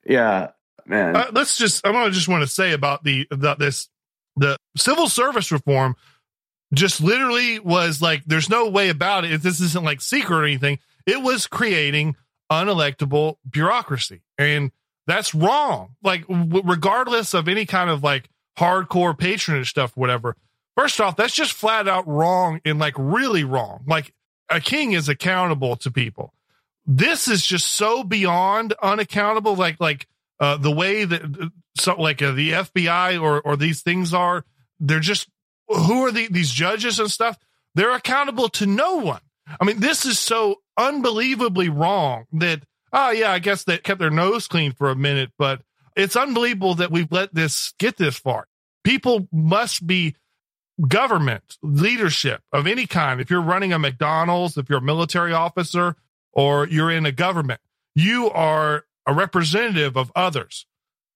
yeah, 0.06 0.50
man. 0.86 1.16
Uh, 1.16 1.30
let's 1.32 1.58
just. 1.58 1.84
I 1.84 1.90
want 1.90 2.06
to 2.06 2.12
just 2.12 2.28
want 2.28 2.42
to 2.42 2.46
say 2.46 2.72
about 2.72 3.02
the 3.02 3.26
about 3.28 3.58
this 3.58 3.88
the 4.36 4.56
civil 4.76 5.08
service 5.08 5.50
reform. 5.50 5.96
Just 6.72 7.00
literally 7.00 7.58
was 7.58 8.00
like, 8.00 8.24
there's 8.24 8.48
no 8.48 8.68
way 8.68 8.88
about 8.88 9.24
it. 9.24 9.42
This 9.42 9.60
isn't 9.60 9.84
like 9.84 10.00
secret 10.00 10.36
or 10.36 10.44
anything. 10.44 10.78
It 11.06 11.20
was 11.20 11.46
creating 11.48 12.16
unelectable 12.50 13.36
bureaucracy 13.48 14.22
and 14.38 14.70
that's 15.06 15.34
wrong. 15.34 15.96
Like, 16.02 16.26
w- 16.26 16.62
regardless 16.64 17.34
of 17.34 17.48
any 17.48 17.66
kind 17.66 17.90
of 17.90 18.02
like 18.02 18.28
hardcore 18.58 19.16
patronage 19.16 19.70
stuff, 19.70 19.96
whatever. 19.96 20.36
First 20.76 21.00
off, 21.00 21.16
that's 21.16 21.34
just 21.34 21.52
flat 21.52 21.88
out 21.88 22.06
wrong 22.06 22.60
and 22.64 22.78
like 22.78 22.94
really 22.96 23.44
wrong. 23.44 23.84
Like, 23.86 24.12
a 24.48 24.60
king 24.60 24.92
is 24.92 25.08
accountable 25.08 25.76
to 25.76 25.90
people. 25.90 26.34
This 26.86 27.28
is 27.28 27.46
just 27.46 27.66
so 27.66 28.04
beyond 28.04 28.74
unaccountable. 28.82 29.56
Like, 29.56 29.80
like, 29.80 30.06
uh, 30.40 30.56
the 30.56 30.70
way 30.70 31.04
that 31.04 31.22
uh, 31.22 31.48
so 31.76 31.94
like 32.00 32.20
uh, 32.20 32.32
the 32.32 32.50
FBI 32.52 33.20
or, 33.20 33.40
or 33.40 33.56
these 33.56 33.82
things 33.82 34.12
are, 34.12 34.44
they're 34.80 35.00
just, 35.00 35.28
who 35.68 36.04
are 36.04 36.12
the, 36.12 36.28
these 36.30 36.50
judges 36.50 36.98
and 36.98 37.10
stuff? 37.10 37.38
They're 37.74 37.94
accountable 37.94 38.48
to 38.50 38.66
no 38.66 38.96
one. 38.96 39.20
I 39.60 39.64
mean, 39.64 39.80
this 39.80 40.04
is 40.04 40.18
so 40.18 40.56
unbelievably 40.76 41.68
wrong 41.68 42.26
that 42.32 42.62
oh 42.94 43.10
yeah, 43.10 43.32
I 43.32 43.40
guess 43.40 43.64
they 43.64 43.76
kept 43.78 44.00
their 44.00 44.10
nose 44.10 44.48
clean 44.48 44.72
for 44.72 44.88
a 44.88 44.96
minute, 44.96 45.32
but 45.36 45.60
it's 45.96 46.16
unbelievable 46.16 46.76
that 46.76 46.90
we've 46.90 47.10
let 47.12 47.34
this 47.34 47.74
get 47.78 47.98
this 47.98 48.16
far. 48.16 48.46
People 48.84 49.28
must 49.32 49.86
be 49.86 50.16
government 50.88 51.58
leadership 51.62 52.42
of 52.52 52.66
any 52.66 52.86
kind. 52.86 53.20
If 53.20 53.30
you're 53.30 53.42
running 53.42 53.72
a 53.72 53.78
McDonald's, 53.78 54.56
if 54.56 54.68
you're 54.68 54.78
a 54.78 54.82
military 54.82 55.32
officer, 55.32 55.96
or 56.32 56.66
you're 56.66 56.90
in 56.90 57.06
a 57.06 57.12
government, 57.12 57.60
you 57.94 58.30
are 58.30 58.84
a 59.06 59.14
representative 59.14 59.96
of 59.96 60.10
others. 60.16 60.66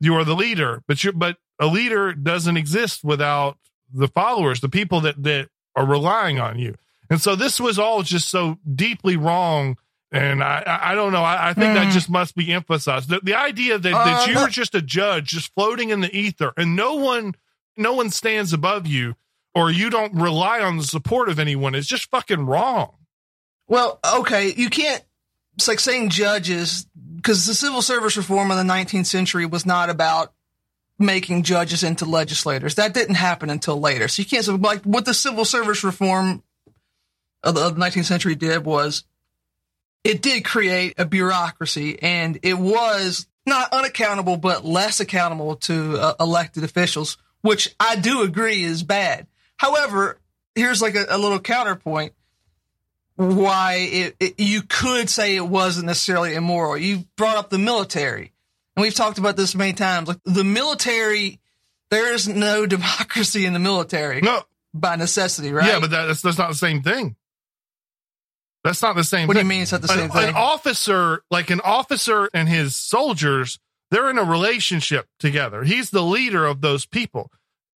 You 0.00 0.14
are 0.14 0.24
the 0.24 0.36
leader, 0.36 0.82
but 0.86 1.02
you 1.02 1.12
but 1.12 1.38
a 1.58 1.66
leader 1.66 2.12
doesn't 2.12 2.56
exist 2.56 3.02
without 3.02 3.58
the 3.92 4.08
followers, 4.08 4.60
the 4.60 4.68
people 4.68 5.00
that 5.02 5.22
that 5.22 5.48
are 5.74 5.86
relying 5.86 6.38
on 6.38 6.58
you. 6.58 6.74
And 7.10 7.20
so 7.20 7.34
this 7.34 7.58
was 7.58 7.78
all 7.78 8.02
just 8.02 8.28
so 8.28 8.58
deeply 8.74 9.16
wrong 9.16 9.76
and 10.10 10.42
I, 10.42 10.80
I 10.82 10.94
don't 10.94 11.12
know. 11.12 11.22
I, 11.22 11.50
I 11.50 11.54
think 11.54 11.72
mm. 11.72 11.74
that 11.74 11.92
just 11.92 12.08
must 12.08 12.34
be 12.34 12.52
emphasized. 12.52 13.08
The, 13.08 13.20
the 13.22 13.34
idea 13.34 13.78
that, 13.78 13.90
that 13.90 14.28
uh, 14.28 14.30
you're 14.30 14.48
just 14.48 14.74
a 14.74 14.82
judge, 14.82 15.26
just 15.26 15.52
floating 15.54 15.90
in 15.90 16.00
the 16.00 16.16
ether, 16.16 16.52
and 16.56 16.74
no 16.74 16.94
one, 16.94 17.34
no 17.76 17.92
one 17.92 18.10
stands 18.10 18.52
above 18.52 18.86
you, 18.86 19.16
or 19.54 19.70
you 19.70 19.90
don't 19.90 20.14
rely 20.14 20.60
on 20.60 20.78
the 20.78 20.84
support 20.84 21.28
of 21.28 21.38
anyone 21.38 21.74
is 21.74 21.86
just 21.86 22.10
fucking 22.10 22.46
wrong. 22.46 22.94
Well, 23.66 24.00
okay, 24.16 24.52
you 24.56 24.70
can't. 24.70 25.04
It's 25.56 25.68
like 25.68 25.80
saying 25.80 26.10
judges 26.10 26.86
because 27.16 27.46
the 27.46 27.54
civil 27.54 27.82
service 27.82 28.16
reform 28.16 28.50
in 28.50 28.56
the 28.56 28.72
19th 28.72 29.06
century 29.06 29.44
was 29.44 29.66
not 29.66 29.90
about 29.90 30.32
making 30.98 31.42
judges 31.42 31.82
into 31.82 32.04
legislators. 32.04 32.76
That 32.76 32.94
didn't 32.94 33.16
happen 33.16 33.50
until 33.50 33.78
later. 33.78 34.08
So 34.08 34.22
you 34.22 34.26
can't 34.26 34.44
say 34.44 34.52
like 34.52 34.82
what 34.84 35.04
the 35.04 35.14
civil 35.14 35.44
service 35.44 35.84
reform 35.84 36.42
of 37.42 37.54
the 37.54 37.72
19th 37.72 38.04
century 38.04 38.34
did 38.34 38.64
was 38.64 39.04
it 40.04 40.22
did 40.22 40.44
create 40.44 40.94
a 40.98 41.04
bureaucracy 41.04 42.00
and 42.02 42.38
it 42.42 42.58
was 42.58 43.26
not 43.46 43.72
unaccountable, 43.72 44.36
but 44.36 44.64
less 44.64 45.00
accountable 45.00 45.56
to 45.56 45.98
uh, 45.98 46.14
elected 46.20 46.64
officials, 46.64 47.16
which 47.40 47.74
I 47.80 47.96
do 47.96 48.22
agree 48.22 48.62
is 48.62 48.82
bad. 48.82 49.26
However, 49.56 50.18
here's 50.54 50.82
like 50.82 50.94
a, 50.94 51.06
a 51.08 51.18
little 51.18 51.40
counterpoint 51.40 52.12
why 53.16 53.88
it, 53.90 54.16
it, 54.20 54.34
you 54.38 54.62
could 54.62 55.10
say 55.10 55.34
it 55.34 55.46
wasn't 55.46 55.86
necessarily 55.86 56.34
immoral. 56.34 56.76
You 56.76 57.04
brought 57.16 57.36
up 57.36 57.50
the 57.50 57.58
military, 57.58 58.32
and 58.76 58.82
we've 58.82 58.94
talked 58.94 59.18
about 59.18 59.36
this 59.36 59.56
many 59.56 59.72
times. 59.72 60.06
Like 60.06 60.20
the 60.24 60.44
military, 60.44 61.40
there 61.90 62.14
is 62.14 62.28
no 62.28 62.64
democracy 62.66 63.44
in 63.44 63.54
the 63.54 63.58
military. 63.58 64.20
No, 64.20 64.42
by 64.72 64.94
necessity, 64.94 65.52
right? 65.52 65.66
Yeah, 65.66 65.80
but 65.80 65.90
that's 65.90 66.22
that's 66.22 66.38
not 66.38 66.50
the 66.50 66.56
same 66.56 66.82
thing. 66.82 67.16
That's 68.64 68.82
not 68.82 68.96
the 68.96 69.04
same. 69.04 69.20
Thing. 69.20 69.28
What 69.28 69.36
thing. 69.36 69.42
do 69.42 69.46
you 69.46 69.48
mean 69.48 69.62
it's 69.62 69.72
not 69.72 69.82
the 69.82 69.88
same 69.88 70.04
an, 70.04 70.10
thing? 70.10 70.28
An 70.30 70.34
officer, 70.34 71.22
like 71.30 71.50
an 71.50 71.60
officer 71.64 72.28
and 72.34 72.48
his 72.48 72.76
soldiers, 72.76 73.58
they're 73.90 74.10
in 74.10 74.18
a 74.18 74.24
relationship 74.24 75.06
together. 75.18 75.64
He's 75.64 75.90
the 75.90 76.02
leader 76.02 76.44
of 76.44 76.60
those 76.60 76.84
people. 76.84 77.30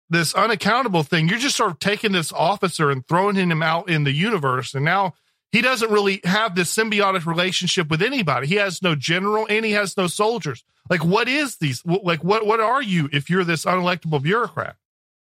This 0.08 0.34
unaccountable 0.34 1.04
thing, 1.04 1.28
you're 1.28 1.38
just 1.38 1.56
sort 1.56 1.70
of 1.70 1.78
taking 1.78 2.12
this 2.12 2.32
officer 2.32 2.90
and 2.90 3.06
throwing 3.06 3.36
him 3.36 3.62
out 3.62 3.88
in 3.88 4.02
the 4.02 4.10
universe, 4.10 4.74
and 4.74 4.84
now 4.84 5.14
he 5.52 5.62
doesn't 5.62 5.90
really 5.90 6.20
have 6.24 6.54
this 6.54 6.74
symbiotic 6.74 7.26
relationship 7.26 7.88
with 7.88 8.02
anybody. 8.02 8.46
He 8.46 8.56
has 8.56 8.82
no 8.82 8.94
general 8.94 9.46
and 9.48 9.64
he 9.64 9.72
has 9.72 9.96
no 9.96 10.06
soldiers. 10.06 10.64
Like, 10.88 11.04
what 11.04 11.28
is 11.28 11.56
these? 11.56 11.84
Like, 11.84 12.24
what 12.24 12.46
what 12.46 12.60
are 12.60 12.82
you 12.82 13.08
if 13.12 13.30
you're 13.30 13.44
this 13.44 13.64
unelectable 13.64 14.22
bureaucrat? 14.22 14.76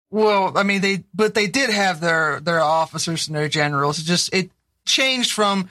Well, 0.10 0.58
I 0.58 0.64
mean, 0.64 0.82
they 0.82 1.04
but 1.14 1.34
they 1.34 1.48
did 1.48 1.70
have 1.70 2.02
their 2.02 2.40
their 2.40 2.62
officers 2.62 3.28
and 3.28 3.36
their 3.36 3.50
generals. 3.50 4.00
It 4.00 4.04
just 4.04 4.34
it 4.34 4.52
changed 4.92 5.32
from 5.32 5.70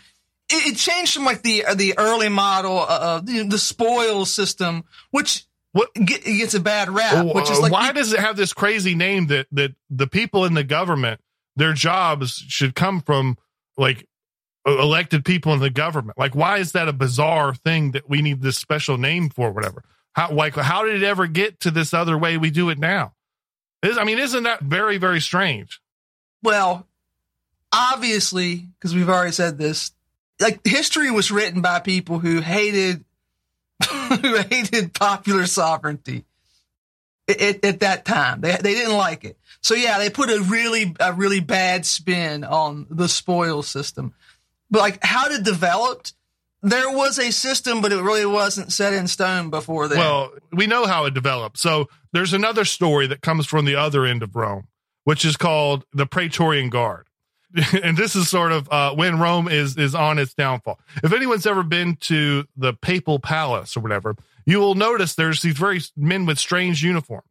it, 0.48 0.76
changed 0.76 1.14
from 1.14 1.24
like 1.24 1.42
the 1.42 1.64
uh, 1.64 1.74
the 1.74 1.94
early 1.98 2.28
model 2.28 2.78
of 2.78 3.26
the, 3.26 3.44
the 3.44 3.58
spoil 3.58 4.24
system, 4.24 4.84
which 5.10 5.44
what 5.72 5.92
get, 5.94 6.24
gets 6.24 6.54
a 6.54 6.60
bad 6.60 6.90
rap. 6.90 7.34
Which 7.34 7.50
is 7.50 7.60
like 7.60 7.72
why 7.72 7.92
does 7.92 8.12
it 8.12 8.20
have 8.20 8.36
this 8.36 8.52
crazy 8.52 8.94
name 8.94 9.28
that 9.28 9.46
that 9.52 9.74
the 9.88 10.06
people 10.06 10.44
in 10.44 10.54
the 10.54 10.64
government 10.64 11.20
their 11.56 11.72
jobs 11.72 12.32
should 12.48 12.74
come 12.74 13.00
from 13.00 13.36
like 13.76 14.06
elected 14.66 15.24
people 15.24 15.52
in 15.52 15.60
the 15.60 15.70
government? 15.70 16.18
Like, 16.18 16.34
why 16.34 16.58
is 16.58 16.72
that 16.72 16.88
a 16.88 16.92
bizarre 16.92 17.54
thing 17.54 17.92
that 17.92 18.08
we 18.08 18.22
need 18.22 18.40
this 18.42 18.56
special 18.56 18.98
name 18.98 19.30
for? 19.30 19.52
Whatever. 19.52 19.84
How 20.12 20.32
like 20.32 20.54
how 20.54 20.84
did 20.84 20.96
it 20.96 21.06
ever 21.06 21.26
get 21.26 21.60
to 21.60 21.70
this 21.70 21.94
other 21.94 22.18
way 22.18 22.36
we 22.36 22.50
do 22.50 22.70
it 22.70 22.78
now? 22.78 23.14
Is, 23.82 23.96
I 23.96 24.04
mean, 24.04 24.18
isn't 24.18 24.42
that 24.42 24.60
very, 24.60 24.98
very 24.98 25.20
strange? 25.20 25.80
Well, 26.42 26.86
obviously, 27.72 28.68
because 28.78 28.94
we've 28.94 29.08
already 29.08 29.32
said 29.32 29.58
this, 29.58 29.92
like 30.40 30.60
history 30.66 31.10
was 31.10 31.30
written 31.30 31.60
by 31.60 31.80
people 31.80 32.18
who 32.18 32.40
hated 32.40 33.04
who 33.90 34.36
hated 34.36 34.92
popular 34.94 35.46
sovereignty 35.46 36.24
at, 37.28 37.64
at, 37.64 37.80
that 37.80 38.04
time. 38.04 38.40
They 38.40 38.52
they 38.56 38.74
didn't 38.74 38.96
like 38.96 39.24
it. 39.24 39.38
So 39.62 39.74
yeah, 39.74 39.98
they 39.98 40.10
put 40.10 40.30
a 40.30 40.40
really 40.42 40.94
a 41.00 41.12
really 41.12 41.40
bad 41.40 41.86
spin 41.86 42.44
on 42.44 42.86
the 42.90 43.08
spoil 43.08 43.62
system. 43.62 44.14
But 44.70 44.80
like 44.80 44.98
how 45.02 45.26
it 45.26 45.42
developed, 45.42 46.14
there 46.62 46.90
was 46.90 47.18
a 47.18 47.32
system, 47.32 47.80
but 47.80 47.92
it 47.92 48.02
really 48.02 48.26
wasn't 48.26 48.72
set 48.72 48.92
in 48.92 49.08
stone 49.08 49.50
before 49.50 49.88
then. 49.88 49.98
Well, 49.98 50.32
we 50.52 50.66
know 50.66 50.86
how 50.86 51.06
it 51.06 51.14
developed. 51.14 51.58
So 51.58 51.88
there's 52.12 52.32
another 52.32 52.64
story 52.64 53.06
that 53.08 53.20
comes 53.20 53.46
from 53.46 53.64
the 53.64 53.76
other 53.76 54.04
end 54.04 54.22
of 54.22 54.36
Rome, 54.36 54.68
which 55.04 55.24
is 55.24 55.36
called 55.36 55.84
the 55.92 56.06
Praetorian 56.06 56.70
Guard. 56.70 57.06
and 57.82 57.96
this 57.96 58.14
is 58.14 58.28
sort 58.28 58.52
of 58.52 58.68
uh, 58.70 58.94
when 58.94 59.18
Rome 59.18 59.48
is 59.48 59.76
is 59.76 59.94
on 59.94 60.18
its 60.18 60.34
downfall. 60.34 60.80
If 61.02 61.12
anyone's 61.12 61.46
ever 61.46 61.62
been 61.62 61.96
to 62.02 62.46
the 62.56 62.74
Papal 62.74 63.18
Palace 63.18 63.76
or 63.76 63.80
whatever, 63.80 64.16
you 64.46 64.58
will 64.58 64.74
notice 64.74 65.14
there's 65.14 65.42
these 65.42 65.56
very 65.56 65.80
men 65.96 66.26
with 66.26 66.38
strange 66.38 66.82
uniforms. 66.82 67.26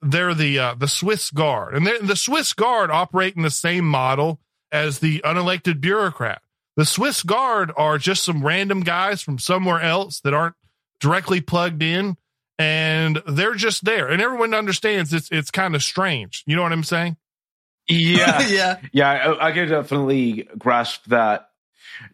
They're 0.00 0.34
the 0.34 0.58
uh, 0.58 0.74
the 0.74 0.88
Swiss 0.88 1.30
Guard, 1.30 1.74
and 1.74 1.86
the 1.86 2.16
Swiss 2.16 2.52
Guard 2.52 2.90
operate 2.90 3.36
in 3.36 3.42
the 3.42 3.50
same 3.50 3.84
model 3.84 4.40
as 4.72 4.98
the 4.98 5.20
unelected 5.20 5.80
bureaucrat. 5.80 6.42
The 6.76 6.86
Swiss 6.86 7.22
Guard 7.22 7.70
are 7.76 7.98
just 7.98 8.24
some 8.24 8.44
random 8.44 8.80
guys 8.80 9.22
from 9.22 9.38
somewhere 9.38 9.80
else 9.80 10.20
that 10.20 10.34
aren't 10.34 10.56
directly 10.98 11.40
plugged 11.40 11.82
in, 11.82 12.16
and 12.58 13.22
they're 13.28 13.54
just 13.54 13.84
there. 13.84 14.08
And 14.08 14.20
everyone 14.20 14.54
understands 14.54 15.12
it's 15.12 15.28
it's 15.30 15.52
kind 15.52 15.76
of 15.76 15.84
strange. 15.84 16.42
You 16.46 16.56
know 16.56 16.62
what 16.62 16.72
I'm 16.72 16.82
saying? 16.82 17.16
Yeah, 17.88 18.42
yeah, 18.48 18.80
yeah. 18.92 19.10
I, 19.10 19.48
I 19.48 19.52
can 19.52 19.68
definitely 19.68 20.48
grasp 20.58 21.04
that. 21.06 21.48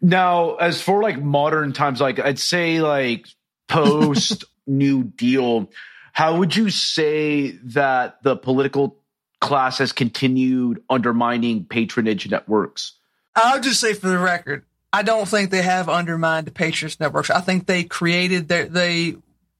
Now, 0.01 0.55
as 0.55 0.81
for 0.81 1.01
like 1.01 1.21
modern 1.21 1.73
times, 1.73 2.01
like 2.01 2.19
I'd 2.19 2.39
say 2.39 2.81
like 2.81 3.27
post 3.67 4.43
New 4.67 5.03
Deal, 5.03 5.69
how 6.11 6.37
would 6.37 6.55
you 6.55 6.69
say 6.69 7.51
that 7.63 8.21
the 8.23 8.35
political 8.35 8.97
class 9.39 9.77
has 9.77 9.91
continued 9.91 10.83
undermining 10.89 11.65
patronage 11.65 12.29
networks? 12.29 12.93
I'll 13.35 13.61
just 13.61 13.79
say 13.79 13.93
for 13.93 14.09
the 14.09 14.19
record, 14.19 14.65
I 14.91 15.03
don't 15.03 15.27
think 15.27 15.49
they 15.51 15.61
have 15.61 15.87
undermined 15.87 16.47
the 16.47 16.51
patronage 16.51 16.99
networks. 16.99 17.29
I 17.29 17.41
think 17.41 17.67
they 17.67 17.83
created 17.83 18.47
their, 18.47 18.65
they 18.65 19.15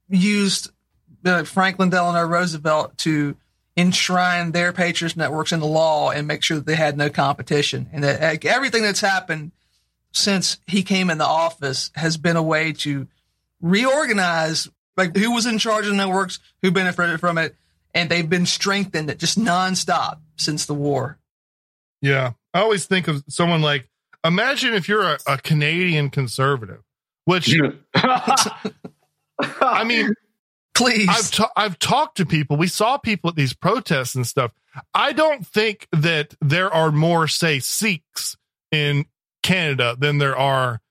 used 0.09 0.71
Franklin 1.45 1.89
Delano 1.89 2.27
Roosevelt 2.27 2.97
to 2.99 3.37
enshrine 3.79 4.51
their 4.51 4.73
patronage 4.73 5.15
networks 5.15 5.51
in 5.51 5.59
the 5.59 5.65
law 5.65 6.11
and 6.11 6.27
make 6.27 6.43
sure 6.43 6.57
that 6.57 6.65
they 6.65 6.75
had 6.75 6.97
no 6.97 7.09
competition. 7.09 7.89
And 7.93 8.03
that 8.03 8.21
like, 8.21 8.45
everything 8.45 8.83
that's 8.83 9.01
happened 9.01 9.51
since 10.11 10.57
he 10.67 10.83
came 10.83 11.09
in 11.09 11.17
the 11.17 11.25
office 11.25 11.91
has 11.95 12.17
been 12.17 12.35
a 12.35 12.43
way 12.43 12.73
to 12.73 13.07
reorganize 13.61 14.67
like 14.97 15.15
who 15.15 15.33
was 15.33 15.45
in 15.45 15.57
charge 15.57 15.85
of 15.85 15.91
the 15.91 15.97
networks, 15.97 16.39
who 16.61 16.71
benefited 16.71 17.19
from 17.19 17.37
it, 17.37 17.55
and 17.93 18.09
they've 18.09 18.29
been 18.29 18.45
strengthened 18.45 19.17
just 19.17 19.39
nonstop 19.39 20.19
since 20.35 20.65
the 20.65 20.73
war. 20.73 21.17
Yeah. 22.01 22.33
I 22.53 22.59
always 22.61 22.85
think 22.85 23.07
of 23.07 23.23
someone 23.29 23.61
like 23.61 23.87
imagine 24.23 24.73
if 24.73 24.89
you're 24.89 25.03
a, 25.03 25.17
a 25.27 25.37
Canadian 25.37 26.09
conservative, 26.09 26.81
which 27.25 27.55
I 27.95 29.83
mean, 29.85 30.13
please. 30.79 31.09
I've 31.09 31.45
I've 31.55 31.79
talked 31.79 32.17
to 32.17 32.25
people. 32.25 32.57
We 32.57 32.67
saw 32.67 32.97
people 32.97 33.29
at 33.29 33.35
these 33.35 33.53
protests 33.53 34.15
and 34.15 34.25
stuff. 34.25 34.51
I 34.93 35.13
don't 35.13 35.45
think 35.45 35.87
that 35.91 36.35
there 36.41 36.73
are 36.73 36.91
more, 36.91 37.27
say, 37.27 37.59
Sikhs 37.59 38.37
in 38.71 39.05
Canada 39.43 39.95
than 39.97 40.17
there 40.17 40.37
are, 40.37 40.81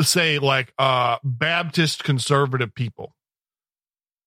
say, 0.00 0.38
like 0.38 0.72
uh, 0.78 1.18
Baptist 1.24 2.04
conservative 2.04 2.74
people. 2.74 3.14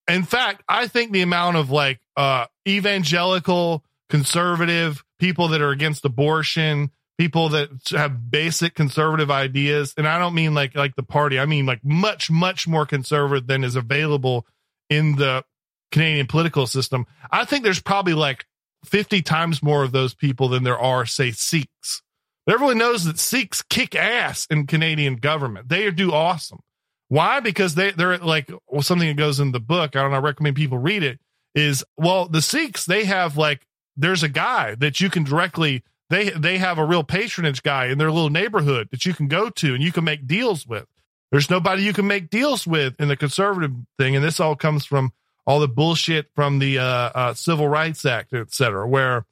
In 0.08 0.24
fact, 0.24 0.64
I 0.68 0.88
think 0.88 1.12
the 1.12 1.22
amount 1.22 1.58
of 1.58 1.72
like 1.72 2.00
uh, 2.16 2.46
evangelical 2.68 3.84
conservative 4.10 5.04
people 5.20 5.48
that 5.50 5.62
are 5.62 5.72
against 5.72 6.06
abortion, 6.06 6.92
people 7.18 7.50
that 7.50 7.70
have 7.90 8.30
basic 8.30 8.76
conservative 8.76 9.32
ideas, 9.32 9.94
and 9.98 10.08
I 10.08 10.20
don't 10.20 10.36
mean 10.36 10.54
like 10.54 10.76
like 10.76 10.96
the 10.96 11.04
party. 11.04 11.40
I 11.40 11.46
mean 11.46 11.66
like 11.66 11.84
much 11.84 12.30
much 12.30 12.68
more 12.68 12.86
conservative 12.86 13.48
than 13.48 13.64
is 13.64 13.76
available 13.76 14.46
in 14.90 15.16
the 15.16 15.44
Canadian 15.92 16.28
political 16.28 16.68
system. 16.68 17.06
I 17.32 17.46
think 17.46 17.64
there's 17.64 17.82
probably 17.82 18.14
like 18.14 18.46
50 18.86 19.22
times 19.22 19.64
more 19.64 19.84
of 19.84 19.92
those 19.92 20.14
people 20.14 20.50
than 20.50 20.64
there 20.64 20.80
are 20.80 21.06
say 21.06 21.32
Sikhs. 21.32 22.02
But 22.46 22.56
everyone 22.56 22.78
knows 22.78 23.06
that 23.06 23.20
Sikhs 23.20 23.64
kick 23.64 23.96
ass 23.96 24.46
in 24.50 24.68
Canadian 24.68 25.16
government. 25.16 25.70
They 25.70 25.90
do 25.92 26.12
awesome. 26.12 26.60
Why? 27.08 27.40
Because 27.40 27.76
they 27.76 27.92
they're 27.92 28.18
like 28.18 28.52
well, 28.68 28.82
something 28.82 29.08
that 29.08 29.18
goes 29.18 29.40
in 29.40 29.52
the 29.52 29.60
book. 29.60 29.96
I 29.96 30.02
don't 30.02 30.12
know. 30.12 30.18
I 30.18 30.22
recommend 30.22 30.56
people 30.56 30.78
read 30.78 31.04
it. 31.04 31.20
Is 31.54 31.84
well, 31.98 32.28
the 32.28 32.42
Sikhs 32.42 32.86
they 32.86 33.06
have 33.06 33.38
like 33.38 33.66
there's 33.96 34.24
a 34.24 34.30
guy 34.30 34.76
that 34.76 35.00
you 35.00 35.10
can 35.10 35.24
directly 35.24 35.84
they 36.10 36.30
they 36.32 36.58
have 36.58 36.78
a 36.78 36.86
real 36.86 37.04
patronage 37.04 37.64
guy 37.64 37.86
in 37.86 37.98
their 37.98 38.12
little 38.12 38.30
neighborhood 38.30 38.90
that 38.92 39.06
you 39.06 39.14
can 39.14 39.28
go 39.28 39.50
to 39.50 39.74
and 39.74 39.84
you 39.84 39.92
can 39.92 40.04
make 40.04 40.28
deals 40.28 40.68
with. 40.68 40.88
There's 41.36 41.50
nobody 41.50 41.84
you 41.84 41.92
can 41.92 42.08
make 42.08 42.30
deals 42.30 42.66
with 42.66 42.96
in 42.98 43.10
the 43.10 43.18
conservative 43.18 43.74
thing, 44.00 44.16
and 44.16 44.24
this 44.24 44.40
all 44.40 44.56
comes 44.56 44.86
from 44.86 45.12
all 45.46 45.60
the 45.60 45.68
bullshit 45.68 46.28
from 46.34 46.60
the 46.60 46.80
uh, 46.80 46.84
uh, 46.86 47.34
Civil 47.34 47.68
Rights 47.68 48.06
Act, 48.06 48.32
et 48.32 48.54
cetera, 48.54 48.88
where 48.88 49.26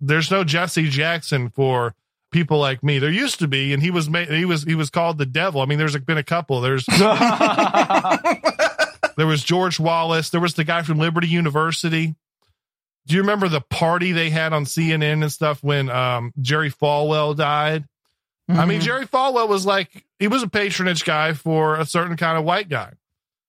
there's 0.00 0.30
no 0.30 0.44
Jesse 0.44 0.88
Jackson 0.88 1.50
for 1.50 1.94
people 2.30 2.58
like 2.58 2.82
me. 2.82 2.98
There 2.98 3.10
used 3.10 3.38
to 3.40 3.48
be, 3.48 3.74
and 3.74 3.82
he 3.82 3.90
was 3.90 4.08
made, 4.08 4.30
he 4.30 4.46
was 4.46 4.62
he 4.62 4.74
was 4.74 4.88
called 4.88 5.18
the 5.18 5.26
devil. 5.26 5.60
I 5.60 5.66
mean, 5.66 5.76
there's 5.76 5.94
been 5.98 6.16
a 6.16 6.22
couple. 6.22 6.62
There's 6.62 6.86
there 6.86 7.02
was 9.26 9.44
George 9.44 9.78
Wallace. 9.78 10.30
There 10.30 10.40
was 10.40 10.54
the 10.54 10.64
guy 10.64 10.80
from 10.80 10.96
Liberty 10.96 11.28
University. 11.28 12.14
Do 13.06 13.14
you 13.14 13.20
remember 13.20 13.50
the 13.50 13.60
party 13.60 14.12
they 14.12 14.30
had 14.30 14.54
on 14.54 14.64
CNN 14.64 15.20
and 15.20 15.30
stuff 15.30 15.62
when 15.62 15.90
um, 15.90 16.32
Jerry 16.40 16.70
Falwell 16.70 17.36
died? 17.36 17.84
Mm-hmm. 18.50 18.60
I 18.60 18.66
mean, 18.66 18.78
mm-hmm. 18.78 18.86
Jerry 18.86 19.06
Falwell 19.06 19.48
was 19.48 19.64
like 19.64 20.04
he 20.18 20.28
was 20.28 20.42
a 20.42 20.48
patronage 20.48 21.04
guy 21.04 21.32
for 21.32 21.76
a 21.76 21.86
certain 21.86 22.16
kind 22.16 22.38
of 22.38 22.44
white 22.44 22.68
guy. 22.68 22.92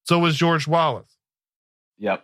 So 0.03 0.19
was 0.19 0.35
George 0.35 0.67
Wallace. 0.67 1.15
Yep. 1.97 2.23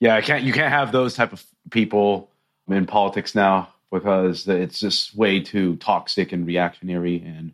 Yeah, 0.00 0.14
I 0.14 0.20
can't. 0.20 0.44
You 0.44 0.52
can't 0.52 0.72
have 0.72 0.92
those 0.92 1.14
type 1.14 1.32
of 1.32 1.44
people 1.70 2.30
in 2.68 2.86
politics 2.86 3.34
now 3.34 3.68
because 3.90 4.46
it's 4.48 4.78
just 4.78 5.14
way 5.14 5.40
too 5.40 5.76
toxic 5.76 6.32
and 6.32 6.46
reactionary. 6.46 7.20
And 7.20 7.52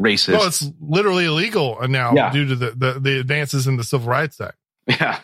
racist. 0.00 0.32
Well, 0.32 0.46
it's 0.46 0.68
literally 0.80 1.26
illegal 1.26 1.78
now 1.88 2.12
Yeah. 2.14 2.32
due 2.32 2.46
to 2.48 2.56
the, 2.56 2.70
the, 2.70 3.00
the 3.00 3.20
advances 3.20 3.66
in 3.66 3.76
the 3.76 3.84
Civil 3.84 4.08
Rights 4.08 4.40
Act. 4.40 4.56
Yeah. 4.86 5.20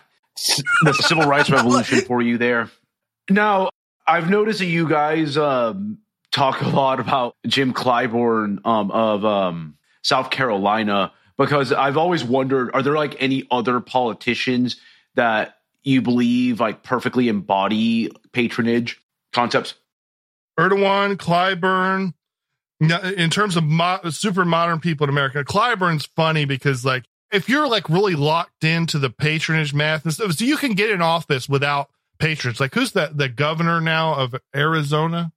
The 0.85 0.93
civil 0.93 1.25
rights 1.25 1.51
revolution 1.51 2.03
for 2.03 2.23
you 2.23 2.39
there. 2.39 2.71
Now, 3.29 3.71
I've 4.07 4.31
noticed 4.31 4.61
that 4.61 4.67
you 4.67 4.89
guys 4.89 5.37
um, 5.37 5.99
talk 6.33 6.61
a 6.63 6.69
lot 6.69 7.01
about 7.01 7.37
Jim 7.47 7.73
Clyburn 7.73 8.65
um, 8.67 8.91
of 8.91 9.25
um, 9.25 9.77
South 10.03 10.31
Carolina 10.31 11.13
because 11.37 11.73
I've 11.73 11.97
always 11.97 12.25
wondered 12.25 12.71
are 12.75 12.83
there 12.83 12.97
like 12.97 13.17
any 13.21 13.47
other 13.51 13.81
politicians 13.81 14.77
that 15.15 15.57
you 15.83 16.03
believe 16.03 16.61
like 16.61 16.83
perfectly 16.83 17.29
embody 17.29 18.11
patronage 18.33 19.01
concepts? 19.33 19.75
Erdogan, 20.59 21.17
Clyburn. 21.17 22.15
In 22.81 23.31
terms 23.31 23.57
of 23.57 23.65
mo- 23.65 24.01
super 24.11 24.45
modern 24.45 24.79
people 24.79 25.05
in 25.05 25.11
America, 25.11 25.43
Clyburn's 25.43 26.07
funny 26.15 26.45
because, 26.45 26.85
like, 26.85 27.05
if 27.33 27.49
you're 27.49 27.67
like 27.67 27.89
really 27.89 28.15
locked 28.15 28.63
into 28.63 29.01
the 29.01 29.11
patronage 29.11 29.75
math 29.75 30.05
and 30.05 30.15
stuff, 30.15 30.33
so 30.33 30.45
you 30.45 30.57
can 30.57 30.75
get 30.75 30.91
in 30.91 31.03
office 31.03 31.49
without 31.49 31.91
patrons. 32.19 32.61
Like, 32.61 32.75
who's 32.75 32.93
that? 32.93 33.17
The 33.17 33.29
governor 33.29 33.81
now 33.81 34.15
of 34.15 34.37
Arizona? 34.55 35.33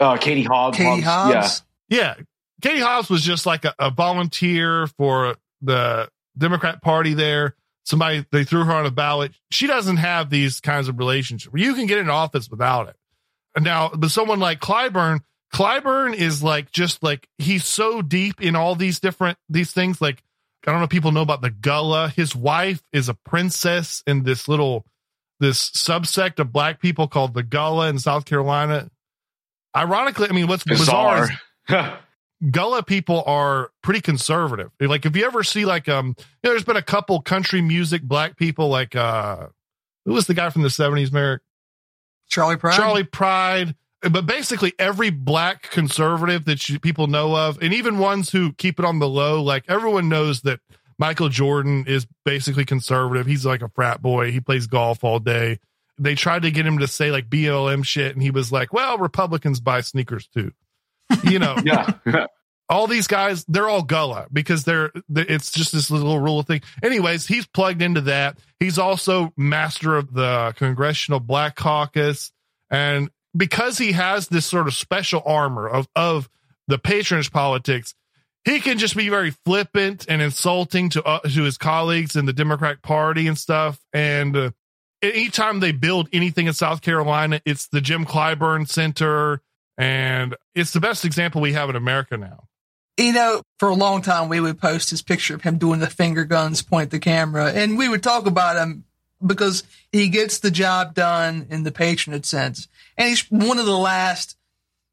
Uh, 0.00 0.16
Katie 0.16 0.42
Hobbs. 0.42 0.76
Katie 0.76 1.00
Hobbs, 1.00 1.34
Hobbs. 1.34 1.62
Yeah, 1.88 2.14
Katie 2.62 2.80
Hobbs 2.80 3.10
was 3.10 3.22
just 3.22 3.46
like 3.46 3.64
a, 3.64 3.74
a 3.78 3.90
volunteer 3.90 4.86
for 4.86 5.36
the 5.62 6.08
Democrat 6.36 6.82
Party 6.82 7.14
there. 7.14 7.54
Somebody 7.84 8.24
they 8.32 8.44
threw 8.44 8.64
her 8.64 8.72
on 8.72 8.86
a 8.86 8.90
ballot. 8.90 9.32
She 9.50 9.66
doesn't 9.66 9.98
have 9.98 10.30
these 10.30 10.60
kinds 10.60 10.88
of 10.88 10.98
relationships. 10.98 11.54
You 11.54 11.74
can 11.74 11.86
get 11.86 11.98
in 11.98 12.08
office 12.08 12.50
without 12.50 12.88
it. 12.88 12.96
Now, 13.60 13.90
but 13.94 14.10
someone 14.10 14.40
like 14.40 14.60
Clyburn, 14.60 15.20
Clyburn 15.52 16.14
is 16.14 16.42
like 16.42 16.72
just 16.72 17.02
like 17.02 17.28
he's 17.38 17.64
so 17.64 18.02
deep 18.02 18.40
in 18.40 18.56
all 18.56 18.74
these 18.74 19.00
different 19.00 19.38
these 19.48 19.72
things. 19.72 20.00
Like 20.00 20.22
I 20.66 20.70
don't 20.70 20.80
know 20.80 20.84
if 20.84 20.90
people 20.90 21.12
know 21.12 21.22
about 21.22 21.42
the 21.42 21.50
Gullah. 21.50 22.08
His 22.08 22.34
wife 22.34 22.82
is 22.92 23.08
a 23.08 23.14
princess 23.14 24.02
in 24.06 24.22
this 24.24 24.48
little 24.48 24.86
this 25.40 25.70
subsect 25.70 26.38
of 26.38 26.52
black 26.52 26.80
people 26.80 27.06
called 27.06 27.34
the 27.34 27.42
Gullah 27.42 27.88
in 27.88 27.98
South 27.98 28.24
Carolina. 28.24 28.90
Ironically, 29.76 30.28
I 30.28 30.32
mean, 30.32 30.46
what's 30.46 30.64
bizarre, 30.64 31.28
is 31.68 31.76
Gullah 32.50 32.82
people 32.82 33.22
are 33.26 33.70
pretty 33.82 34.00
conservative. 34.00 34.70
Like 34.80 35.06
if 35.06 35.16
you 35.16 35.24
ever 35.24 35.42
see 35.42 35.64
like 35.64 35.88
um 35.88 36.08
you 36.18 36.24
know, 36.44 36.50
there's 36.50 36.64
been 36.64 36.76
a 36.76 36.82
couple 36.82 37.20
country 37.22 37.62
music 37.62 38.02
black 38.02 38.36
people 38.36 38.68
like 38.68 38.94
uh 38.94 39.48
who 40.04 40.12
was 40.12 40.26
the 40.26 40.34
guy 40.34 40.50
from 40.50 40.62
the 40.62 40.68
70s, 40.68 41.08
Maarek? 41.08 41.38
Charley 42.28 42.56
Pride. 42.56 42.76
Charley 42.76 43.04
Pride. 43.04 43.74
But 44.02 44.26
basically 44.26 44.74
every 44.78 45.08
black 45.08 45.70
conservative 45.70 46.44
that 46.44 46.68
you, 46.68 46.78
people 46.78 47.06
know 47.06 47.34
of, 47.34 47.62
and 47.62 47.72
even 47.72 47.98
ones 47.98 48.30
who 48.30 48.52
keep 48.52 48.78
it 48.78 48.84
on 48.84 48.98
the 48.98 49.08
low, 49.08 49.42
like 49.42 49.64
everyone 49.66 50.10
knows 50.10 50.42
that 50.42 50.60
Michael 50.98 51.30
Jordan 51.30 51.84
is 51.86 52.06
basically 52.24 52.66
conservative. 52.66 53.26
He's 53.26 53.46
like 53.46 53.62
a 53.62 53.68
frat 53.70 54.02
boy. 54.02 54.30
He 54.30 54.40
plays 54.40 54.66
golf 54.66 55.04
all 55.04 55.20
day. 55.20 55.58
They 55.98 56.14
tried 56.14 56.42
to 56.42 56.50
get 56.50 56.66
him 56.66 56.78
to 56.78 56.86
say 56.86 57.10
like 57.10 57.28
BLM 57.28 57.84
shit, 57.84 58.14
and 58.14 58.22
he 58.22 58.30
was 58.30 58.50
like, 58.50 58.72
"Well, 58.72 58.98
Republicans 58.98 59.60
buy 59.60 59.80
sneakers 59.80 60.26
too." 60.28 60.52
You 61.22 61.38
know, 61.38 61.56
yeah. 61.64 62.26
all 62.68 62.86
these 62.86 63.06
guys 63.06 63.44
they're 63.46 63.68
all 63.68 63.82
gullah 63.82 64.26
because 64.32 64.64
they're. 64.64 64.90
It's 65.14 65.50
just 65.52 65.72
this 65.72 65.90
little 65.90 66.18
rule 66.18 66.40
of 66.40 66.46
thing 66.46 66.62
anyways 66.82 67.26
he's 67.26 67.46
plugged 67.46 67.82
into 67.82 68.02
that 68.02 68.38
he's 68.58 68.78
also 68.78 69.32
master 69.36 69.96
of 69.96 70.12
the 70.12 70.54
congressional 70.56 71.20
black 71.20 71.56
caucus 71.56 72.32
and 72.70 73.10
because 73.36 73.78
he 73.78 73.92
has 73.92 74.28
this 74.28 74.46
sort 74.46 74.66
of 74.66 74.74
special 74.74 75.22
armor 75.26 75.68
of 75.68 75.86
of 75.94 76.28
the 76.66 76.78
patronage 76.78 77.30
politics 77.30 77.94
he 78.44 78.60
can 78.60 78.78
just 78.78 78.96
be 78.96 79.08
very 79.08 79.30
flippant 79.44 80.06
and 80.08 80.20
insulting 80.20 80.90
to 80.90 81.02
uh, 81.04 81.20
to 81.20 81.42
his 81.42 81.58
colleagues 81.58 82.16
in 82.16 82.26
the 82.26 82.32
democratic 82.32 82.82
party 82.82 83.26
and 83.26 83.38
stuff 83.38 83.78
and 83.92 84.36
uh, 84.36 84.50
anytime 85.12 85.60
they 85.60 85.72
build 85.72 86.08
anything 86.12 86.46
in 86.46 86.52
south 86.52 86.80
carolina 86.80 87.40
it's 87.44 87.66
the 87.68 87.80
jim 87.80 88.04
clyburn 88.04 88.68
center 88.68 89.40
and 89.76 90.36
it's 90.54 90.72
the 90.72 90.80
best 90.80 91.04
example 91.04 91.40
we 91.40 91.52
have 91.52 91.68
in 91.70 91.76
america 91.76 92.16
now 92.16 92.44
you 92.96 93.12
know, 93.12 93.42
for 93.58 93.68
a 93.68 93.74
long 93.74 94.02
time, 94.02 94.28
we 94.28 94.40
would 94.40 94.60
post 94.60 94.90
his 94.90 95.02
picture 95.02 95.34
of 95.34 95.42
him 95.42 95.58
doing 95.58 95.80
the 95.80 95.90
finger 95.90 96.24
guns, 96.24 96.62
point 96.62 96.90
the 96.90 97.00
camera, 97.00 97.52
and 97.52 97.76
we 97.76 97.88
would 97.88 98.02
talk 98.02 98.26
about 98.26 98.56
him 98.56 98.84
because 99.24 99.64
he 99.90 100.08
gets 100.08 100.38
the 100.38 100.50
job 100.50 100.94
done 100.94 101.46
in 101.50 101.64
the 101.64 101.72
patronage 101.72 102.26
sense. 102.26 102.68
And 102.96 103.08
he's 103.08 103.22
one 103.30 103.58
of 103.58 103.66
the 103.66 103.76
last 103.76 104.36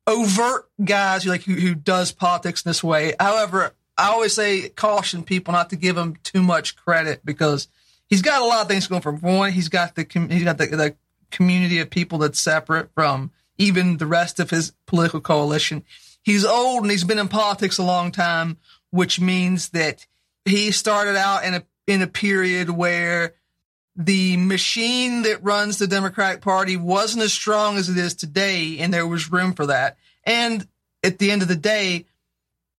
overt 0.07 0.68
guys 0.84 1.24
who 1.24 1.30
like 1.30 1.43
who, 1.43 1.53
who 1.53 1.76
does 1.76 2.12
politics 2.12 2.66
in 2.66 2.70
this 2.70 2.84
way. 2.84 3.14
However, 3.20 3.74
I 3.97 4.09
always 4.09 4.34
say 4.34 4.70
caution 4.70 5.24
people 5.24 5.51
not 5.51 5.70
to 5.70 5.76
give 5.76 5.95
him 5.97 6.18
too 6.24 6.41
much 6.41 6.76
credit 6.76 7.24
because 7.24 7.68
he's 8.12 8.22
got 8.22 8.43
a 8.43 8.45
lot 8.45 8.62
of 8.62 8.68
things 8.68 8.86
going 8.86 9.01
for 9.01 9.14
him. 9.14 9.22
One, 9.22 9.51
he's 9.51 9.70
got 9.70 9.95
the 9.95 10.05
he's 10.30 10.43
got 10.43 10.59
the, 10.59 10.68
the 10.68 10.95
community 11.32 11.80
of 11.80 11.89
people 11.89 12.20
that's 12.20 12.39
separate 12.39 12.93
from 12.93 13.32
even 13.57 13.97
the 13.97 14.05
rest 14.05 14.39
of 14.39 14.51
his 14.51 14.74
political 14.86 15.22
coalition. 15.22 15.84
He's 16.22 16.45
old 16.45 16.84
and 16.84 16.91
he's 16.91 17.03
been 17.03 17.18
in 17.18 17.30
politics 17.30 17.80
a 17.80 17.84
long 17.84 18.12
time, 18.12 18.57
which 18.91 19.20
means 19.20 19.70
that 19.70 20.05
he 20.45 20.70
started 20.72 21.16
out 21.16 21.43
in 21.43 21.55
a 21.55 21.64
in 21.88 22.03
a 22.03 22.07
period 22.07 22.70
where 22.70 23.34
the 23.95 24.38
machine 24.38 25.24
that 25.24 25.43
runs 25.43 25.78
the 25.78 25.88
Democratic 25.88 26.41
Party 26.41 26.78
wasn't 26.78 27.24
as 27.24 27.34
strong 27.34 27.78
as 27.78 27.89
it 27.89 27.97
is 27.97 28.14
today, 28.14 28.78
and 28.80 28.93
there 28.93 29.07
was 29.07 29.32
room 29.32 29.53
for 29.53 29.66
that. 29.68 29.97
And 30.24 30.68
at 31.03 31.18
the 31.18 31.32
end 31.32 31.41
of 31.41 31.47
the 31.47 31.55
day, 31.55 32.05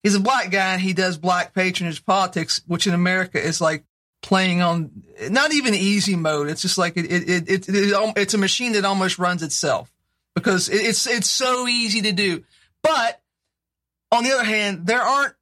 he's 0.02 0.14
a 0.14 0.20
black 0.20 0.50
guy 0.50 0.74
and 0.74 0.82
he 0.82 0.92
does 0.92 1.18
black 1.18 1.54
patronage 1.54 2.04
politics, 2.04 2.62
which 2.66 2.86
in 2.86 2.94
America 2.94 3.44
is 3.44 3.60
like 3.60 3.84
playing 4.22 4.62
on 4.62 4.90
not 5.30 5.52
even 5.52 5.74
easy 5.74 6.16
mode. 6.16 6.48
It's 6.48 6.62
just 6.62 6.78
like 6.78 6.96
it, 6.96 7.04
it, 7.10 7.28
it, 7.28 7.48
it, 7.48 7.68
it 7.68 8.12
it's 8.16 8.34
a 8.34 8.38
machine 8.38 8.72
that 8.72 8.84
almost 8.84 9.18
runs 9.18 9.42
itself 9.42 9.92
because 10.34 10.68
it, 10.68 10.76
it's 10.80 11.06
it's 11.06 11.28
so 11.30 11.66
easy 11.68 12.02
to 12.02 12.12
do. 12.12 12.42
But 12.82 13.20
on 14.10 14.24
the 14.24 14.32
other 14.32 14.44
hand, 14.44 14.86
there 14.86 15.02
aren't 15.02 15.34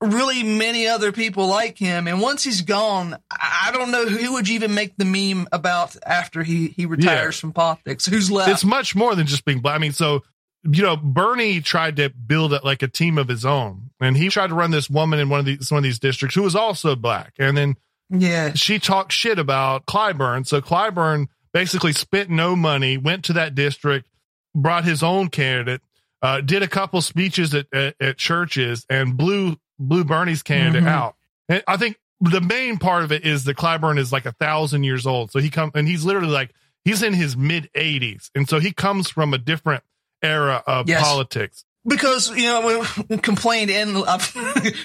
really 0.00 0.42
many 0.42 0.88
other 0.88 1.12
people 1.12 1.46
like 1.46 1.78
him. 1.78 2.08
And 2.08 2.20
once 2.20 2.42
he's 2.42 2.62
gone, 2.62 3.16
I 3.30 3.70
don't 3.72 3.90
know 3.92 4.06
who 4.06 4.32
would 4.32 4.48
you 4.48 4.56
even 4.56 4.74
make 4.74 4.96
the 4.96 5.04
meme 5.04 5.46
about 5.52 5.96
after 6.04 6.42
he, 6.42 6.68
he 6.68 6.86
retires 6.86 7.36
Yeah. 7.36 7.40
from 7.40 7.52
politics. 7.52 8.06
Who's 8.06 8.30
left? 8.30 8.50
it's 8.50 8.64
much 8.64 8.96
more 8.96 9.14
than 9.14 9.26
just 9.28 9.44
being 9.44 9.60
black. 9.60 9.76
I 9.76 9.78
mean, 9.78 9.92
so 9.92 10.22
you 10.64 10.82
know, 10.82 10.96
Bernie 10.96 11.60
tried 11.60 11.96
to 11.96 12.08
build 12.10 12.52
it 12.52 12.64
like 12.64 12.82
a 12.82 12.88
team 12.88 13.18
of 13.18 13.26
his 13.26 13.44
own, 13.44 13.90
and 14.00 14.16
he 14.16 14.28
tried 14.28 14.48
to 14.48 14.54
run 14.54 14.70
this 14.70 14.88
woman 14.88 15.18
in 15.18 15.28
one 15.28 15.40
of 15.40 15.46
these 15.46 15.70
one 15.72 15.78
of 15.78 15.82
these 15.84 15.98
districts 15.98 16.36
who 16.36 16.42
was 16.42 16.54
also 16.54 16.94
black, 16.94 17.32
and 17.38 17.56
then 17.56 17.74
yeah. 18.12 18.52
she 18.54 18.78
talked 18.78 19.12
shit 19.12 19.38
about 19.38 19.86
Clyburn. 19.86 20.46
So 20.46 20.60
Clyburn 20.60 21.26
basically 21.52 21.92
spent 21.92 22.30
no 22.30 22.54
money, 22.56 22.96
went 22.96 23.24
to 23.24 23.32
that 23.34 23.54
district, 23.54 24.06
brought 24.54 24.84
his 24.84 25.02
own 25.02 25.28
candidate, 25.28 25.80
uh, 26.22 26.40
did 26.40 26.62
a 26.62 26.68
couple 26.68 27.00
speeches 27.02 27.54
at, 27.54 27.66
at, 27.72 27.96
at 28.00 28.16
churches, 28.18 28.86
and 28.88 29.16
blew 29.16 29.56
blew 29.78 30.04
Bernie's 30.04 30.42
candidate 30.42 30.84
Mhm. 30.84 30.88
out. 30.88 31.16
And 31.48 31.62
I 31.66 31.76
think 31.76 31.96
the 32.20 32.40
main 32.40 32.78
part 32.78 33.02
of 33.02 33.10
it 33.10 33.26
is 33.26 33.44
that 33.44 33.56
Clyburn 33.56 33.98
is 33.98 34.12
like 34.12 34.26
a 34.26 34.32
thousand 34.32 34.84
years 34.84 35.06
old. 35.06 35.32
So 35.32 35.40
he 35.40 35.50
come 35.50 35.72
and 35.74 35.88
he's 35.88 36.04
literally 36.04 36.28
like 36.32 36.52
he's 36.84 37.02
in 37.02 37.14
his 37.14 37.36
mid 37.36 37.68
eighties, 37.74 38.30
and 38.34 38.48
so 38.48 38.60
he 38.60 38.72
comes 38.72 39.10
from 39.10 39.34
a 39.34 39.38
different 39.38 39.82
era 40.22 40.62
of 40.66 40.88
Yes. 40.88 41.02
politics. 41.02 41.64
Because 41.86 42.30
you 42.30 42.44
know 42.44 42.84
we 43.08 43.18
complained 43.18 43.70
I've 43.70 44.32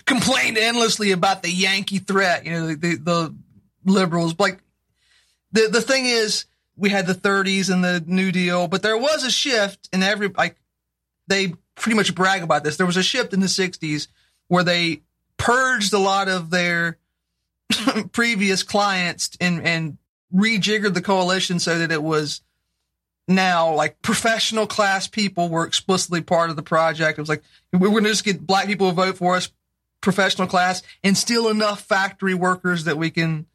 complained 0.06 0.58
endlessly 0.58 1.12
about 1.12 1.43
the 1.43 1.52
Yankee 1.52 2.00
threat. 2.00 2.45
You 2.45 2.52
know 2.52 2.68
the, 2.68 2.76
the, 2.76 2.98
the 2.98 3.36
liberals. 3.86 4.36
Like 4.39 4.60
the 5.52 5.70
the 5.72 5.82
thing 5.82 6.06
is, 6.06 6.45
we 6.76 6.89
had 6.89 7.08
the 7.08 7.14
30s 7.14 7.72
and 7.72 7.84
the 7.84 8.04
New 8.06 8.32
Deal, 8.32 8.68
but 8.68 8.82
there 8.82 8.98
was 8.98 9.24
a 9.24 9.32
shift 9.32 9.89
in 9.93 10.02
every 10.02 10.30
like 10.30 10.58
they 11.28 11.54
pretty 11.76 11.95
much 11.95 12.16
brag 12.16 12.41
about 12.41 12.64
this. 12.64 12.78
There 12.78 12.86
was 12.86 12.98
a 12.98 13.04
shift 13.04 13.34
in 13.34 13.39
the 13.39 13.48
60s 13.48 14.08
where 14.48 14.64
they 14.64 15.02
purged 15.38 15.93
a 15.93 16.00
lot 16.00 16.28
of 16.28 16.50
their 16.50 16.98
previous 18.12 18.64
clients 18.64 19.32
and 19.39 19.62
and 19.62 19.98
rejiggered 20.34 20.93
the 20.93 21.02
coalition 21.02 21.60
so 21.60 21.80
that 21.80 21.91
it 21.91 22.04
was 22.04 22.41
now 23.28 23.73
like 23.73 24.01
professional 24.01 24.67
class 24.67 25.07
people 25.07 25.49
were 25.49 25.65
explicitly 25.65 26.21
part 26.21 26.49
of 26.49 26.55
the 26.55 26.63
project. 26.63 27.17
It 27.17 27.21
was 27.21 27.30
like 27.30 27.43
we're 27.73 27.89
going 27.89 28.03
to 28.03 28.09
just 28.09 28.23
get 28.23 28.45
black 28.45 28.67
people 28.67 28.89
to 28.89 28.95
vote 28.95 29.17
for 29.17 29.36
us, 29.36 29.51
professional 30.01 30.47
class, 30.47 30.82
and 31.03 31.17
still 31.17 31.49
enough 31.49 31.82
factory 31.82 32.34
workers 32.34 32.86
that 32.86 32.97
we 32.97 33.09
can, 33.09 33.45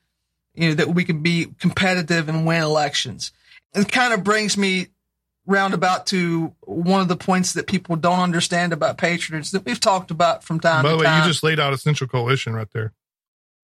you 0.54 0.68
know, 0.70 0.74
that 0.74 0.88
we 0.88 1.04
can 1.04 1.22
be 1.22 1.46
competitive 1.58 2.28
and 2.28 2.46
win 2.46 2.62
elections. 2.62 3.32
It 3.74 3.90
kind 3.90 4.12
of 4.12 4.22
brings 4.22 4.58
me 4.58 4.88
roundabout 5.46 6.06
to 6.06 6.54
one 6.60 7.00
of 7.00 7.08
the 7.08 7.16
points 7.16 7.54
that 7.54 7.66
people 7.66 7.96
don't 7.96 8.20
understand 8.20 8.72
about 8.72 8.98
patronage 8.98 9.50
that 9.50 9.64
we've 9.64 9.80
talked 9.80 10.10
about 10.10 10.44
from 10.44 10.60
time 10.60 10.82
By 10.82 10.90
the 10.90 10.96
to 10.96 11.00
way, 11.00 11.06
time. 11.06 11.22
you 11.22 11.28
just 11.28 11.42
laid 11.42 11.58
out 11.58 11.72
a 11.72 11.78
central 11.78 12.06
coalition 12.08 12.52
right 12.52 12.68
there. 12.72 12.92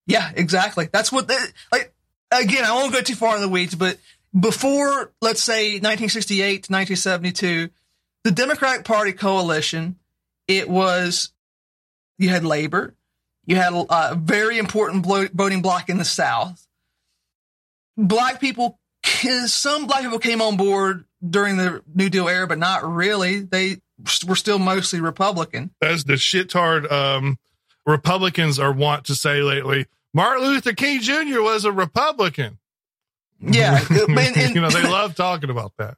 Yeah, 0.08 0.32
exactly. 0.36 0.88
That's 0.92 1.12
what 1.12 1.28
they, 1.28 1.38
like 1.72 1.94
again, 2.32 2.64
I 2.64 2.74
won't 2.74 2.94
go 2.94 3.02
too 3.02 3.16
far 3.16 3.36
in 3.36 3.42
the 3.42 3.50
weeds, 3.50 3.76
but 3.76 3.98
before 4.40 5.12
let's 5.22 5.42
say 5.42 5.74
1968 5.74 6.64
to 6.64 6.74
1972, 6.74 7.70
the 8.24 8.32
Democratic 8.32 8.86
Party 8.86 9.14
coalition, 9.14 9.98
it 10.48 10.70
was 10.70 11.32
you 12.18 12.30
had 12.30 12.44
labor, 12.44 12.96
you 13.46 13.56
had 13.56 13.74
a 13.74 14.16
very 14.16 14.58
important 14.58 15.06
voting 15.06 15.62
block 15.62 15.90
in 15.90 15.98
the 15.98 16.06
South. 16.06 16.68
Black 17.96 18.40
people, 18.40 18.80
some 19.46 19.88
black 19.88 20.02
people 20.02 20.20
came 20.20 20.42
on 20.42 20.58
board 20.58 21.06
during 21.28 21.58
the 21.58 21.82
New 21.94 22.10
Deal 22.10 22.28
era, 22.28 22.48
but 22.48 22.60
not 22.60 22.88
really. 22.88 23.40
They 23.40 23.78
were 24.28 24.36
still 24.36 24.60
mostly 24.60 25.00
Republican. 25.00 25.72
As 25.82 26.04
the 26.04 26.14
shitard 26.14 26.92
um, 26.92 27.40
Republicans 27.86 28.60
are 28.60 28.72
wont 28.72 29.06
to 29.06 29.16
say 29.16 29.42
lately, 29.42 29.88
Martin 30.14 30.46
Luther 30.46 30.74
King 30.74 31.02
Jr. 31.02 31.42
was 31.42 31.66
a 31.66 31.72
Republican. 31.72 32.60
Yeah, 33.40 33.80
uh, 33.92 34.06
and, 34.08 34.38
and, 34.38 34.56
you 34.56 34.62
know 34.62 34.70
they 34.70 34.84
love 34.90 35.16
talking 35.16 35.50
about 35.50 35.74
that. 35.78 35.98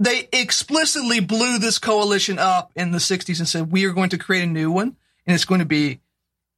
They 0.00 0.28
explicitly 0.32 1.20
blew 1.20 1.58
this 1.58 1.78
coalition 1.78 2.38
up 2.38 2.72
in 2.74 2.90
the 2.90 2.98
'60s 2.98 3.38
and 3.38 3.48
said 3.48 3.70
we 3.70 3.84
are 3.84 3.92
going 3.92 4.10
to 4.10 4.18
create 4.18 4.44
a 4.44 4.46
new 4.46 4.70
one, 4.70 4.96
and 5.26 5.34
it's 5.34 5.44
going 5.44 5.60
to 5.60 5.66
be 5.66 6.00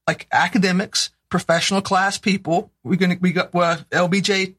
like 0.06 0.26
academics, 0.32 1.10
professional 1.28 1.82
class 1.82 2.18
people. 2.18 2.70
We're 2.82 2.96
going 2.96 3.10
to 3.10 3.18
we 3.20 3.32
got 3.32 3.52
well, 3.52 3.76
LBJ 3.90 4.54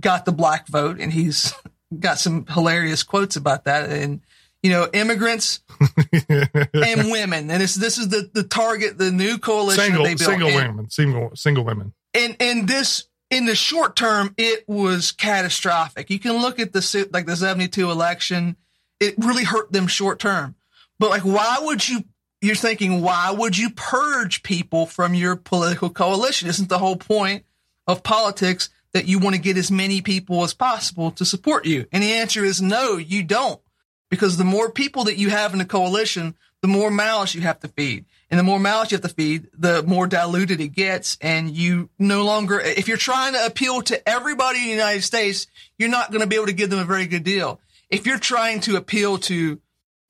got 0.00 0.24
the 0.24 0.32
black 0.32 0.66
vote, 0.68 0.98
and 0.98 1.12
he's 1.12 1.52
got 2.00 2.18
some 2.18 2.46
hilarious 2.46 3.02
quotes 3.02 3.36
about 3.36 3.64
that, 3.64 3.90
and 3.90 4.20
you 4.62 4.70
know, 4.70 4.88
immigrants 4.92 5.60
and 6.28 7.10
women, 7.10 7.50
and 7.50 7.60
this 7.60 7.74
this 7.74 7.98
is 7.98 8.08
the 8.08 8.30
the 8.32 8.42
target, 8.42 8.98
the 8.98 9.12
new 9.12 9.38
coalition 9.38 9.84
single, 9.84 10.04
they 10.04 10.14
built. 10.14 10.30
Single 10.30 10.48
and, 10.48 10.68
women, 10.68 10.90
single 10.90 11.30
single 11.36 11.64
women, 11.64 11.92
and 12.14 12.36
and 12.40 12.66
this 12.66 13.04
in 13.30 13.46
the 13.46 13.54
short 13.54 13.96
term, 13.96 14.34
it 14.36 14.68
was 14.68 15.12
catastrophic. 15.12 16.10
You 16.10 16.18
can 16.18 16.40
look 16.40 16.58
at 16.60 16.72
the 16.72 17.08
like 17.12 17.26
the 17.26 17.36
72 17.36 17.90
election. 17.90 18.56
It 19.00 19.14
really 19.18 19.44
hurt 19.44 19.72
them 19.72 19.86
short 19.86 20.18
term. 20.18 20.54
But 20.98 21.10
like, 21.10 21.22
why 21.22 21.58
would 21.60 21.86
you, 21.88 22.04
you're 22.40 22.54
thinking, 22.54 23.02
why 23.02 23.30
would 23.30 23.58
you 23.58 23.70
purge 23.70 24.42
people 24.42 24.86
from 24.86 25.14
your 25.14 25.36
political 25.36 25.90
coalition? 25.90 26.48
Isn't 26.48 26.68
the 26.68 26.78
whole 26.78 26.96
point 26.96 27.44
of 27.86 28.02
politics 28.02 28.70
that 28.92 29.06
you 29.06 29.18
want 29.18 29.34
to 29.36 29.42
get 29.42 29.58
as 29.58 29.70
many 29.70 30.00
people 30.00 30.42
as 30.42 30.54
possible 30.54 31.10
to 31.12 31.24
support 31.24 31.66
you? 31.66 31.86
And 31.92 32.02
the 32.02 32.14
answer 32.14 32.44
is 32.44 32.62
no, 32.62 32.96
you 32.96 33.22
don't. 33.22 33.60
Because 34.08 34.36
the 34.36 34.44
more 34.44 34.70
people 34.70 35.04
that 35.04 35.18
you 35.18 35.30
have 35.30 35.52
in 35.52 35.60
a 35.60 35.66
coalition, 35.66 36.36
the 36.62 36.68
more 36.68 36.90
mouths 36.90 37.34
you 37.34 37.40
have 37.42 37.60
to 37.60 37.68
feed. 37.68 38.06
And 38.30 38.40
the 38.40 38.44
more 38.44 38.58
mouths 38.58 38.90
you 38.90 38.96
have 38.96 39.08
to 39.08 39.14
feed, 39.14 39.48
the 39.56 39.82
more 39.84 40.06
diluted 40.06 40.60
it 40.60 40.68
gets. 40.68 41.16
And 41.20 41.50
you 41.50 41.90
no 41.98 42.24
longer, 42.24 42.58
if 42.58 42.88
you're 42.88 42.96
trying 42.96 43.34
to 43.34 43.46
appeal 43.46 43.82
to 43.82 44.08
everybody 44.08 44.58
in 44.58 44.64
the 44.64 44.70
United 44.70 45.02
States, 45.02 45.46
you're 45.78 45.88
not 45.88 46.10
going 46.10 46.22
to 46.22 46.26
be 46.26 46.36
able 46.36 46.46
to 46.46 46.52
give 46.52 46.70
them 46.70 46.80
a 46.80 46.84
very 46.84 47.06
good 47.06 47.22
deal. 47.22 47.60
If 47.88 48.04
you're 48.04 48.18
trying 48.18 48.60
to 48.62 48.76
appeal 48.76 49.18
to, 49.18 49.60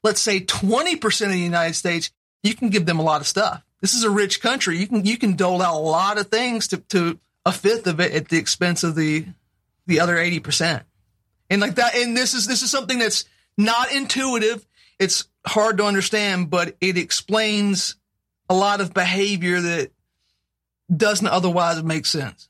let's 0.03 0.21
say 0.21 0.41
20% 0.41 1.27
of 1.27 1.33
the 1.33 1.39
United 1.39 1.75
States, 1.75 2.11
you 2.43 2.55
can 2.55 2.71
give 2.71 2.87
them 2.87 2.99
a 2.99 3.03
lot 3.03 3.21
of 3.21 3.27
stuff. 3.27 3.63
This 3.83 3.93
is 3.93 4.05
a 4.05 4.11
rich 4.11 4.41
country. 4.41 4.79
You 4.79 4.87
can, 4.87 5.05
you 5.05 5.19
can 5.19 5.37
dole 5.37 5.61
out 5.61 5.75
a 5.75 5.79
lot 5.79 6.19
of 6.19 6.29
things 6.29 6.69
to, 6.69 6.79
to 6.79 7.19
a 7.45 7.53
fifth 7.53 7.87
of 7.87 8.01
it 8.01 8.13
at 8.13 8.29
the 8.29 8.39
expense 8.39 8.83
of 8.83 8.95
the, 8.95 9.27
the 9.87 10.01
other 10.01 10.17
80%. 10.17 10.83
And 11.51 11.61
like 11.61 11.75
that, 11.75 11.95
and 11.95 12.17
this 12.17 12.33
is, 12.33 12.47
this 12.47 12.63
is 12.63 12.71
something 12.71 12.99
that's 12.99 13.27
not 13.59 13.93
intuitive. 13.93 14.67
It's 14.99 15.29
hard 15.47 15.77
to 15.79 15.85
understand, 15.85 16.49
but 16.49 16.77
it 16.81 16.97
explains 16.97 17.97
a 18.49 18.55
lot 18.55 18.81
of 18.81 18.95
behavior 18.95 19.61
that 19.61 19.91
doesn't 20.95 21.27
otherwise 21.27 21.83
make 21.83 22.07
sense. 22.07 22.49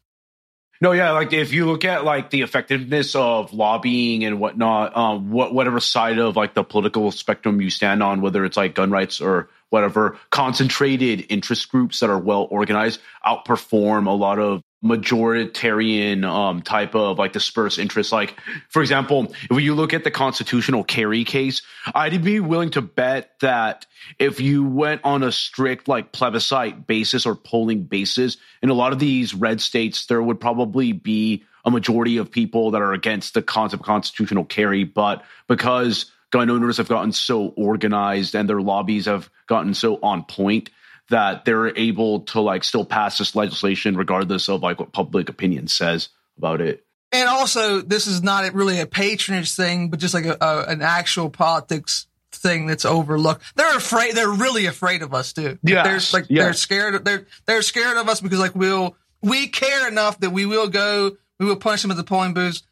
No, 0.81 0.93
yeah, 0.93 1.13
like 1.13 1.33
if 1.33 1.55
you 1.55 1.65
look 1.65 1.87
at 1.87 2.05
like 2.05 2.29
the 2.29 2.43
effectiveness 2.43 3.15
of 3.15 3.55
lobbying 3.55 4.25
and 4.25 4.39
whatnot, 4.39 4.95
um, 4.95 5.31
what 5.31 5.55
whatever 5.55 5.81
side 5.81 6.19
of 6.19 6.37
like 6.37 6.53
the 6.53 6.63
political 6.63 7.11
spectrum 7.13 7.63
you 7.63 7.71
stand 7.71 8.03
on, 8.03 8.21
whether 8.21 8.45
it's 8.45 8.59
like 8.59 8.75
gun 8.75 8.91
rights 8.91 9.21
or 9.23 9.49
whatever, 9.71 10.19
concentrated 10.31 11.25
interest 11.31 11.71
groups 11.71 12.01
that 12.01 12.11
are 12.11 12.19
well 12.19 12.47
organized 12.51 13.01
outperform 13.25 14.07
a 14.07 14.11
lot 14.11 14.39
of 14.39 14.61
majoritarian 14.85 16.25
um, 16.25 16.63
type 16.63 16.95
of 16.95 17.19
like 17.19 17.33
dispersed 17.33 17.79
interest. 17.79 18.13
Like, 18.13 18.37
for 18.69 18.83
example, 18.83 19.35
if 19.51 19.61
you 19.61 19.75
look 19.75 19.95
at 19.95 20.05
the 20.05 20.11
constitutional 20.11 20.85
carry 20.85 21.25
case, 21.25 21.63
I'd 21.95 22.23
be 22.23 22.41
willing 22.41 22.71
to 22.71 22.83
bet 22.83 23.33
that 23.41 23.87
if 24.19 24.41
you 24.41 24.65
went 24.65 25.01
on 25.05 25.23
a 25.23 25.33
strict 25.33 25.89
like 25.89 26.13
plebiscite 26.13 26.87
basis 26.87 27.27
or 27.27 27.35
polling 27.35 27.85
basis 27.85 28.37
in 28.63 28.69
a 28.69 28.75
lot 28.75 28.93
of 28.93 28.99
these 28.99 29.35
red 29.35 29.61
states, 29.61 30.07
there 30.07 30.23
would 30.23 30.41
probably 30.41 30.93
be 30.93 31.45
a 31.65 31.71
majority 31.71 32.19
of 32.19 32.31
people 32.31 32.71
that 32.71 32.83
are 32.83 32.93
against 32.93 33.35
the 33.35 33.43
concept 33.43 33.81
of 33.81 33.87
constitutional 33.87 34.45
carry. 34.45 34.85
But 34.85 35.25
because 35.49 36.07
gun 36.31 36.51
owners 36.51 36.77
have 36.77 36.89
gotten 36.89 37.13
so 37.13 37.49
organized 37.57 38.35
and 38.35 38.49
their 38.49 38.61
lobbies 38.61 39.07
have 39.07 39.31
gotten 39.47 39.75
so 39.75 39.99
on 40.03 40.25
point, 40.25 40.71
that 41.11 41.45
they're 41.45 41.77
able 41.77 42.21
to 42.21 42.41
like 42.41 42.65
still 42.65 42.85
pass 42.85 43.19
this 43.19 43.35
legislation 43.37 43.97
regardless 43.97 44.49
of 44.49 44.63
like 44.63 44.81
what 44.81 44.93
public 44.93 45.29
opinion 45.29 45.69
says 45.69 46.09
about 46.37 46.61
it. 46.61 46.85
And 47.13 47.29
also, 47.29 47.81
this 47.81 48.07
is 48.07 48.23
not 48.23 48.53
really 48.53 48.81
a 48.81 48.87
patronage 48.87 49.55
thing, 49.55 49.91
but 49.91 50.01
just 50.01 50.13
like 50.13 50.25
a, 50.25 50.37
a, 50.41 50.65
an 50.69 50.83
actual 50.83 51.31
politics 51.31 52.07
thing 52.33 52.67
that's 52.67 52.85
overlooked. 52.85 53.43
They're 53.55 53.77
afraid. 53.77 54.15
They're 54.15 54.29
really 54.29 54.67
afraid 54.67 55.03
of 55.03 55.15
us 55.15 55.33
too. 55.33 55.59
Yeah, 55.63 55.85
they're 55.85 56.01
like 56.13 56.27
yes. 56.29 56.45
they're 56.45 56.53
scared. 56.53 57.05
They're 57.05 57.27
they're 57.47 57.63
scared 57.63 57.97
of 57.97 58.09
us 58.09 58.21
because 58.21 58.39
like 58.39 58.55
we'll 58.55 58.97
we 59.23 59.49
care 59.49 59.89
enough 59.89 60.21
that 60.21 60.31
we 60.31 60.47
will 60.47 60.69
go. 60.69 61.17
We 61.39 61.47
will 61.47 61.57
punch 61.57 61.83
them 61.83 61.91
at 61.91 61.97
the 61.97 62.05
polling 62.05 62.35
booths. 62.35 62.63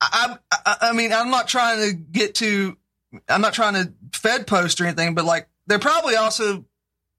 I, 0.00 0.36
I 0.50 0.76
I 0.82 0.92
mean, 0.92 1.12
I'm 1.12 1.30
not 1.30 1.48
trying 1.48 1.88
to 1.88 1.94
get 1.94 2.36
to. 2.36 2.76
I'm 3.28 3.40
not 3.40 3.52
trying 3.52 3.74
to 3.74 3.92
Fed 4.12 4.46
post 4.46 4.80
or 4.80 4.86
anything, 4.86 5.14
but 5.14 5.24
like 5.24 5.48
they're 5.66 5.78
probably 5.78 6.16
also 6.16 6.64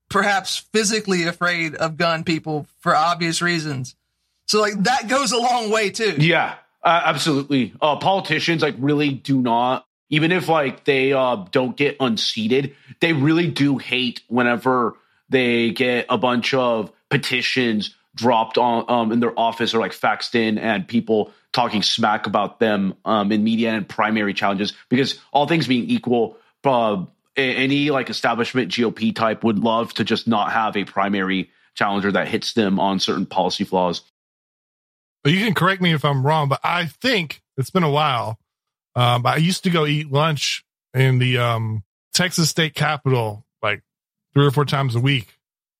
perhaps 0.09 0.57
physically 0.73 1.23
afraid 1.23 1.75
of 1.75 1.97
gun 1.97 2.23
people 2.23 2.67
for 2.79 2.95
obvious 2.95 3.41
reasons. 3.41 3.95
So 4.47 4.61
like 4.61 4.83
that 4.83 5.07
goes 5.07 5.31
a 5.31 5.37
long 5.37 5.69
way 5.69 5.91
too. 5.91 6.15
Yeah, 6.17 6.55
uh, 6.83 7.01
absolutely. 7.05 7.73
Uh, 7.81 7.97
politicians 7.97 8.61
like 8.61 8.75
really 8.79 9.11
do 9.11 9.41
not, 9.41 9.85
even 10.09 10.31
if 10.31 10.49
like 10.49 10.83
they 10.85 11.13
uh, 11.13 11.45
don't 11.51 11.77
get 11.77 11.97
unseated, 11.99 12.75
they 12.99 13.13
really 13.13 13.47
do 13.47 13.77
hate 13.77 14.21
whenever 14.27 14.95
they 15.29 15.71
get 15.71 16.07
a 16.09 16.17
bunch 16.17 16.53
of 16.53 16.91
petitions 17.09 17.95
dropped 18.15 18.57
on 18.57 18.85
um, 18.89 19.11
in 19.11 19.19
their 19.19 19.37
office 19.39 19.73
or 19.73 19.79
like 19.79 19.91
faxed 19.91 20.35
in 20.35 20.57
and 20.57 20.87
people 20.87 21.31
talking 21.51 21.81
smack 21.81 22.27
about 22.27 22.59
them 22.59 22.95
um, 23.05 23.31
in 23.31 23.43
media 23.43 23.71
and 23.71 23.87
primary 23.87 24.33
challenges 24.33 24.73
because 24.89 25.19
all 25.31 25.47
things 25.47 25.67
being 25.67 25.85
equal, 25.89 26.37
uh, 26.63 27.05
any 27.39 27.89
like 27.89 28.09
establishment 28.09 28.71
GOP 28.71 29.15
type 29.15 29.43
would 29.43 29.59
love 29.59 29.93
to 29.95 30.03
just 30.03 30.27
not 30.27 30.51
have 30.51 30.75
a 30.77 30.85
primary 30.85 31.49
challenger 31.75 32.11
that 32.11 32.27
hits 32.27 32.53
them 32.53 32.79
on 32.79 32.99
certain 32.99 33.25
policy 33.25 33.63
flaws. 33.63 34.01
But 35.23 35.33
you 35.33 35.43
can 35.43 35.53
correct 35.53 35.81
me 35.81 35.93
if 35.93 36.05
I'm 36.05 36.25
wrong, 36.25 36.49
but 36.49 36.59
I 36.63 36.85
think 36.85 37.41
it's 37.57 37.69
been 37.69 37.83
a 37.83 37.91
while. 37.91 38.39
Um, 38.95 39.25
I 39.25 39.37
used 39.37 39.63
to 39.63 39.69
go 39.69 39.85
eat 39.85 40.11
lunch 40.11 40.63
in 40.93 41.19
the 41.19 41.37
um, 41.37 41.83
Texas 42.13 42.49
State 42.49 42.73
Capitol 42.73 43.45
like 43.61 43.81
three 44.33 44.45
or 44.45 44.51
four 44.51 44.65
times 44.65 44.95
a 44.95 44.99
week. 44.99 45.35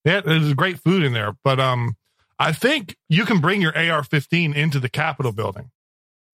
Yeah, 0.05 0.22
there's 0.22 0.53
great 0.53 0.80
food 0.80 1.03
in 1.03 1.14
there, 1.14 1.36
but 1.43 1.60
um, 1.60 1.95
I 2.38 2.53
think 2.53 2.97
you 3.10 3.26
can 3.26 3.39
bring 3.39 3.62
your 3.62 3.76
AR-15 3.76 4.55
into 4.55 4.80
the 4.80 4.89
Capitol 4.89 5.32
building. 5.32 5.72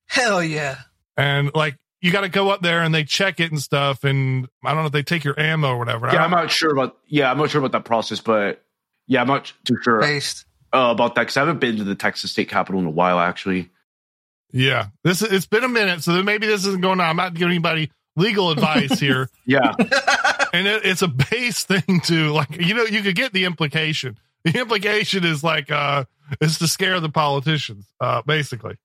Hell 0.07 0.43
yeah! 0.43 0.77
And 1.17 1.51
like 1.55 1.77
you 2.05 2.11
got 2.11 2.21
to 2.21 2.29
go 2.29 2.49
up 2.49 2.61
there 2.61 2.83
and 2.83 2.93
they 2.93 3.03
check 3.03 3.39
it 3.39 3.51
and 3.51 3.59
stuff. 3.59 4.03
And 4.03 4.47
I 4.63 4.73
don't 4.73 4.81
know 4.81 4.85
if 4.85 4.91
they 4.91 5.01
take 5.01 5.23
your 5.23 5.37
ammo 5.39 5.69
or 5.69 5.79
whatever. 5.79 6.05
Yeah, 6.05 6.23
I'm 6.23 6.29
not 6.29 6.51
sure 6.51 6.71
about. 6.71 6.97
Yeah, 7.07 7.31
I'm 7.31 7.39
not 7.39 7.49
sure 7.49 7.57
about 7.57 7.71
that 7.71 7.83
process, 7.83 8.19
but 8.19 8.63
yeah, 9.07 9.21
I'm 9.21 9.27
not 9.27 9.51
too 9.63 9.75
sure 9.81 10.01
Based. 10.01 10.45
Uh, 10.71 10.89
about 10.91 11.15
that 11.15 11.21
because 11.21 11.37
I 11.37 11.39
haven't 11.39 11.59
been 11.59 11.77
to 11.77 11.83
the 11.83 11.95
Texas 11.95 12.31
State 12.31 12.47
Capitol 12.47 12.79
in 12.79 12.85
a 12.85 12.91
while, 12.91 13.17
actually. 13.19 13.71
Yeah, 14.51 14.89
this 15.03 15.23
it's 15.23 15.47
been 15.47 15.63
a 15.63 15.67
minute, 15.67 16.03
so 16.03 16.21
maybe 16.21 16.45
this 16.45 16.65
isn't 16.67 16.81
going 16.81 16.99
on. 16.99 17.09
I'm 17.09 17.15
not 17.15 17.33
giving 17.33 17.53
anybody 17.53 17.91
legal 18.15 18.51
advice 18.51 18.99
here. 18.99 19.27
yeah, 19.47 19.73
and 20.53 20.67
it, 20.67 20.85
it's 20.85 21.01
a 21.01 21.07
base 21.07 21.63
thing 21.65 22.01
to 22.01 22.31
like. 22.33 22.55
You 22.61 22.75
know, 22.75 22.83
you 22.83 23.01
could 23.01 23.15
get 23.15 23.33
the 23.33 23.45
implication. 23.45 24.19
The 24.43 24.59
implication 24.59 25.25
is 25.25 25.43
like 25.43 25.71
uh 25.71 26.05
is 26.39 26.59
to 26.59 26.67
scare 26.67 26.99
the 26.99 27.09
politicians, 27.09 27.87
uh, 27.99 28.21
basically. 28.21 28.77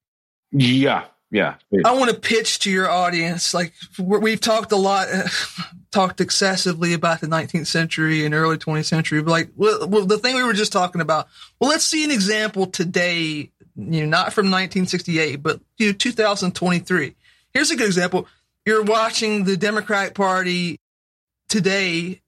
Yeah, 0.52 1.04
yeah. 1.30 1.54
I 1.84 1.92
want 1.92 2.10
to 2.10 2.18
pitch 2.18 2.60
to 2.60 2.70
your 2.70 2.90
audience. 2.90 3.54
Like 3.54 3.72
we've 3.98 4.40
talked 4.40 4.72
a 4.72 4.76
lot, 4.76 5.08
talked 5.92 6.20
excessively 6.20 6.92
about 6.92 7.20
the 7.20 7.28
19th 7.28 7.68
century 7.68 8.24
and 8.24 8.34
early 8.34 8.58
20th 8.58 8.86
century. 8.86 9.22
But 9.22 9.30
like, 9.30 9.50
well, 9.56 9.86
well, 9.88 10.06
the 10.06 10.18
thing 10.18 10.34
we 10.34 10.42
were 10.42 10.52
just 10.52 10.72
talking 10.72 11.00
about. 11.00 11.28
Well, 11.60 11.70
let's 11.70 11.84
see 11.84 12.04
an 12.04 12.10
example 12.10 12.66
today. 12.66 13.50
You 13.76 14.00
know, 14.02 14.06
not 14.06 14.32
from 14.32 14.46
1968, 14.46 15.36
but 15.36 15.60
you 15.78 15.88
know, 15.88 15.92
2023. 15.92 17.14
Here's 17.54 17.70
a 17.70 17.76
good 17.76 17.86
example. 17.86 18.26
You're 18.66 18.82
watching 18.82 19.44
the 19.44 19.56
Democratic 19.56 20.14
Party 20.14 20.80
today 21.48 22.20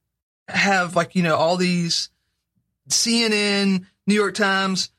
have 0.48 0.94
like 0.94 1.14
you 1.14 1.22
know 1.22 1.36
all 1.36 1.56
these 1.56 2.08
CNN, 2.88 3.84
New 4.06 4.14
York 4.14 4.34
Times. 4.34 4.90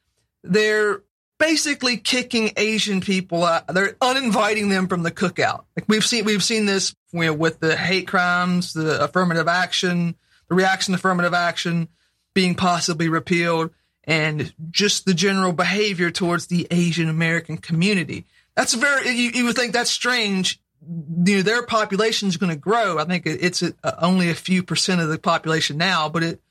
They're 0.43 1.01
basically 1.45 1.97
kicking 1.97 2.51
Asian 2.55 3.01
people 3.01 3.43
out. 3.43 3.67
They're 3.67 3.97
uninviting 4.01 4.69
them 4.69 4.87
from 4.87 5.03
the 5.03 5.11
cookout. 5.11 5.65
Like 5.75 5.85
we've 5.87 6.05
seen, 6.05 6.25
we've 6.25 6.43
seen 6.43 6.65
this 6.65 6.95
you 7.11 7.25
know, 7.25 7.33
with 7.33 7.59
the 7.59 7.75
hate 7.75 8.07
crimes, 8.07 8.73
the 8.73 9.03
affirmative 9.03 9.47
action, 9.47 10.15
the 10.47 10.55
reaction 10.55 10.93
to 10.93 10.97
affirmative 10.97 11.33
action. 11.33 11.89
being 12.33 12.55
possibly 12.55 13.09
repealed 13.09 13.71
and 14.05 14.53
just 14.71 15.05
the 15.05 15.13
general 15.13 15.53
behavior 15.53 16.11
towards 16.11 16.47
the 16.47 16.67
Asian 16.71 17.09
American 17.09 17.57
community. 17.57 18.25
That's 18.55 18.73
very, 18.73 19.09
you, 19.09 19.31
you 19.31 19.45
would 19.45 19.55
think 19.55 19.73
that's 19.73 19.91
strange. 19.91 20.59
You 20.81 21.37
know, 21.37 21.41
their 21.41 21.65
population 21.65 22.27
is 22.27 22.37
going 22.37 22.51
to 22.51 22.59
grow. 22.59 22.99
I 22.99 23.05
think 23.05 23.25
it's 23.25 23.61
a, 23.61 23.73
only 24.03 24.29
a 24.29 24.35
few 24.35 24.63
percent 24.63 25.01
of 25.01 25.09
the 25.09 25.17
population 25.17 25.77
now, 25.77 26.09
but 26.09 26.23
it, 26.23 26.41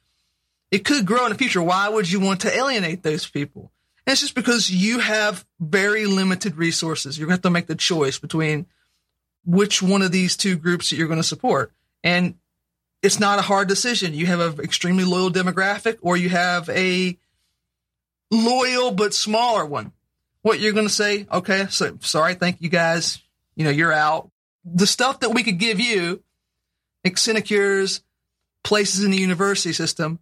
it 0.71 0.85
could 0.85 1.05
grow 1.05 1.25
in 1.27 1.33
the 1.33 1.39
future. 1.39 1.63
Why 1.63 1.89
would 1.89 2.11
you 2.11 2.21
want 2.21 2.41
to 2.43 2.57
alienate 2.57 3.03
those 3.03 3.29
people? 3.29 3.72
And 4.07 4.13
it's 4.13 4.21
just 4.21 4.35
because 4.35 4.71
you 4.71 4.99
have 4.99 5.45
very 5.61 6.07
limited 6.07 6.57
resources. 6.57 7.19
You're 7.19 7.27
going 7.27 7.35
to 7.35 7.39
have 7.39 7.43
to 7.43 7.51
make 7.51 7.69
the 7.69 7.75
choice 7.75 8.19
between 8.19 8.67
which 9.45 9.83
one 9.83 10.03
of 10.03 10.13
these 10.13 10.37
two 10.37 10.57
groups 10.57 10.91
that 10.91 10.97
you're 10.97 11.09
going 11.09 11.21
to 11.21 11.25
support. 11.25 11.73
And 12.03 12.35
it's 13.03 13.21
not 13.21 13.39
a 13.39 13.43
hard 13.43 13.69
decision. 13.69 14.15
You 14.15 14.27
have 14.27 14.59
an 14.59 14.65
extremely 14.65 15.05
loyal 15.05 15.31
demographic 15.31 15.99
or 16.03 16.17
you 16.17 16.29
have 16.31 16.69
a 16.69 17.17
loyal 18.31 18.91
but 18.93 19.15
smaller 19.15 19.65
one. 19.65 19.93
What 20.43 20.59
you're 20.59 20.73
going 20.73 20.89
to 20.89 20.93
say, 20.93 21.27
okay, 21.31 21.67
so 21.71 21.99
sorry, 22.01 22.35
thank 22.35 22.61
you 22.61 22.69
guys. 22.69 23.23
You 23.55 23.65
know, 23.65 23.71
you're 23.71 23.93
out. 23.93 24.31
The 24.65 24.87
stuff 24.87 25.21
that 25.21 25.31
we 25.31 25.45
could 25.45 25.59
give 25.59 25.79
you, 25.79 26.23
sinecures, 27.15 28.03
places 28.65 29.05
in 29.05 29.11
the 29.11 29.19
university 29.19 29.73
system, 29.73 30.19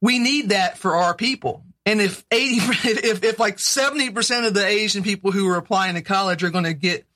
we 0.00 0.18
need 0.18 0.48
that 0.48 0.78
for 0.78 0.96
our 0.96 1.14
people. 1.14 1.64
And 1.84 2.00
if 2.00 2.24
80, 2.30 2.54
if, 2.88 3.24
if 3.24 3.38
like 3.38 3.56
70% 3.56 4.46
of 4.46 4.54
the 4.54 4.66
Asian 4.66 5.02
people 5.02 5.32
who 5.32 5.48
are 5.48 5.56
applying 5.56 5.94
to 5.94 6.02
college 6.02 6.42
are 6.42 6.50
going 6.50 6.64
to 6.64 6.74
get, 6.74 7.06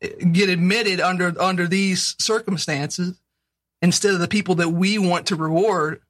get 0.00 0.48
admitted 0.48 1.00
under, 1.00 1.34
under 1.40 1.66
these 1.66 2.14
circumstances 2.18 3.20
instead 3.82 4.14
of 4.14 4.20
the 4.20 4.28
people 4.28 4.56
that 4.56 4.68
we 4.68 4.98
want 4.98 5.26
to 5.26 5.36
reward, 5.36 6.00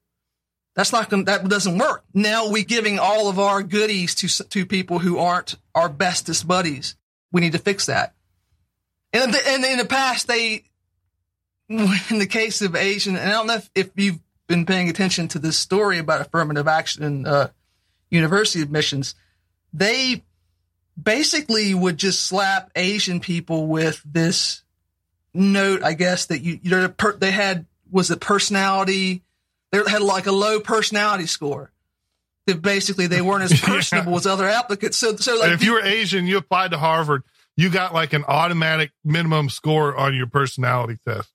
that's 0.75 0.91
not 0.91 1.09
going 1.09 1.25
that 1.25 1.47
doesn't 1.49 1.79
work. 1.79 2.03
Now 2.13 2.51
we're 2.51 2.63
giving 2.63 2.99
all 2.99 3.29
of 3.29 3.39
our 3.39 3.63
goodies 3.63 4.13
to 4.15 4.47
to 4.49 4.63
people 4.63 4.99
who 4.99 5.17
aren't 5.17 5.55
our 5.73 5.89
bestest 5.89 6.47
buddies. 6.47 6.95
We 7.31 7.41
need 7.41 7.53
to 7.53 7.57
fix 7.57 7.87
that. 7.87 8.13
And, 9.11 9.35
and 9.35 9.65
in 9.65 9.77
the 9.79 9.85
past, 9.85 10.27
they, 10.27 10.65
in 11.69 12.19
the 12.19 12.27
case 12.27 12.61
of 12.61 12.75
Asian, 12.75 13.15
and 13.15 13.29
I 13.29 13.33
don't 13.33 13.47
know 13.47 13.55
if, 13.55 13.69
if 13.73 13.89
you've 13.95 14.19
been 14.47 14.65
paying 14.65 14.89
attention 14.89 15.27
to 15.29 15.39
this 15.39 15.57
story 15.57 15.97
about 15.97 16.21
affirmative 16.21 16.67
action 16.67 17.25
uh, 17.25 17.49
university 18.09 18.61
admissions, 18.61 19.15
they 19.73 20.23
basically 21.01 21.73
would 21.73 21.97
just 21.97 22.25
slap 22.25 22.71
Asian 22.75 23.19
people 23.19 23.67
with 23.67 24.01
this 24.05 24.63
note, 25.33 25.83
I 25.83 25.93
guess, 25.93 26.27
that 26.27 26.41
you, 26.41 26.59
you 26.61 26.71
know, 26.71 26.87
they 27.17 27.31
had, 27.31 27.65
was 27.91 28.11
it 28.11 28.19
personality 28.19 29.23
they 29.71 29.79
had 29.89 30.01
like 30.01 30.27
a 30.27 30.31
low 30.31 30.59
personality 30.59 31.25
score. 31.25 31.71
That 32.45 32.61
basically 32.61 33.07
they 33.07 33.21
weren't 33.21 33.51
as 33.51 33.59
personable 33.61 34.13
yeah. 34.13 34.17
as 34.19 34.27
other 34.27 34.47
applicants. 34.47 34.97
So, 34.97 35.17
so 35.17 35.37
like 35.37 35.51
if 35.51 35.63
you 35.63 35.73
were 35.73 35.83
Asian, 35.83 36.25
you 36.27 36.37
applied 36.37 36.71
to 36.71 36.77
Harvard, 36.77 37.23
you 37.57 37.69
got 37.69 37.93
like 37.93 38.13
an 38.13 38.23
automatic 38.25 38.91
minimum 39.03 39.49
score 39.49 39.95
on 39.95 40.15
your 40.15 40.27
personality 40.27 40.97
test. 41.05 41.29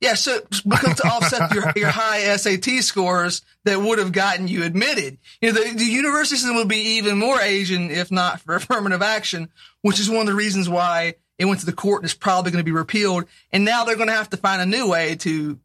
Yeah, 0.00 0.14
so 0.14 0.40
because 0.68 0.96
to 0.96 1.06
offset 1.08 1.54
your, 1.54 1.72
your 1.74 1.88
high 1.88 2.36
SAT 2.36 2.82
scores 2.82 3.42
that 3.64 3.80
would 3.80 3.98
have 3.98 4.12
gotten 4.12 4.46
you 4.46 4.62
admitted, 4.62 5.16
you 5.40 5.52
know, 5.52 5.58
the, 5.58 5.74
the 5.74 5.84
university 5.84 6.36
system 6.36 6.56
would 6.56 6.68
be 6.68 6.98
even 6.98 7.18
more 7.18 7.40
Asian 7.40 7.90
if 7.90 8.10
not 8.10 8.40
for 8.40 8.56
affirmative 8.56 9.00
action, 9.00 9.48
which 9.80 9.98
is 9.98 10.10
one 10.10 10.20
of 10.20 10.26
the 10.26 10.34
reasons 10.34 10.68
why 10.68 11.14
it 11.38 11.46
went 11.46 11.60
to 11.60 11.66
the 11.66 11.72
court 11.72 12.02
and 12.02 12.06
is 12.06 12.14
probably 12.14 12.50
going 12.50 12.62
to 12.62 12.68
be 12.68 12.76
repealed. 12.76 13.24
And 13.52 13.64
now 13.64 13.84
they're 13.84 13.96
going 13.96 14.08
to 14.08 14.14
have 14.14 14.30
to 14.30 14.36
find 14.36 14.60
a 14.60 14.66
new 14.66 14.90
way 14.90 15.16
to 15.16 15.58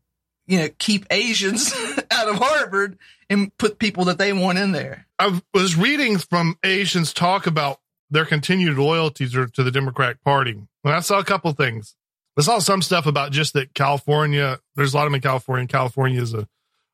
you 0.48 0.60
know, 0.60 0.70
keep 0.78 1.06
Asians 1.12 1.74
out 2.12 2.28
of 2.28 2.36
Harvard 2.36 2.98
and 3.30 3.56
put 3.58 3.80
people 3.80 4.06
that 4.06 4.18
they 4.18 4.34
want 4.34 4.58
in 4.58 4.72
there. 4.72 5.08
I 5.18 5.42
was 5.54 5.76
reading 5.78 6.18
from 6.18 6.58
Asians 6.64 7.14
talk 7.14 7.48
about 7.48 7.80
their 8.10 8.26
continued 8.26 8.78
loyalties 8.78 9.32
to 9.32 9.64
the 9.64 9.72
Democratic 9.72 10.22
Party. 10.24 10.52
And 10.84 10.94
I 10.94 11.00
saw 11.00 11.20
a 11.20 11.24
couple 11.24 11.54
things. 11.54 11.96
I 12.38 12.42
saw 12.42 12.60
some 12.60 12.82
stuff 12.82 13.06
about 13.06 13.32
just 13.32 13.54
that 13.54 13.74
California, 13.74 14.60
there's 14.76 14.94
a 14.94 14.98
lot 14.98 15.04
of 15.04 15.12
them 15.12 15.16
in 15.16 15.22
California, 15.22 15.62
and 15.62 15.70
California 15.70 16.22
is 16.22 16.34
a 16.34 16.48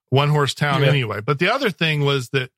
one 0.10 0.30
horse 0.30 0.54
town 0.54 0.82
yeah. 0.82 0.90
anyway. 0.90 1.22
But 1.22 1.40
the 1.40 1.54
other 1.54 1.70
thing 1.70 2.04
was 2.04 2.30
that 2.30 2.50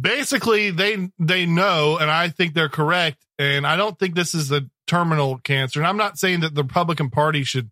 basically 0.00 0.70
they 0.70 1.10
they 1.18 1.46
know, 1.46 1.98
and 1.98 2.10
I 2.10 2.28
think 2.28 2.54
they're 2.54 2.68
correct, 2.68 3.24
and 3.38 3.66
I 3.66 3.76
don't 3.76 3.98
think 3.98 4.14
this 4.14 4.34
is 4.34 4.52
a 4.52 4.66
terminal 4.86 5.38
cancer. 5.38 5.80
And 5.80 5.86
I'm 5.86 5.96
not 5.96 6.18
saying 6.18 6.40
that 6.40 6.54
the 6.54 6.62
Republican 6.62 7.10
Party 7.10 7.44
should 7.44 7.70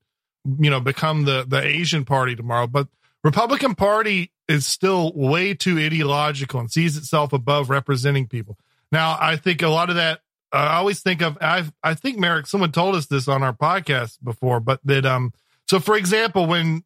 you 0.59 0.71
know, 0.71 0.81
become 0.81 1.25
the, 1.25 1.45
the 1.47 1.63
Asian 1.63 2.05
party 2.05 2.37
tomorrow, 2.37 2.67
but 2.67 2.89
Republican 3.25 3.75
Party 3.75 4.33
is 4.49 4.67
still 4.67 5.13
way 5.15 5.55
too 5.55 5.79
ideological 5.79 6.61
and 6.61 6.71
sees 6.71 6.97
itself 6.97 7.33
above 7.33 7.69
representing 7.69 8.29
people. 8.29 8.57
Now, 8.93 9.19
I 9.21 9.37
think 9.37 9.63
a 9.63 9.69
lot 9.69 9.91
of 9.91 9.97
that, 9.97 10.21
I 10.53 10.77
always 10.77 11.01
think 11.01 11.23
of, 11.23 11.39
I 11.41 11.65
I 11.83 11.95
think 11.95 12.19
Maarek, 12.19 12.47
someone 12.47 12.73
told 12.73 12.95
us 12.95 13.07
this 13.07 13.29
on 13.29 13.43
our 13.43 13.53
podcast 13.53 14.19
before, 14.23 14.61
but 14.61 14.81
that, 14.85 15.05
um, 15.05 15.33
so 15.69 15.81
for 15.81 15.97
example, 15.97 16.47
when 16.47 16.85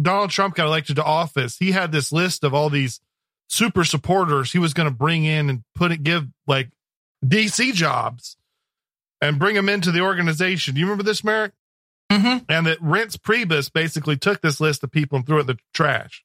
Donald 0.00 0.30
Trump 0.30 0.54
got 0.54 0.66
elected 0.66 0.96
to 0.96 1.04
office, 1.04 1.56
he 1.58 1.72
had 1.72 1.92
this 1.92 2.12
list 2.12 2.44
of 2.44 2.52
all 2.52 2.68
these 2.68 3.00
super 3.48 3.84
supporters 3.84 4.52
he 4.52 4.58
was 4.58 4.74
going 4.74 4.88
to 4.88 4.94
bring 4.94 5.24
in 5.24 5.48
and 5.48 5.62
put 5.74 5.92
it, 5.92 6.02
give 6.02 6.26
like 6.46 6.70
DC 7.24 7.72
jobs 7.72 8.36
and 9.20 9.38
bring 9.38 9.54
them 9.54 9.68
into 9.68 9.92
the 9.92 10.00
organization. 10.00 10.74
Do 10.74 10.80
you 10.80 10.86
remember 10.86 11.04
this, 11.04 11.22
Maarek? 11.22 11.52
Mm-hmm. 12.10 12.44
And 12.48 12.66
that 12.66 12.80
Reince 12.80 13.16
Priebus 13.16 13.72
basically 13.72 14.16
took 14.16 14.40
this 14.40 14.60
list 14.60 14.84
of 14.84 14.90
people 14.90 15.16
and 15.16 15.26
threw 15.26 15.38
it 15.38 15.42
in 15.42 15.46
the 15.46 15.58
trash. 15.72 16.24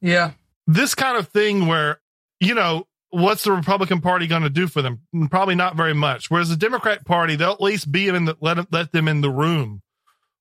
Yeah. 0.00 0.32
This 0.66 0.94
kind 0.94 1.16
of 1.16 1.28
thing 1.28 1.66
where, 1.66 2.00
you 2.40 2.54
know, 2.54 2.86
what's 3.10 3.44
the 3.44 3.52
Republican 3.52 4.00
Party 4.00 4.26
going 4.26 4.42
to 4.42 4.50
do 4.50 4.66
for 4.66 4.82
them? 4.82 5.00
Probably 5.30 5.54
not 5.54 5.76
very 5.76 5.94
much. 5.94 6.30
Whereas 6.30 6.48
the 6.48 6.56
Democrat 6.56 7.04
Party, 7.04 7.36
they'll 7.36 7.52
at 7.52 7.60
least 7.60 7.90
be 7.90 8.08
in 8.08 8.26
the, 8.26 8.36
let, 8.40 8.72
let 8.72 8.92
them 8.92 9.08
in 9.08 9.20
the 9.20 9.30
room 9.30 9.82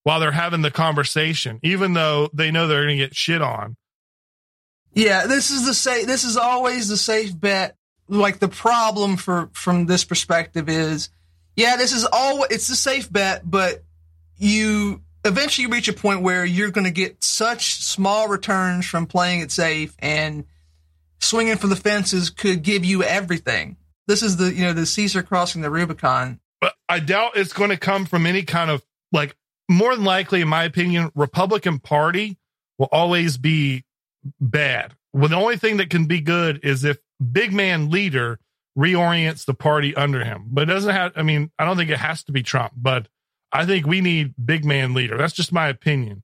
while 0.03 0.19
they're 0.19 0.31
having 0.31 0.61
the 0.61 0.71
conversation, 0.71 1.59
even 1.63 1.93
though 1.93 2.29
they 2.33 2.51
know 2.51 2.67
they're 2.67 2.85
going 2.85 2.97
to 2.97 3.03
get 3.03 3.15
shit 3.15 3.41
on. 3.41 3.75
Yeah, 4.93 5.27
this 5.27 5.51
is 5.51 5.65
the 5.65 5.73
safe. 5.73 6.07
This 6.07 6.23
is 6.23 6.37
always 6.37 6.87
the 6.87 6.97
safe 6.97 7.37
bet. 7.39 7.75
Like 8.07 8.39
the 8.39 8.47
problem 8.47 9.17
for 9.17 9.49
from 9.51 9.85
this 9.85 10.05
perspective 10.05 10.69
is, 10.69 11.09
yeah, 11.55 11.75
this 11.75 11.91
is 11.91 12.07
all. 12.11 12.45
It's 12.49 12.67
the 12.67 12.75
safe 12.75 13.11
bet, 13.11 13.41
but 13.43 13.83
you 14.37 15.01
eventually 15.25 15.67
reach 15.67 15.87
a 15.87 15.93
point 15.93 16.21
where 16.21 16.45
you're 16.45 16.71
going 16.71 16.85
to 16.85 16.91
get 16.91 17.21
such 17.23 17.83
small 17.83 18.27
returns 18.27 18.85
from 18.85 19.07
playing 19.07 19.41
it 19.41 19.51
safe 19.51 19.93
and 19.99 20.45
swinging 21.19 21.57
for 21.57 21.67
the 21.67 21.75
fences 21.75 22.29
could 22.29 22.63
give 22.63 22.85
you 22.85 23.03
everything. 23.03 23.77
This 24.07 24.23
is 24.23 24.37
the, 24.37 24.53
you 24.53 24.63
know, 24.63 24.73
the 24.73 24.85
Caesar 24.85 25.23
crossing 25.23 25.61
the 25.61 25.69
Rubicon. 25.69 26.39
But 26.61 26.73
I 26.87 26.99
doubt 26.99 27.35
it's 27.35 27.53
going 27.53 27.69
to 27.69 27.77
come 27.77 28.05
from 28.05 28.25
any 28.25 28.43
kind 28.43 28.71
of 28.71 28.83
like 29.11 29.35
more 29.69 29.95
than 29.95 30.05
likely, 30.05 30.41
in 30.41 30.47
my 30.47 30.63
opinion, 30.63 31.11
Republican 31.13 31.79
Party 31.79 32.37
will 32.77 32.89
always 32.91 33.37
be 33.37 33.83
bad. 34.39 34.93
Well, 35.13 35.29
the 35.29 35.35
only 35.35 35.57
thing 35.57 35.77
that 35.77 35.89
can 35.89 36.05
be 36.05 36.21
good 36.21 36.61
is 36.63 36.83
if 36.83 36.97
big 37.31 37.51
man 37.53 37.89
leader 37.89 38.39
reorients 38.77 39.45
the 39.45 39.53
party 39.53 39.95
under 39.95 40.23
him. 40.23 40.45
But 40.49 40.63
it 40.63 40.73
doesn't 40.73 40.93
have, 40.93 41.13
I 41.15 41.23
mean, 41.23 41.51
I 41.57 41.65
don't 41.65 41.77
think 41.77 41.89
it 41.89 41.97
has 41.97 42.23
to 42.25 42.31
be 42.31 42.43
Trump, 42.43 42.73
but 42.77 43.07
I 43.51 43.65
think 43.65 43.87
we 43.87 44.01
need 44.01 44.33
big 44.43 44.63
man 44.63 44.93
leader. 44.93 45.17
That's 45.17 45.33
just 45.33 45.51
my 45.51 45.67
opinion. 45.67 46.23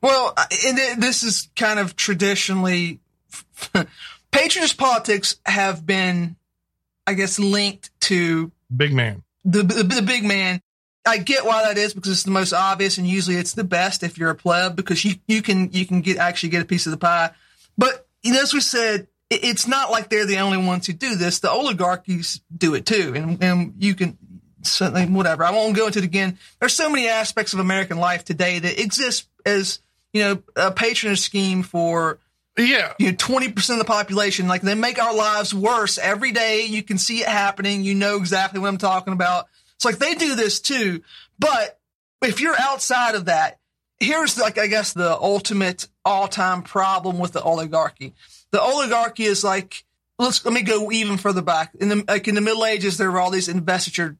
Well, 0.00 0.34
and 0.66 1.02
this 1.02 1.22
is 1.22 1.48
kind 1.56 1.78
of 1.78 1.96
traditionally 1.96 3.00
patronage 4.30 4.76
politics 4.76 5.36
have 5.46 5.84
been, 5.86 6.36
I 7.06 7.14
guess, 7.14 7.38
linked 7.38 7.90
to 8.02 8.52
big 8.74 8.92
man. 8.92 9.22
The, 9.44 9.62
the, 9.62 9.82
the 9.82 10.02
big 10.02 10.24
man. 10.24 10.60
I 11.06 11.18
get 11.18 11.44
why 11.44 11.64
that 11.64 11.76
is 11.76 11.92
because 11.92 12.12
it's 12.12 12.22
the 12.22 12.30
most 12.30 12.54
obvious, 12.54 12.96
and 12.96 13.06
usually 13.06 13.36
it's 13.36 13.52
the 13.52 13.64
best 13.64 14.02
if 14.02 14.16
you're 14.16 14.30
a 14.30 14.34
pleb 14.34 14.74
because 14.74 15.04
you 15.04 15.16
you 15.28 15.42
can 15.42 15.70
you 15.70 15.84
can 15.84 16.00
get 16.00 16.16
actually 16.16 16.48
get 16.48 16.62
a 16.62 16.64
piece 16.64 16.86
of 16.86 16.92
the 16.92 16.96
pie. 16.96 17.30
But 17.76 18.06
you 18.22 18.32
know, 18.32 18.40
as 18.40 18.54
we 18.54 18.60
said, 18.60 19.06
it, 19.28 19.44
it's 19.44 19.66
not 19.66 19.90
like 19.90 20.08
they're 20.08 20.24
the 20.24 20.38
only 20.38 20.56
ones 20.56 20.86
who 20.86 20.94
do 20.94 21.14
this. 21.14 21.40
The 21.40 21.50
oligarchies 21.50 22.40
do 22.56 22.74
it 22.74 22.86
too, 22.86 23.12
and 23.14 23.42
and 23.42 23.74
you 23.78 23.94
can 23.94 24.16
something, 24.66 25.14
whatever. 25.14 25.44
I 25.44 25.50
won't 25.50 25.76
go 25.76 25.86
into 25.86 26.00
it 26.00 26.04
again. 26.04 26.38
There's 26.60 26.74
so 26.74 26.88
many 26.88 27.08
aspects 27.08 27.52
of 27.52 27.60
American 27.60 27.98
life 27.98 28.24
today 28.24 28.58
that 28.58 28.80
exist 28.80 29.28
as, 29.44 29.80
you 30.12 30.22
know, 30.22 30.42
a 30.56 30.70
patronage 30.70 31.20
scheme 31.20 31.62
for, 31.62 32.18
yeah, 32.56 32.92
you 32.98 33.10
know, 33.10 33.16
20% 33.16 33.70
of 33.70 33.78
the 33.78 33.84
population. 33.84 34.46
Like 34.46 34.62
they 34.62 34.74
make 34.74 35.02
our 35.02 35.14
lives 35.14 35.52
worse 35.52 35.98
every 35.98 36.32
day. 36.32 36.66
You 36.66 36.82
can 36.82 36.98
see 36.98 37.20
it 37.20 37.28
happening. 37.28 37.82
You 37.82 37.94
know 37.94 38.16
exactly 38.16 38.60
what 38.60 38.68
I'm 38.68 38.78
talking 38.78 39.12
about. 39.12 39.46
It's 39.76 39.84
like 39.84 39.98
they 39.98 40.14
do 40.14 40.36
this 40.36 40.60
too. 40.60 41.02
But 41.38 41.78
if 42.22 42.40
you're 42.40 42.58
outside 42.58 43.16
of 43.16 43.24
that, 43.24 43.58
here's 43.98 44.38
like, 44.38 44.58
I 44.58 44.68
guess 44.68 44.92
the 44.92 45.18
ultimate 45.18 45.88
all 46.04 46.28
time 46.28 46.62
problem 46.62 47.18
with 47.18 47.32
the 47.32 47.42
oligarchy. 47.42 48.14
The 48.52 48.60
oligarchy 48.60 49.24
is 49.24 49.42
like, 49.42 49.84
let's, 50.18 50.44
let 50.44 50.54
me 50.54 50.62
go 50.62 50.92
even 50.92 51.16
further 51.16 51.42
back. 51.42 51.74
In 51.74 51.88
the, 51.88 52.04
like 52.06 52.28
in 52.28 52.36
the 52.36 52.40
Middle 52.40 52.64
Ages, 52.64 52.98
there 52.98 53.10
were 53.10 53.20
all 53.20 53.30
these 53.30 53.48
investiture 53.48 54.16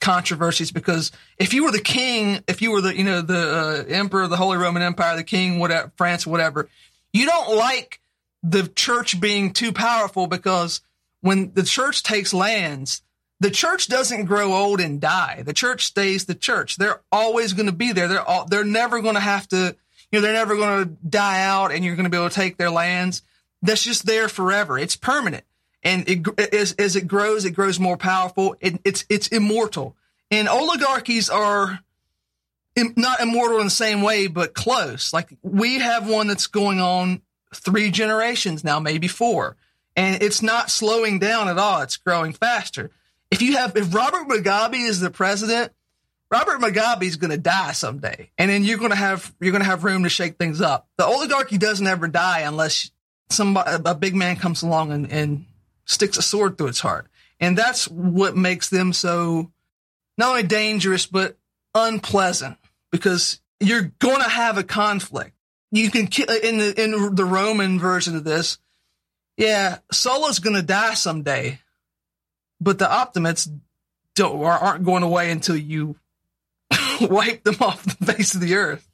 controversies 0.00 0.72
because 0.72 1.12
if 1.38 1.52
you 1.52 1.64
were 1.64 1.72
the 1.72 1.80
king, 1.80 2.42
if 2.48 2.62
you 2.62 2.70
were 2.70 2.80
the, 2.80 2.96
you 2.96 3.04
know, 3.04 3.20
the 3.20 3.84
uh, 3.90 3.92
emperor 3.92 4.22
of 4.22 4.30
the 4.30 4.36
Holy 4.36 4.56
Roman 4.56 4.82
Empire, 4.82 5.16
the 5.16 5.24
king, 5.24 5.58
whatever, 5.58 5.92
France, 5.96 6.26
whatever, 6.26 6.68
you 7.16 7.26
don't 7.26 7.56
like 7.56 8.00
the 8.42 8.68
church 8.68 9.20
being 9.20 9.52
too 9.52 9.72
powerful 9.72 10.26
because 10.26 10.80
when 11.20 11.52
the 11.54 11.62
church 11.62 12.02
takes 12.02 12.32
lands, 12.32 13.02
the 13.40 13.50
church 13.50 13.88
doesn't 13.88 14.26
grow 14.26 14.54
old 14.54 14.80
and 14.80 15.00
die. 15.00 15.42
The 15.44 15.52
church 15.52 15.84
stays 15.84 16.24
the 16.24 16.34
church. 16.34 16.76
They're 16.76 17.00
always 17.10 17.52
going 17.52 17.66
to 17.66 17.72
be 17.72 17.92
there. 17.92 18.08
They're 18.08 18.22
all, 18.22 18.46
they're 18.46 18.64
never 18.64 19.00
going 19.00 19.14
to 19.14 19.20
have 19.20 19.48
to, 19.48 19.76
you 20.10 20.18
know, 20.18 20.20
they're 20.20 20.32
never 20.32 20.56
going 20.56 20.84
to 20.84 20.90
die 21.08 21.42
out 21.42 21.72
and 21.72 21.84
you're 21.84 21.96
going 21.96 22.04
to 22.04 22.10
be 22.10 22.16
able 22.16 22.28
to 22.28 22.34
take 22.34 22.56
their 22.56 22.70
lands. 22.70 23.22
That's 23.62 23.82
just 23.82 24.06
there 24.06 24.28
forever. 24.28 24.78
It's 24.78 24.96
permanent. 24.96 25.44
And 25.82 26.08
it, 26.08 26.54
as, 26.54 26.72
as 26.74 26.96
it 26.96 27.06
grows, 27.06 27.44
it 27.44 27.52
grows 27.52 27.78
more 27.78 27.96
powerful. 27.96 28.56
It, 28.60 28.80
it's, 28.84 29.04
it's 29.08 29.28
immortal. 29.28 29.96
And 30.30 30.48
oligarchies 30.48 31.28
are 31.28 31.80
not 32.96 33.20
immortal 33.20 33.58
in 33.58 33.66
the 33.66 33.70
same 33.70 34.02
way, 34.02 34.26
but 34.26 34.54
close. 34.54 35.12
Like 35.12 35.36
we 35.42 35.78
have 35.78 36.08
one 36.08 36.26
that's 36.26 36.46
going 36.46 36.80
on 36.80 37.22
three 37.54 37.90
generations 37.90 38.64
now, 38.64 38.80
maybe 38.80 39.08
four. 39.08 39.56
And 39.98 40.22
it's 40.22 40.42
not 40.42 40.70
slowing 40.70 41.18
down 41.18 41.48
at 41.48 41.56
all. 41.56 41.80
It's 41.80 41.96
growing 41.96 42.32
faster 42.32 42.90
if 43.30 43.42
you 43.42 43.56
have 43.56 43.76
if 43.76 43.94
Robert 43.94 44.28
Mugabe 44.28 44.86
is 44.88 45.00
the 45.00 45.10
president, 45.10 45.72
Robert 46.30 46.60
Mugabe 46.60 47.04
is 47.04 47.16
going 47.16 47.30
to 47.30 47.38
die 47.38 47.72
someday, 47.72 48.30
and 48.38 48.50
then 48.50 48.64
you're 48.64 48.78
going 48.78 48.90
to 48.90 48.96
have 48.96 49.34
you're 49.40 49.52
going 49.52 49.62
to 49.62 49.68
have 49.68 49.84
room 49.84 50.04
to 50.04 50.08
shake 50.08 50.36
things 50.36 50.60
up. 50.60 50.88
The 50.96 51.06
oligarchy 51.06 51.58
doesn't 51.58 51.86
ever 51.86 52.08
die 52.08 52.40
unless 52.40 52.90
some 53.28 53.56
a 53.56 53.94
big 53.94 54.14
man 54.14 54.36
comes 54.36 54.62
along 54.62 54.92
and, 54.92 55.10
and 55.10 55.46
sticks 55.84 56.16
a 56.16 56.22
sword 56.22 56.56
through 56.56 56.68
its 56.68 56.80
heart, 56.80 57.08
and 57.40 57.56
that's 57.56 57.88
what 57.88 58.36
makes 58.36 58.70
them 58.70 58.92
so 58.92 59.50
not 60.18 60.30
only 60.30 60.42
dangerous 60.44 61.06
but 61.06 61.36
unpleasant 61.74 62.56
because 62.96 63.40
you're 63.60 63.92
going 63.98 64.22
to 64.22 64.28
have 64.28 64.58
a 64.58 64.64
conflict. 64.64 65.32
You 65.70 65.90
can 65.90 66.08
in 66.42 66.58
the 66.58 66.74
in 66.76 67.14
the 67.14 67.24
Roman 67.24 67.78
version 67.78 68.16
of 68.16 68.24
this, 68.24 68.58
yeah, 69.36 69.78
Sulla's 69.90 70.38
going 70.38 70.56
to 70.56 70.62
die 70.62 70.94
someday 70.94 71.58
but 72.60 72.78
the 72.78 72.90
Optimates 72.90 73.48
don't 74.14 74.42
aren't 74.42 74.84
going 74.84 75.02
away 75.02 75.30
until 75.30 75.56
you 75.56 75.96
wipe 77.00 77.44
them 77.44 77.56
off 77.60 77.84
the 77.84 78.12
face 78.12 78.34
of 78.34 78.40
the 78.40 78.54
earth. 78.54 78.88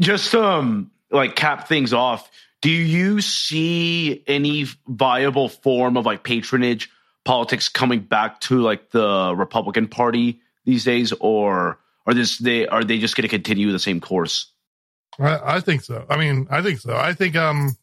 Just 0.00 0.34
um, 0.34 0.90
like 1.10 1.36
cap 1.36 1.68
things 1.68 1.92
off. 1.92 2.30
Do 2.62 2.70
you 2.70 3.20
see 3.20 4.24
any 4.26 4.66
viable 4.88 5.48
form 5.48 5.96
of 5.96 6.06
like 6.06 6.24
patronage 6.24 6.90
politics 7.24 7.68
coming 7.68 8.00
back 8.00 8.40
to 8.40 8.60
like 8.60 8.90
the 8.90 9.34
Republican 9.36 9.88
Party 9.88 10.40
these 10.64 10.84
days, 10.84 11.12
or 11.12 11.78
are 12.06 12.14
this 12.14 12.38
they 12.38 12.66
are 12.66 12.84
they 12.84 12.98
just 12.98 13.16
going 13.16 13.22
to 13.22 13.28
continue 13.28 13.72
the 13.72 13.78
same 13.78 14.00
course? 14.00 14.52
I, 15.18 15.56
I 15.56 15.60
think 15.60 15.82
so. 15.82 16.04
I 16.08 16.16
mean, 16.16 16.46
I 16.50 16.62
think 16.62 16.80
so. 16.80 16.96
I 16.96 17.14
think 17.14 17.36
um, 17.36 17.76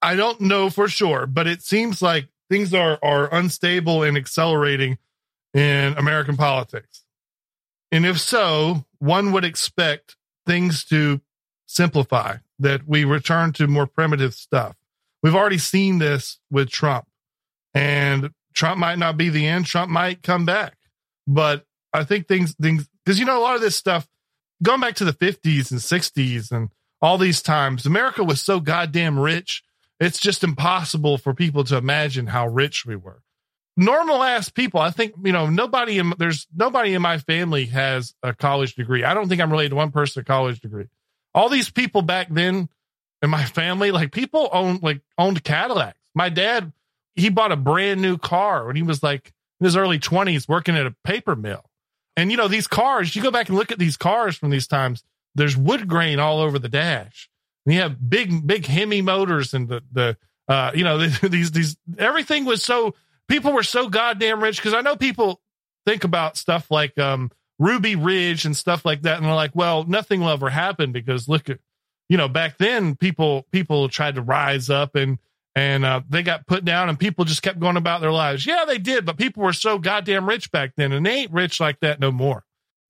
I 0.00 0.14
don't 0.16 0.40
know 0.40 0.70
for 0.70 0.88
sure, 0.88 1.26
but 1.26 1.46
it 1.46 1.62
seems 1.62 2.02
like 2.02 2.28
things 2.50 2.74
are 2.74 2.98
are 3.02 3.32
unstable 3.32 4.02
and 4.02 4.16
accelerating 4.16 4.98
in 5.54 5.94
American 5.96 6.36
politics. 6.36 7.04
And 7.90 8.06
if 8.06 8.18
so, 8.18 8.86
one 8.98 9.32
would 9.32 9.44
expect 9.44 10.16
things 10.46 10.84
to 10.86 11.20
simplify, 11.66 12.36
that 12.58 12.86
we 12.86 13.04
return 13.04 13.52
to 13.52 13.66
more 13.66 13.86
primitive 13.86 14.34
stuff. 14.34 14.76
We've 15.22 15.34
already 15.34 15.58
seen 15.58 15.98
this 15.98 16.38
with 16.50 16.70
Trump, 16.70 17.06
and 17.74 18.30
Trump 18.54 18.78
might 18.78 18.98
not 18.98 19.16
be 19.16 19.28
the 19.28 19.46
end. 19.46 19.66
Trump 19.66 19.90
might 19.90 20.22
come 20.22 20.44
back, 20.44 20.76
but 21.26 21.64
I 21.92 22.04
think 22.04 22.28
things, 22.28 22.54
things, 22.54 22.88
because 23.04 23.18
you 23.18 23.24
know, 23.24 23.38
a 23.38 23.42
lot 23.42 23.54
of 23.54 23.60
this 23.60 23.76
stuff 23.76 24.08
going 24.62 24.80
back 24.80 24.94
to 24.96 25.04
the 25.04 25.12
50s 25.12 25.70
and 25.70 25.80
60s 25.80 26.52
and 26.52 26.70
all 27.00 27.18
these 27.18 27.42
times, 27.42 27.84
America 27.84 28.22
was 28.22 28.40
so 28.40 28.60
goddamn 28.60 29.18
rich 29.18 29.64
it's 30.02 30.18
just 30.18 30.42
impossible 30.42 31.16
for 31.16 31.32
people 31.32 31.62
to 31.62 31.76
imagine 31.76 32.26
how 32.26 32.48
rich 32.48 32.84
we 32.84 32.96
were. 32.96 33.22
Normal 33.76 34.24
ass 34.24 34.48
people, 34.48 34.80
I 34.80 34.90
think, 34.90 35.14
you 35.22 35.30
know, 35.30 35.48
nobody 35.48 35.98
in 35.98 36.12
there's 36.18 36.48
nobody 36.52 36.92
in 36.94 37.00
my 37.00 37.18
family 37.18 37.66
has 37.66 38.12
a 38.20 38.34
college 38.34 38.74
degree. 38.74 39.04
I 39.04 39.14
don't 39.14 39.28
think 39.28 39.40
I'm 39.40 39.52
related 39.52 39.70
to 39.70 39.76
one 39.76 39.92
person 39.92 40.20
a 40.20 40.24
college 40.24 40.58
degree. 40.58 40.88
All 41.36 41.48
these 41.48 41.70
people 41.70 42.02
back 42.02 42.26
then 42.30 42.68
in 43.22 43.30
my 43.30 43.44
family, 43.44 43.92
like 43.92 44.10
people 44.10 44.50
owned 44.52 44.82
like 44.82 45.02
owned 45.16 45.44
Cadillacs. 45.44 45.98
My 46.16 46.30
dad, 46.30 46.72
he 47.14 47.28
bought 47.28 47.52
a 47.52 47.56
brand 47.56 48.02
new 48.02 48.18
car 48.18 48.66
when 48.66 48.74
he 48.74 48.82
was 48.82 49.04
like 49.04 49.32
in 49.60 49.66
his 49.66 49.76
early 49.76 50.00
20s 50.00 50.48
working 50.48 50.76
at 50.76 50.84
a 50.84 50.94
paper 51.04 51.36
mill. 51.36 51.64
And 52.16 52.30
you 52.30 52.36
know, 52.36 52.48
these 52.48 52.66
cars, 52.66 53.14
you 53.16 53.22
go 53.22 53.30
back 53.30 53.48
and 53.48 53.56
look 53.58 53.72
at 53.72 53.78
these 53.78 53.96
cars 53.96 54.36
from 54.36 54.50
these 54.50 54.66
times, 54.66 55.02
there's 55.34 55.56
wood 55.56 55.88
grain 55.88 56.18
all 56.18 56.40
over 56.40 56.58
the 56.58 56.68
dash. 56.68 57.30
You 57.64 57.80
have 57.80 58.10
big, 58.10 58.46
big 58.46 58.66
Hemi 58.66 59.02
motors 59.02 59.54
and 59.54 59.68
the, 59.68 59.82
the, 59.92 60.16
uh, 60.48 60.72
you 60.74 60.84
know, 60.84 60.98
these, 61.22 61.52
these, 61.52 61.76
everything 61.98 62.44
was 62.44 62.62
so, 62.62 62.94
people 63.28 63.52
were 63.52 63.62
so 63.62 63.88
goddamn 63.88 64.42
rich. 64.42 64.62
Cause 64.62 64.74
I 64.74 64.82
know 64.82 64.96
people 64.96 65.40
think 65.86 66.04
about 66.04 66.36
stuff 66.36 66.70
like, 66.70 66.98
um, 66.98 67.30
Ruby 67.58 67.96
Ridge 67.96 68.44
and 68.44 68.56
stuff 68.56 68.84
like 68.84 69.02
that. 69.02 69.18
And 69.18 69.26
they're 69.26 69.34
like, 69.34 69.54
well, 69.54 69.84
nothing 69.84 70.20
will 70.20 70.30
ever 70.30 70.50
happen 70.50 70.90
because 70.90 71.28
look 71.28 71.48
at, 71.48 71.60
you 72.08 72.16
know, 72.16 72.28
back 72.28 72.58
then 72.58 72.96
people, 72.96 73.46
people 73.52 73.88
tried 73.88 74.16
to 74.16 74.22
rise 74.22 74.68
up 74.68 74.96
and, 74.96 75.18
and 75.54 75.84
uh, 75.84 76.00
they 76.08 76.22
got 76.22 76.46
put 76.46 76.64
down 76.64 76.88
and 76.88 76.98
people 76.98 77.24
just 77.24 77.42
kept 77.42 77.60
going 77.60 77.76
about 77.76 78.00
their 78.00 78.12
lives. 78.12 78.46
Yeah, 78.46 78.64
they 78.66 78.78
did, 78.78 79.04
but 79.04 79.16
people 79.16 79.42
were 79.42 79.52
so 79.52 79.78
goddamn 79.78 80.28
rich 80.28 80.50
back 80.50 80.72
then 80.76 80.92
and 80.92 81.04
they 81.04 81.12
ain't 81.12 81.32
rich 81.32 81.60
like 81.60 81.80
that 81.80 82.00
no 82.00 82.10
more. 82.10 82.44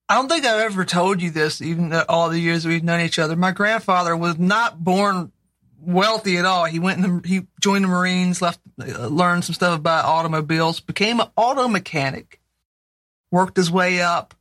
I 0.09 0.17
don't 0.17 0.29
think 0.29 0.45
I've 0.45 0.61
ever 0.61 0.85
told 0.85 1.23
you 1.23 1.31
this, 1.31 1.63
even 1.63 1.93
all 2.09 2.29
the 2.29 2.39
years 2.39 2.67
we've 2.67 2.85
known 2.85 3.01
each 3.01 3.19
other. 3.19 3.35
My 3.35 3.51
grandfather 3.51 4.17
was 4.17 4.39
not 4.39 4.83
born 4.85 5.33
wealthy 5.81 6.37
at 6.37 6.45
all. 6.45 6.65
He 6.67 6.79
went 6.79 7.05
and 7.05 7.25
he 7.25 7.47
joined 7.61 7.85
the 7.85 7.89
Marines, 7.89 8.43
left, 8.43 8.61
uh, 8.81 9.07
learned 9.07 9.45
some 9.45 9.55
stuff 9.55 9.79
about 9.79 10.05
automobiles, 10.05 10.81
became 10.81 11.21
an 11.21 11.29
auto 11.37 11.67
mechanic, 11.67 12.41
worked 13.31 13.57
his 13.57 13.71
way 13.71 14.01
up 14.01 14.35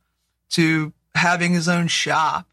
to 0.50 0.92
having 1.14 1.52
his 1.52 1.68
own 1.68 1.88
shop, 1.88 2.46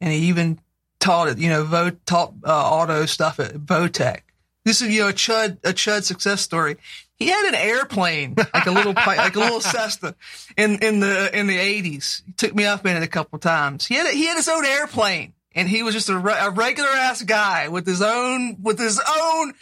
and 0.00 0.12
he 0.12 0.18
even 0.28 0.58
taught 1.00 1.28
it, 1.28 1.38
you 1.38 1.48
know, 1.48 1.64
vo- 1.64 1.96
taught 2.04 2.34
uh, 2.44 2.50
auto 2.50 3.06
stuff 3.06 3.40
at 3.40 3.54
Votech. 3.54 4.20
This 4.66 4.82
is 4.82 4.92
you 4.92 5.02
know 5.02 5.08
a 5.10 5.12
chud 5.12 5.58
a 5.64 5.72
chud 5.72 6.02
success 6.02 6.40
story. 6.40 6.76
He 7.14 7.28
had 7.28 7.46
an 7.46 7.54
airplane, 7.54 8.34
like 8.36 8.66
a 8.66 8.72
little 8.72 8.94
like 8.94 9.36
a 9.36 9.38
little 9.38 9.60
Cessna, 9.60 10.16
in 10.56 10.80
in 10.80 10.98
the 10.98 11.30
in 11.32 11.46
the 11.46 11.56
eighties. 11.56 12.24
He 12.26 12.32
took 12.32 12.52
me 12.52 12.66
up 12.66 12.84
in 12.84 12.96
it 12.96 13.02
a 13.04 13.06
couple 13.06 13.38
times. 13.38 13.86
He 13.86 13.94
had 13.94 14.08
he 14.08 14.26
had 14.26 14.36
his 14.36 14.48
own 14.48 14.64
airplane, 14.64 15.34
and 15.54 15.68
he 15.68 15.84
was 15.84 15.94
just 15.94 16.08
a, 16.08 16.16
a 16.16 16.50
regular 16.50 16.88
ass 16.88 17.22
guy 17.22 17.68
with 17.68 17.86
his 17.86 18.02
own 18.02 18.56
with 18.60 18.80
his 18.80 19.00
own 19.00 19.54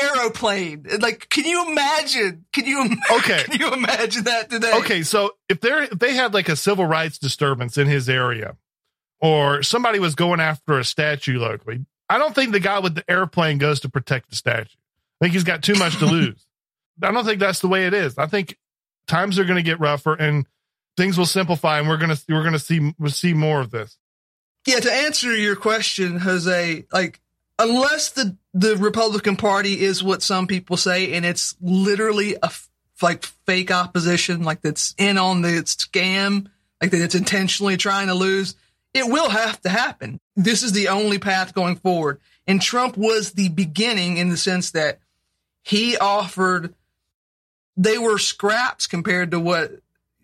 aeroplane. 0.00 0.86
Like, 1.00 1.28
can 1.28 1.44
you 1.44 1.68
imagine? 1.68 2.44
Can 2.52 2.66
you 2.66 2.88
okay? 3.16 3.42
Can 3.42 3.58
you 3.58 3.72
imagine 3.72 4.24
that 4.24 4.48
today? 4.48 4.74
Okay, 4.76 5.02
so 5.02 5.32
if 5.48 5.60
they 5.60 5.70
if 5.70 5.98
they 5.98 6.14
had 6.14 6.34
like 6.34 6.48
a 6.48 6.54
civil 6.54 6.86
rights 6.86 7.18
disturbance 7.18 7.76
in 7.76 7.88
his 7.88 8.08
area, 8.08 8.56
or 9.20 9.64
somebody 9.64 9.98
was 9.98 10.14
going 10.14 10.38
after 10.38 10.78
a 10.78 10.84
statue 10.84 11.40
locally, 11.40 11.84
I 12.08 12.18
don't 12.18 12.34
think 12.34 12.52
the 12.52 12.60
guy 12.60 12.78
with 12.78 12.94
the 12.94 13.10
airplane 13.10 13.58
goes 13.58 13.80
to 13.80 13.88
protect 13.88 14.30
the 14.30 14.36
statue. 14.36 14.76
I 15.20 15.24
think 15.24 15.34
he's 15.34 15.44
got 15.44 15.62
too 15.62 15.74
much 15.74 15.98
to 15.98 16.06
lose. 16.10 16.46
I 17.02 17.10
don't 17.10 17.24
think 17.24 17.40
that's 17.40 17.60
the 17.60 17.68
way 17.68 17.86
it 17.86 17.94
is. 17.94 18.16
I 18.18 18.26
think 18.26 18.56
times 19.06 19.38
are 19.38 19.44
going 19.44 19.56
to 19.56 19.62
get 19.62 19.80
rougher 19.80 20.14
and 20.14 20.46
things 20.96 21.18
will 21.18 21.26
simplify, 21.26 21.78
and 21.78 21.88
we're 21.88 21.98
going 21.98 22.14
to 22.14 22.22
we're 22.28 22.42
going 22.42 22.52
to 22.52 22.58
see 22.58 22.94
we'll 22.98 23.10
see 23.10 23.34
more 23.34 23.60
of 23.60 23.70
this. 23.70 23.98
Yeah, 24.66 24.80
to 24.80 24.92
answer 24.92 25.34
your 25.34 25.56
question, 25.56 26.18
Jose, 26.18 26.84
like 26.92 27.20
unless 27.58 28.10
the 28.10 28.36
the 28.54 28.76
Republican 28.76 29.36
Party 29.36 29.80
is 29.80 30.02
what 30.02 30.22
some 30.22 30.46
people 30.46 30.76
say, 30.76 31.12
and 31.12 31.26
it's 31.26 31.54
literally 31.60 32.36
a 32.42 32.50
like 33.02 33.24
fake 33.46 33.70
opposition, 33.70 34.42
like 34.42 34.62
that's 34.62 34.94
in 34.96 35.18
on 35.18 35.42
the 35.42 35.48
scam, 35.64 36.46
like 36.80 36.90
that 36.92 37.02
it's 37.02 37.14
intentionally 37.14 37.76
trying 37.76 38.06
to 38.06 38.14
lose 38.14 38.54
it 38.96 39.10
will 39.10 39.28
have 39.28 39.60
to 39.60 39.68
happen. 39.68 40.20
This 40.36 40.62
is 40.62 40.72
the 40.72 40.88
only 40.88 41.18
path 41.18 41.54
going 41.54 41.76
forward. 41.76 42.20
And 42.46 42.60
Trump 42.60 42.96
was 42.96 43.32
the 43.32 43.48
beginning 43.48 44.18
in 44.18 44.28
the 44.28 44.36
sense 44.36 44.70
that 44.72 45.00
he 45.62 45.96
offered, 45.96 46.74
they 47.76 47.98
were 47.98 48.18
scraps 48.18 48.86
compared 48.86 49.32
to 49.32 49.40
what 49.40 49.72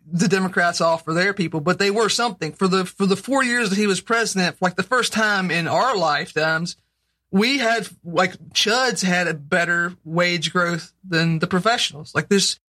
the 0.06 0.28
Democrats 0.28 0.80
offer 0.80 1.12
their 1.12 1.32
people, 1.32 1.60
but 1.60 1.78
they 1.78 1.90
were 1.90 2.08
something 2.08 2.52
for 2.52 2.68
the, 2.68 2.84
for 2.84 3.06
the 3.06 3.16
four 3.16 3.42
years 3.42 3.70
that 3.70 3.78
he 3.78 3.86
was 3.86 4.00
president, 4.00 4.56
like 4.60 4.76
the 4.76 4.82
first 4.82 5.12
time 5.12 5.50
in 5.50 5.66
our 5.66 5.96
lifetimes, 5.96 6.76
we 7.30 7.58
had 7.58 7.88
like 8.04 8.36
chuds 8.50 9.02
had 9.02 9.26
a 9.26 9.34
better 9.34 9.94
wage 10.04 10.52
growth 10.52 10.92
than 11.02 11.38
the 11.38 11.46
professionals. 11.46 12.14
Like 12.14 12.28
this, 12.28 12.60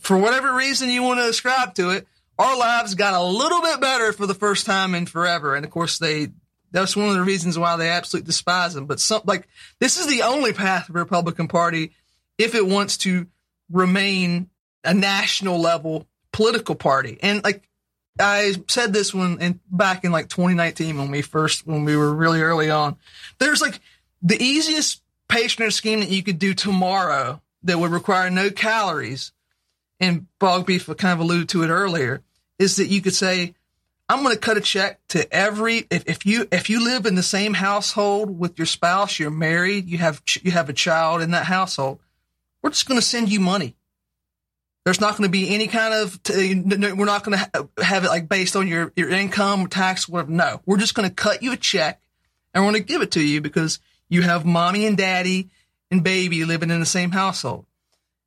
for 0.00 0.16
whatever 0.16 0.54
reason 0.54 0.88
you 0.88 1.02
want 1.02 1.20
to 1.20 1.28
ascribe 1.28 1.74
to 1.74 1.90
it, 1.90 2.08
our 2.38 2.58
lives 2.58 2.94
got 2.94 3.14
a 3.14 3.22
little 3.22 3.60
bit 3.60 3.80
better 3.80 4.12
for 4.12 4.26
the 4.26 4.34
first 4.34 4.66
time 4.66 4.94
in 4.94 5.06
forever. 5.06 5.54
And 5.54 5.64
of 5.64 5.70
course, 5.70 5.98
they, 5.98 6.28
that's 6.76 6.96
one 6.96 7.08
of 7.08 7.14
the 7.14 7.22
reasons 7.22 7.58
why 7.58 7.76
they 7.76 7.88
absolutely 7.88 8.26
despise 8.26 8.74
them. 8.74 8.86
But 8.86 9.00
some, 9.00 9.22
like, 9.24 9.48
this 9.80 9.98
is 9.98 10.06
the 10.06 10.22
only 10.22 10.52
path 10.52 10.88
of 10.88 10.94
the 10.94 11.00
Republican 11.00 11.48
Party 11.48 11.92
if 12.38 12.54
it 12.54 12.66
wants 12.66 12.98
to 12.98 13.26
remain 13.70 14.50
a 14.84 14.94
national 14.94 15.58
level 15.58 16.06
political 16.32 16.74
party. 16.74 17.18
And 17.22 17.42
like, 17.42 17.68
I 18.20 18.54
said 18.68 18.92
this 18.92 19.14
when, 19.14 19.38
and 19.40 19.60
back 19.70 20.04
in 20.04 20.12
like 20.12 20.28
2019 20.28 20.98
when 20.98 21.10
we 21.10 21.22
first, 21.22 21.66
when 21.66 21.84
we 21.84 21.96
were 21.96 22.14
really 22.14 22.40
early 22.40 22.70
on, 22.70 22.96
there's 23.38 23.60
like 23.60 23.80
the 24.22 24.40
easiest 24.42 25.02
patronage 25.28 25.74
scheme 25.74 26.00
that 26.00 26.10
you 26.10 26.22
could 26.22 26.38
do 26.38 26.54
tomorrow 26.54 27.40
that 27.62 27.78
would 27.78 27.90
require 27.90 28.30
no 28.30 28.50
calories, 28.50 29.32
and 29.98 30.26
Bog 30.38 30.66
Beef 30.66 30.86
kind 30.98 31.12
of 31.12 31.20
alluded 31.20 31.48
to 31.50 31.64
it 31.64 31.68
earlier, 31.68 32.22
is 32.58 32.76
that 32.76 32.86
you 32.86 33.02
could 33.02 33.14
say, 33.14 33.54
I'm 34.08 34.22
going 34.22 34.34
to 34.34 34.40
cut 34.40 34.56
a 34.56 34.60
check 34.60 35.00
to 35.08 35.32
every 35.34 35.86
if, 35.90 36.04
if 36.06 36.26
you 36.26 36.46
if 36.52 36.70
you 36.70 36.84
live 36.84 37.06
in 37.06 37.16
the 37.16 37.22
same 37.22 37.54
household 37.54 38.38
with 38.38 38.58
your 38.58 38.66
spouse, 38.66 39.18
you're 39.18 39.30
married, 39.30 39.88
you 39.88 39.98
have 39.98 40.22
you 40.42 40.52
have 40.52 40.68
a 40.68 40.72
child 40.72 41.22
in 41.22 41.32
that 41.32 41.46
household. 41.46 41.98
We're 42.62 42.70
just 42.70 42.86
going 42.86 43.00
to 43.00 43.06
send 43.06 43.30
you 43.30 43.40
money. 43.40 43.74
There's 44.84 45.00
not 45.00 45.16
going 45.16 45.24
to 45.24 45.32
be 45.32 45.52
any 45.52 45.66
kind 45.66 45.92
of 45.92 46.20
we're 46.28 47.04
not 47.04 47.24
going 47.24 47.36
to 47.36 47.68
have 47.82 48.04
it 48.04 48.08
like 48.08 48.28
based 48.28 48.54
on 48.54 48.68
your 48.68 48.92
your 48.94 49.10
income, 49.10 49.66
tax, 49.66 50.08
whatever. 50.08 50.30
No, 50.30 50.60
we're 50.64 50.76
just 50.76 50.94
going 50.94 51.08
to 51.08 51.14
cut 51.14 51.42
you 51.42 51.52
a 51.52 51.56
check 51.56 52.00
and 52.54 52.64
we're 52.64 52.70
going 52.70 52.82
to 52.82 52.86
give 52.86 53.02
it 53.02 53.10
to 53.12 53.22
you 53.22 53.40
because 53.40 53.80
you 54.08 54.22
have 54.22 54.46
mommy 54.46 54.86
and 54.86 54.96
daddy 54.96 55.50
and 55.90 56.04
baby 56.04 56.44
living 56.44 56.70
in 56.70 56.78
the 56.78 56.86
same 56.86 57.10
household. 57.10 57.66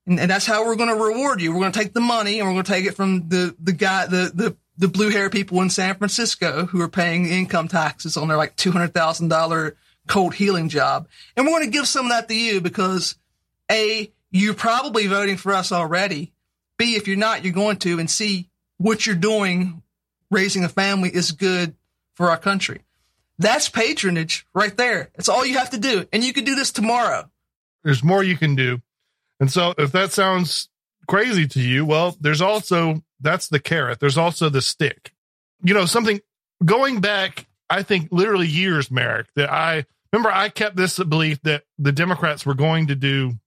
And, 0.06 0.20
and 0.20 0.30
that's 0.30 0.46
how 0.46 0.66
we're 0.66 0.76
going 0.76 0.90
to 0.90 1.02
reward 1.02 1.42
you. 1.42 1.54
We're 1.54 1.62
going 1.62 1.72
to 1.72 1.80
take 1.80 1.94
the 1.94 2.02
money 2.02 2.40
and 2.40 2.48
we're 2.48 2.56
going 2.56 2.66
to 2.66 2.72
take 2.72 2.86
it 2.86 2.96
from 2.96 3.30
the 3.30 3.56
the 3.62 3.72
guy 3.72 4.08
the 4.08 4.32
the 4.34 4.58
the 4.80 4.88
blue 4.88 5.10
hair 5.10 5.30
people 5.30 5.62
in 5.62 5.70
San 5.70 5.96
Francisco 5.96 6.66
who 6.66 6.82
are 6.82 6.90
paying 6.90 7.28
income 7.28 7.68
taxes 7.68 8.16
on 8.16 8.30
their 8.30 8.38
like 8.38 8.56
$200,000 8.56 9.74
cold 10.08 10.34
healing 10.34 10.70
job. 10.70 11.08
And 11.36 11.46
we're 11.46 11.52
going 11.52 11.66
to 11.66 11.78
give 11.78 11.88
some 11.88 12.06
of 12.06 12.12
that 12.12 12.30
to 12.30 12.34
you 12.34 12.62
because 12.62 13.16
A, 13.70 14.12
you're 14.32 14.54
probably 14.54 15.08
voting 15.08 15.36
for 15.36 15.54
us 15.54 15.74
already. 15.74 16.32
B, 16.78 16.96
if 16.96 17.10
you're 17.10 17.18
not, 17.18 17.44
you're 17.44 17.54
going 17.54 17.76
to. 17.80 18.00
And 18.00 18.10
C, 18.10 18.50
what 18.78 19.06
you're 19.06 19.16
doing, 19.16 19.84
raising 20.32 20.64
a 20.64 20.70
family 20.70 21.14
is 21.14 21.34
good 21.34 21.76
for 22.16 22.30
our 22.30 22.38
country. 22.38 22.80
That's 23.38 23.68
patronage 23.68 24.48
right 24.54 24.76
there. 24.76 25.10
It's 25.16 25.30
all 25.30 25.46
you 25.46 25.58
have 25.58 25.72
to 25.72 25.78
do. 25.78 26.08
And 26.14 26.24
you 26.24 26.32
can 26.32 26.46
do 26.46 26.56
this 26.56 26.72
tomorrow. 26.72 27.30
There's 27.84 28.04
more 28.04 28.24
you 28.24 28.38
can 28.38 28.56
do. 28.56 28.82
And 29.42 29.52
so 29.52 29.74
if 29.78 29.92
that 29.92 30.14
sounds 30.14 30.70
crazy 31.08 31.48
to 31.48 31.60
you, 31.60 31.86
well, 31.86 32.16
there's 32.22 32.42
also 32.42 33.04
that's 33.20 33.48
the 33.48 33.60
carrot. 33.60 34.00
There's 34.00 34.18
also 34.18 34.50
the 34.50 34.62
stick. 34.62 35.14
You 35.62 35.74
know, 35.74 35.86
something 35.86 36.22
going 36.64 37.02
back, 37.02 37.48
I 37.70 37.84
think 37.84 38.10
literally 38.12 38.48
years, 38.48 38.90
Maarek, 38.90 39.26
that 39.36 39.52
I 39.52 39.86
remember 40.12 40.32
I 40.32 40.50
kept 40.50 40.76
this 40.76 40.98
belief 41.00 41.42
that 41.44 41.64
the 41.78 41.92
Democrats 41.92 42.46
were 42.46 42.54
going 42.54 42.88
to 42.88 42.96
do 42.96 43.40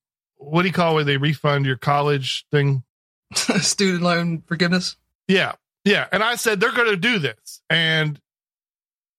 what 0.42 0.62
do 0.62 0.68
you 0.68 0.74
call 0.74 0.98
it? 0.98 1.04
They 1.04 1.16
refund 1.16 1.66
your 1.66 1.76
college 1.76 2.46
thing? 2.50 2.82
Student 3.34 4.02
loan 4.02 4.42
forgiveness. 4.46 4.96
Yeah. 5.28 5.52
Yeah. 5.84 6.06
And 6.12 6.22
I 6.22 6.34
said 6.34 6.60
they're 6.60 6.72
going 6.72 6.90
to 6.90 6.96
do 6.96 7.18
this. 7.18 7.62
And 7.70 8.20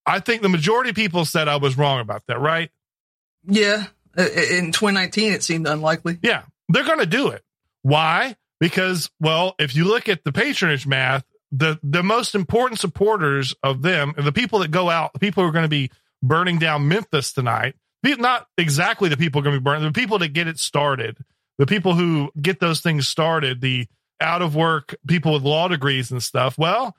I 0.06 0.20
think 0.20 0.42
the 0.42 0.50
majority 0.50 0.90
of 0.92 0.96
people 0.96 1.26
said 1.26 1.48
I 1.48 1.58
was 1.58 1.78
wrong 1.78 2.00
about 2.00 2.24
that, 2.28 2.40
right? 2.40 2.70
Yeah. 3.46 3.86
In 4.18 4.72
2019, 4.72 5.34
it 5.34 5.44
seemed 5.44 5.68
unlikely. 5.68 6.20
Yeah. 6.22 6.44
They're 6.70 6.86
going 6.86 7.00
to 7.00 7.06
do 7.06 7.30
it. 7.30 7.44
Why? 7.82 8.36
Because 8.64 9.10
well 9.20 9.56
if 9.60 9.76
you 9.76 9.84
look 9.84 10.08
at 10.08 10.24
the 10.24 10.32
patronage 10.32 10.88
math 10.88 11.26
the 11.52 11.78
the 11.84 12.02
most 12.02 12.34
important 12.34 12.80
supporters 12.80 13.54
of 13.62 13.82
them 13.82 14.14
the 14.18 14.32
people 14.32 14.60
that 14.60 14.72
go 14.72 14.90
out 14.90 15.12
the 15.12 15.20
people 15.20 15.44
who 15.44 15.50
are 15.50 15.52
going 15.52 15.64
to 15.64 15.70
be 15.70 15.92
burning 16.22 16.60
down 16.60 16.88
memphis 16.88 17.34
tonight 17.34 17.76
not 18.02 18.48
exactly 18.58 19.10
the 19.10 19.18
people 19.18 19.42
going 19.42 19.54
to 19.54 19.60
be 19.60 19.64
burning 19.64 19.84
the 19.84 19.92
people 19.92 20.18
that 20.18 20.30
get 20.30 20.48
it 20.48 20.58
started 20.58 21.18
the 21.58 21.66
people 21.66 21.94
who 21.94 22.32
get 22.42 22.62
those 22.62 22.80
things 22.80 23.06
started 23.06 23.60
the 23.60 23.86
out 24.22 24.42
of 24.42 24.56
work 24.56 24.96
people 25.10 25.34
with 25.34 25.44
law 25.44 25.68
degrees 25.68 26.10
and 26.10 26.24
stuff 26.24 26.58
well 26.58 26.96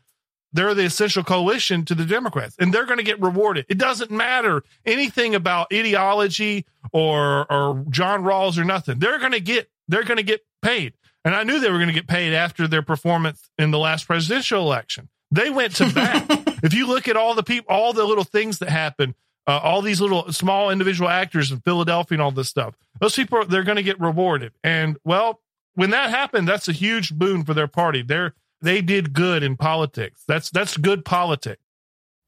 they're 0.52 0.74
the 0.74 0.84
essential 0.84 1.24
coalition 1.24 1.86
to 1.86 1.94
the 1.94 2.04
democrats 2.04 2.56
and 2.58 2.74
they're 2.74 2.86
going 2.86 2.98
to 2.98 3.02
get 3.04 3.20
rewarded. 3.20 3.66
It 3.68 3.76
doesn't 3.76 4.12
matter 4.12 4.62
anything 4.84 5.34
about 5.34 5.72
ideology 5.72 6.64
or 6.92 7.50
or 7.50 7.84
john 7.90 8.22
rawls 8.22 8.56
or 8.56 8.62
nothing. 8.62 9.00
They're 9.00 9.18
going 9.18 9.32
to 9.32 9.40
get 9.40 9.68
they're 9.88 10.04
going 10.04 10.18
to 10.18 10.22
get 10.22 10.42
paid 10.62 10.94
and 11.24 11.34
I 11.34 11.42
knew 11.42 11.58
they 11.58 11.70
were 11.70 11.78
going 11.78 11.88
to 11.88 11.94
get 11.94 12.06
paid 12.06 12.34
after 12.34 12.68
their 12.68 12.82
performance 12.82 13.50
in 13.58 13.70
the 13.70 13.78
last 13.78 14.06
presidential 14.06 14.60
election. 14.60 15.08
They 15.30 15.50
went 15.50 15.76
to 15.76 15.92
bat. 15.92 16.26
if 16.62 16.74
you 16.74 16.86
look 16.86 17.08
at 17.08 17.16
all 17.16 17.34
the 17.34 17.42
people, 17.42 17.74
all 17.74 17.92
the 17.92 18.04
little 18.04 18.24
things 18.24 18.58
that 18.58 18.68
happen, 18.68 19.14
uh, 19.46 19.58
all 19.62 19.82
these 19.82 20.00
little 20.00 20.32
small 20.32 20.70
individual 20.70 21.08
actors 21.08 21.50
in 21.50 21.60
Philadelphia 21.60 22.16
and 22.16 22.22
all 22.22 22.30
this 22.30 22.48
stuff, 22.48 22.74
those 23.00 23.16
people, 23.16 23.44
they're 23.46 23.64
going 23.64 23.76
to 23.76 23.82
get 23.82 24.00
rewarded. 24.00 24.52
And 24.62 24.98
well, 25.04 25.40
when 25.74 25.90
that 25.90 26.10
happened, 26.10 26.46
that's 26.46 26.68
a 26.68 26.72
huge 26.72 27.14
boon 27.14 27.44
for 27.44 27.54
their 27.54 27.68
party. 27.68 28.02
They're, 28.02 28.34
they 28.60 28.80
did 28.80 29.12
good 29.12 29.42
in 29.42 29.56
politics. 29.56 30.22
That's, 30.28 30.50
that's 30.50 30.76
good 30.76 31.04
politics. 31.04 31.62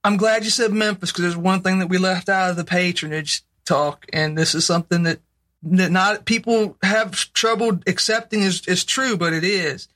I'm 0.03 0.17
glad 0.17 0.45
you 0.45 0.51
said 0.51 0.73
Memphis 0.73 1.11
because 1.11 1.23
there's 1.23 1.37
one 1.37 1.63
thing 1.63 1.81
that 1.81 1.89
we 1.89 1.99
left 1.99 2.29
out 2.29 2.51
of 2.51 2.57
the 2.57 2.65
patronage 2.65 3.43
talk. 3.65 4.07
And 4.13 4.39
this 4.39 4.55
is 4.55 4.65
something 4.65 5.03
that 5.03 5.21
not 5.63 6.25
people 6.25 6.77
have 6.83 7.33
trouble 7.33 7.81
accepting 7.87 8.43
is, 8.43 8.67
is 8.67 8.85
true, 8.85 9.17
but 9.17 9.33
it 9.33 9.45
is, 9.45 9.89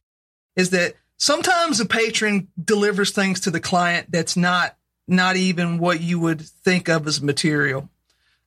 is 0.56 0.70
that 0.70 0.94
sometimes 1.16 1.80
a 1.80 1.86
patron 1.86 2.48
delivers 2.62 3.12
things 3.12 3.40
to 3.40 3.50
the 3.50 3.60
client 3.60 4.10
that's 4.10 4.36
not, 4.36 4.76
not 5.06 5.36
even 5.36 5.78
what 5.78 6.00
you 6.00 6.18
would 6.18 6.40
think 6.40 6.88
of 6.88 7.06
as 7.06 7.22
material. 7.22 7.88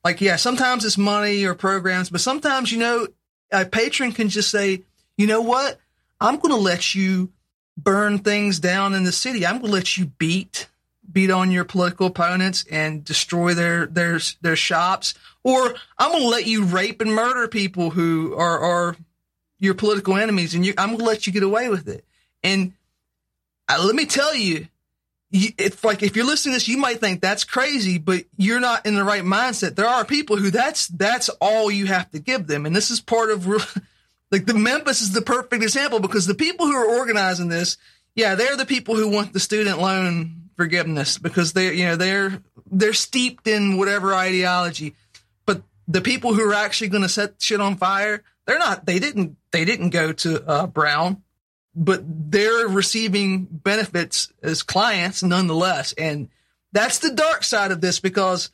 Like, 0.02 0.20
yeah, 0.20 0.36
sometimes 0.36 0.84
it's 0.84 0.98
money 0.98 1.44
or 1.44 1.54
programs, 1.54 2.10
but 2.10 2.20
sometimes, 2.20 2.70
you 2.70 2.78
know, 2.78 3.06
a 3.50 3.64
patron 3.64 4.12
can 4.12 4.28
just 4.28 4.50
say, 4.50 4.82
you 5.16 5.26
know 5.26 5.40
what? 5.40 5.78
I'm 6.20 6.36
going 6.36 6.54
to 6.54 6.60
let 6.60 6.94
you 6.94 7.32
burn 7.76 8.18
things 8.18 8.60
down 8.60 8.94
in 8.94 9.04
the 9.04 9.12
city. 9.12 9.46
I'm 9.46 9.58
going 9.58 9.70
to 9.70 9.74
let 9.74 9.96
you 9.96 10.06
beat 10.06 10.68
beat 11.10 11.30
on 11.30 11.50
your 11.50 11.64
political 11.64 12.06
opponents 12.06 12.64
and 12.70 13.04
destroy 13.04 13.54
their 13.54 13.86
their 13.86 14.18
their 14.40 14.56
shops, 14.56 15.14
or 15.42 15.74
I'm 15.98 16.10
going 16.10 16.22
to 16.22 16.28
let 16.28 16.46
you 16.46 16.64
rape 16.64 17.00
and 17.00 17.14
murder 17.14 17.48
people 17.48 17.90
who 17.90 18.34
are 18.34 18.58
are 18.58 18.96
your 19.58 19.74
political 19.74 20.16
enemies, 20.16 20.54
and 20.54 20.64
you, 20.64 20.74
I'm 20.76 20.90
going 20.90 20.98
to 20.98 21.04
let 21.04 21.26
you 21.26 21.32
get 21.32 21.42
away 21.42 21.68
with 21.68 21.88
it. 21.88 22.04
And 22.42 22.72
uh, 23.68 23.82
let 23.84 23.94
me 23.94 24.06
tell 24.06 24.34
you, 24.34 24.68
you, 25.30 25.50
it's 25.58 25.82
like 25.82 26.02
if 26.02 26.16
you're 26.16 26.26
listening 26.26 26.52
to 26.52 26.56
this, 26.56 26.68
you 26.68 26.76
might 26.76 27.00
think 27.00 27.20
that's 27.20 27.44
crazy, 27.44 27.98
but 27.98 28.24
you're 28.36 28.60
not 28.60 28.86
in 28.86 28.94
the 28.94 29.04
right 29.04 29.22
mindset. 29.22 29.74
There 29.74 29.88
are 29.88 30.04
people 30.04 30.36
who 30.36 30.50
that's 30.50 30.88
that's 30.88 31.28
all 31.40 31.70
you 31.70 31.86
have 31.86 32.10
to 32.12 32.18
give 32.18 32.46
them, 32.46 32.66
and 32.66 32.76
this 32.76 32.90
is 32.90 33.00
part 33.00 33.30
of 33.30 33.46
like 34.30 34.46
the 34.46 34.54
Memphis 34.54 35.00
is 35.00 35.12
the 35.12 35.22
perfect 35.22 35.62
example 35.62 36.00
because 36.00 36.26
the 36.26 36.34
people 36.34 36.66
who 36.66 36.76
are 36.76 36.98
organizing 36.98 37.48
this, 37.48 37.76
yeah, 38.14 38.34
they're 38.34 38.56
the 38.56 38.66
people 38.66 38.96
who 38.96 39.08
want 39.08 39.32
the 39.32 39.40
student 39.40 39.80
loan 39.80 40.43
forgiveness 40.56 41.18
because 41.18 41.52
they're 41.52 41.72
you 41.72 41.84
know 41.86 41.96
they're 41.96 42.42
they're 42.70 42.92
steeped 42.92 43.46
in 43.46 43.76
whatever 43.76 44.14
ideology. 44.14 44.94
But 45.46 45.62
the 45.88 46.00
people 46.00 46.34
who 46.34 46.48
are 46.48 46.54
actually 46.54 46.88
going 46.88 47.02
to 47.02 47.08
set 47.08 47.40
shit 47.40 47.60
on 47.60 47.76
fire 47.76 48.22
they're 48.46 48.58
not 48.58 48.86
they 48.86 48.98
didn't 48.98 49.36
they 49.52 49.64
didn't 49.64 49.90
go 49.90 50.12
to 50.12 50.46
uh, 50.46 50.66
brown 50.66 51.22
but 51.74 52.02
they're 52.06 52.68
receiving 52.68 53.44
benefits 53.50 54.32
as 54.42 54.62
clients 54.62 55.22
nonetheless. 55.22 55.92
And 55.94 56.28
that's 56.72 56.98
the 56.98 57.12
dark 57.12 57.42
side 57.42 57.72
of 57.72 57.80
this 57.80 58.00
because 58.00 58.50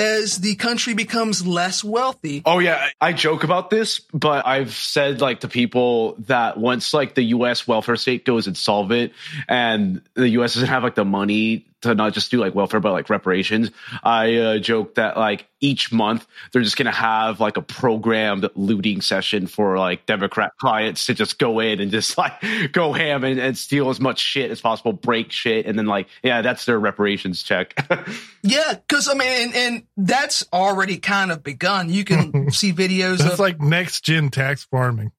as 0.00 0.38
the 0.38 0.54
country 0.56 0.94
becomes 0.94 1.46
less 1.46 1.84
wealthy. 1.84 2.42
Oh 2.46 2.58
yeah, 2.58 2.88
I 3.00 3.12
joke 3.12 3.44
about 3.44 3.70
this, 3.70 4.00
but 4.12 4.46
I've 4.46 4.72
said 4.72 5.20
like 5.20 5.40
to 5.40 5.48
people 5.48 6.14
that 6.20 6.56
once 6.56 6.94
like 6.94 7.14
the 7.14 7.22
US 7.24 7.68
welfare 7.68 7.96
state 7.96 8.24
goes 8.24 8.46
insolvent 8.46 9.12
and 9.48 10.02
the 10.14 10.30
US 10.30 10.54
doesn't 10.54 10.68
have 10.68 10.82
like 10.82 10.94
the 10.94 11.04
money 11.04 11.66
to 11.82 11.94
not 11.94 12.12
just 12.12 12.30
do 12.30 12.38
like 12.38 12.54
welfare 12.54 12.80
but 12.80 12.92
like 12.92 13.10
reparations. 13.10 13.70
I 14.02 14.36
uh, 14.36 14.58
joke 14.58 14.96
that 14.96 15.16
like 15.16 15.46
each 15.60 15.92
month 15.92 16.26
they're 16.52 16.62
just 16.62 16.76
gonna 16.76 16.90
have 16.90 17.40
like 17.40 17.56
a 17.56 17.62
programmed 17.62 18.48
looting 18.54 19.00
session 19.00 19.46
for 19.46 19.78
like 19.78 20.06
democrat 20.06 20.52
clients 20.58 21.06
to 21.06 21.14
just 21.14 21.38
go 21.38 21.60
in 21.60 21.80
and 21.80 21.90
just 21.90 22.16
like 22.18 22.32
go 22.72 22.92
ham 22.92 23.24
and, 23.24 23.38
and 23.38 23.56
steal 23.56 23.90
as 23.90 24.00
much 24.00 24.18
shit 24.18 24.50
as 24.50 24.60
possible 24.60 24.92
break 24.92 25.30
shit 25.30 25.66
and 25.66 25.78
then 25.78 25.86
like 25.86 26.08
yeah 26.22 26.42
that's 26.42 26.64
their 26.64 26.78
reparations 26.78 27.42
check. 27.42 27.74
Yeah 28.42 28.72
because 28.72 29.06
i 29.06 29.12
mean 29.14 29.28
and, 29.28 29.54
and, 29.54 29.82
that's 29.96 30.46
already 30.52 30.96
kind 30.96 31.30
of 31.30 31.42
begun. 31.42 31.90
You 31.90 32.04
can 32.04 32.50
see 32.52 32.72
videos 32.72 33.18
that's 33.18 33.34
of 33.34 33.38
like 33.38 33.60
next 33.60 34.02
gen 34.02 34.30
tax 34.30 34.64
farming. 34.64 35.12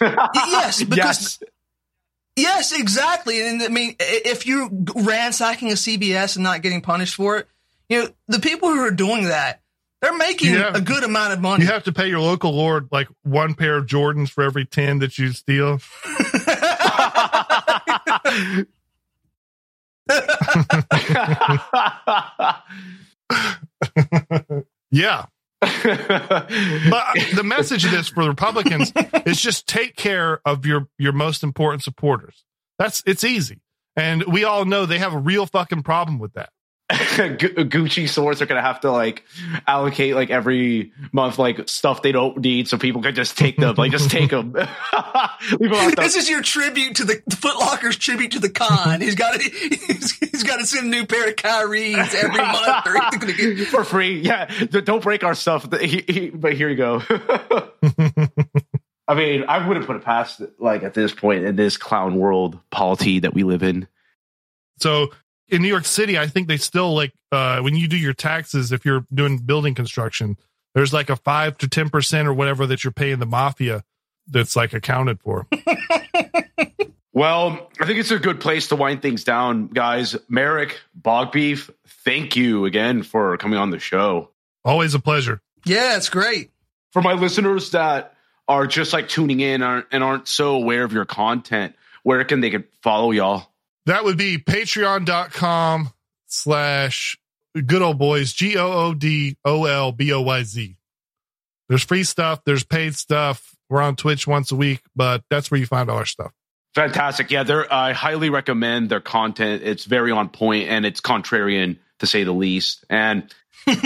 Yes 0.00 0.82
because 0.84 0.96
yes 0.96 1.42
Yes, 2.36 2.78
exactly. 2.78 3.46
And 3.46 3.62
I 3.62 3.68
mean, 3.68 3.96
if 3.98 4.46
you're 4.46 4.68
ransacking 4.94 5.70
a 5.70 5.74
CVS 5.74 6.36
and 6.36 6.42
not 6.42 6.62
getting 6.62 6.80
punished 6.80 7.14
for 7.14 7.38
it, 7.38 7.48
you 7.88 8.02
know, 8.02 8.08
the 8.28 8.38
people 8.38 8.68
who 8.68 8.80
are 8.80 8.90
doing 8.90 9.24
that, 9.24 9.62
they're 10.00 10.16
making 10.16 10.54
have, 10.54 10.74
a 10.74 10.80
good 10.80 11.04
amount 11.04 11.34
of 11.34 11.40
money. 11.40 11.64
You 11.64 11.70
have 11.70 11.84
to 11.84 11.92
pay 11.92 12.08
your 12.08 12.20
local 12.20 12.52
lord 12.52 12.88
like 12.90 13.08
one 13.22 13.54
pair 13.54 13.76
of 13.76 13.86
Jordans 13.86 14.30
for 14.30 14.42
every 14.42 14.64
10 14.64 15.00
that 15.00 15.18
you 15.18 15.32
steal. 15.32 15.80
yeah 24.90 25.26
but 25.60 25.72
uh, 25.84 27.14
the 27.34 27.42
message 27.44 27.84
of 27.84 27.90
this 27.90 28.08
for 28.08 28.22
the 28.24 28.30
Republicans 28.30 28.92
is 29.26 29.40
just 29.40 29.66
take 29.66 29.94
care 29.94 30.40
of 30.46 30.64
your 30.64 30.88
your 30.98 31.12
most 31.12 31.42
important 31.42 31.82
supporters. 31.82 32.44
That's 32.78 33.02
it's 33.06 33.24
easy. 33.24 33.60
And 33.94 34.24
we 34.24 34.44
all 34.44 34.64
know 34.64 34.86
they 34.86 34.98
have 34.98 35.12
a 35.12 35.18
real 35.18 35.44
fucking 35.44 35.82
problem 35.82 36.18
with 36.18 36.32
that. 36.32 36.50
Gucci 37.68 38.08
stores 38.08 38.42
are 38.42 38.46
gonna 38.46 38.62
have 38.62 38.80
to 38.80 38.90
like 38.90 39.24
allocate 39.66 40.14
like 40.14 40.30
every 40.30 40.92
month 41.12 41.38
like 41.38 41.68
stuff 41.68 42.02
they 42.02 42.10
don't 42.10 42.38
need 42.38 42.66
so 42.66 42.78
people 42.78 43.00
can 43.00 43.14
just 43.14 43.38
take 43.38 43.56
them 43.56 43.74
like 43.76 43.92
just 43.92 44.10
take 44.10 44.30
them. 44.30 44.52
this 45.58 46.16
is 46.16 46.28
your 46.28 46.42
tribute 46.42 46.96
to 46.96 47.04
the 47.04 47.22
Foot 47.36 47.56
Locker's 47.58 47.96
tribute 47.96 48.32
to 48.32 48.40
the 48.40 48.50
con. 48.50 49.00
He's 49.00 49.14
got 49.14 49.40
to 49.40 49.50
he's, 49.50 50.18
he's 50.18 50.42
got 50.42 50.56
to 50.56 50.66
send 50.66 50.86
a 50.86 50.90
new 50.90 51.06
pair 51.06 51.28
of 51.28 51.36
Kyries 51.36 52.14
every 52.14 52.36
month 52.36 52.86
or 52.86 53.32
get 53.32 53.68
for 53.68 53.84
free. 53.84 54.20
Yeah, 54.20 54.46
don't 54.66 55.02
break 55.02 55.22
our 55.22 55.34
stuff. 55.34 55.68
but 55.70 55.80
here 55.82 56.68
you 56.68 56.76
go. 56.76 57.02
I 59.06 59.14
mean, 59.14 59.44
I 59.48 59.66
wouldn't 59.66 59.86
put 59.86 59.96
it 59.96 60.04
past 60.04 60.40
like 60.58 60.82
at 60.82 60.94
this 60.94 61.12
point 61.12 61.44
in 61.44 61.56
this 61.56 61.76
clown 61.76 62.16
world 62.16 62.58
polity 62.70 63.20
that 63.20 63.34
we 63.34 63.42
live 63.42 63.62
in. 63.62 63.88
So 64.78 65.10
in 65.50 65.62
New 65.62 65.68
York 65.68 65.84
City, 65.84 66.18
I 66.18 66.26
think 66.26 66.48
they 66.48 66.56
still 66.56 66.94
like 66.94 67.12
uh, 67.32 67.60
when 67.60 67.76
you 67.76 67.88
do 67.88 67.96
your 67.96 68.12
taxes, 68.12 68.72
if 68.72 68.84
you're 68.84 69.04
doing 69.12 69.38
building 69.38 69.74
construction, 69.74 70.36
there's 70.74 70.92
like 70.92 71.10
a 71.10 71.16
five 71.16 71.58
to 71.58 71.68
ten 71.68 71.90
percent 71.90 72.28
or 72.28 72.32
whatever 72.32 72.66
that 72.66 72.84
you're 72.84 72.92
paying 72.92 73.18
the 73.18 73.26
mafia 73.26 73.84
that's 74.28 74.56
like 74.56 74.72
accounted 74.72 75.20
for. 75.20 75.46
well, 77.12 77.68
I 77.80 77.86
think 77.86 77.98
it's 77.98 78.10
a 78.10 78.18
good 78.18 78.40
place 78.40 78.68
to 78.68 78.76
wind 78.76 79.02
things 79.02 79.24
down, 79.24 79.68
guys. 79.68 80.14
Maarek 80.30 80.74
Bogbeef, 81.00 81.70
thank 82.04 82.36
you 82.36 82.64
again 82.64 83.02
for 83.02 83.36
coming 83.36 83.58
on 83.58 83.70
the 83.70 83.78
show. 83.78 84.30
Always 84.64 84.94
a 84.94 85.00
pleasure. 85.00 85.40
Yeah, 85.64 85.96
it's 85.96 86.08
great. 86.08 86.50
For 86.92 87.02
my 87.02 87.12
listeners 87.12 87.70
that 87.70 88.14
are 88.48 88.66
just 88.66 88.92
like 88.92 89.08
tuning 89.08 89.40
in 89.40 89.62
and 89.62 90.04
aren't 90.04 90.28
so 90.28 90.54
aware 90.54 90.84
of 90.84 90.92
your 90.92 91.04
content, 91.04 91.74
where 92.02 92.22
can 92.24 92.40
they 92.40 92.50
can 92.50 92.64
follow 92.82 93.10
y'all? 93.10 93.49
That 93.90 94.04
would 94.04 94.16
be 94.16 94.38
patreon.com 94.38 95.90
slash 96.28 97.18
Good 97.54 97.82
Old 97.82 97.98
Boyz, 97.98 98.32
G 98.32 98.56
O 98.56 98.70
O 98.70 98.94
D 98.94 99.36
O 99.44 99.64
L 99.64 99.90
B 99.90 100.12
O 100.12 100.20
Y 100.20 100.44
Z. 100.44 100.76
There's 101.68 101.82
free 101.82 102.04
stuff, 102.04 102.44
there's 102.44 102.62
paid 102.62 102.94
stuff. 102.94 103.56
We're 103.68 103.82
on 103.82 103.96
Twitch 103.96 104.28
once 104.28 104.52
a 104.52 104.54
week, 104.54 104.82
but 104.94 105.24
that's 105.28 105.50
where 105.50 105.58
you 105.58 105.66
find 105.66 105.90
all 105.90 105.96
our 105.96 106.06
stuff. 106.06 106.30
Fantastic. 106.72 107.32
Yeah, 107.32 107.42
they 107.42 107.64
I 107.68 107.92
highly 107.92 108.30
recommend 108.30 108.90
their 108.90 109.00
content. 109.00 109.64
It's 109.64 109.86
very 109.86 110.12
on 110.12 110.28
point 110.28 110.68
and 110.68 110.86
it's 110.86 111.00
contrarian 111.00 111.78
to 111.98 112.06
say 112.06 112.22
the 112.22 112.30
least. 112.30 112.84
And 112.88 113.34
and 113.66 113.80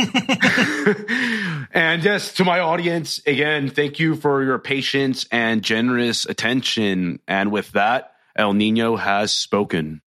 yes, 2.04 2.34
to 2.34 2.44
my 2.44 2.60
audience, 2.60 3.22
again, 3.26 3.70
thank 3.70 3.98
you 3.98 4.16
for 4.16 4.44
your 4.44 4.58
patience 4.58 5.26
and 5.32 5.62
generous 5.62 6.26
attention. 6.26 7.20
And 7.26 7.50
with 7.50 7.72
that, 7.72 8.13
El 8.36 8.52
Nino 8.52 8.96
has 8.96 9.32
spoken. 9.32 10.03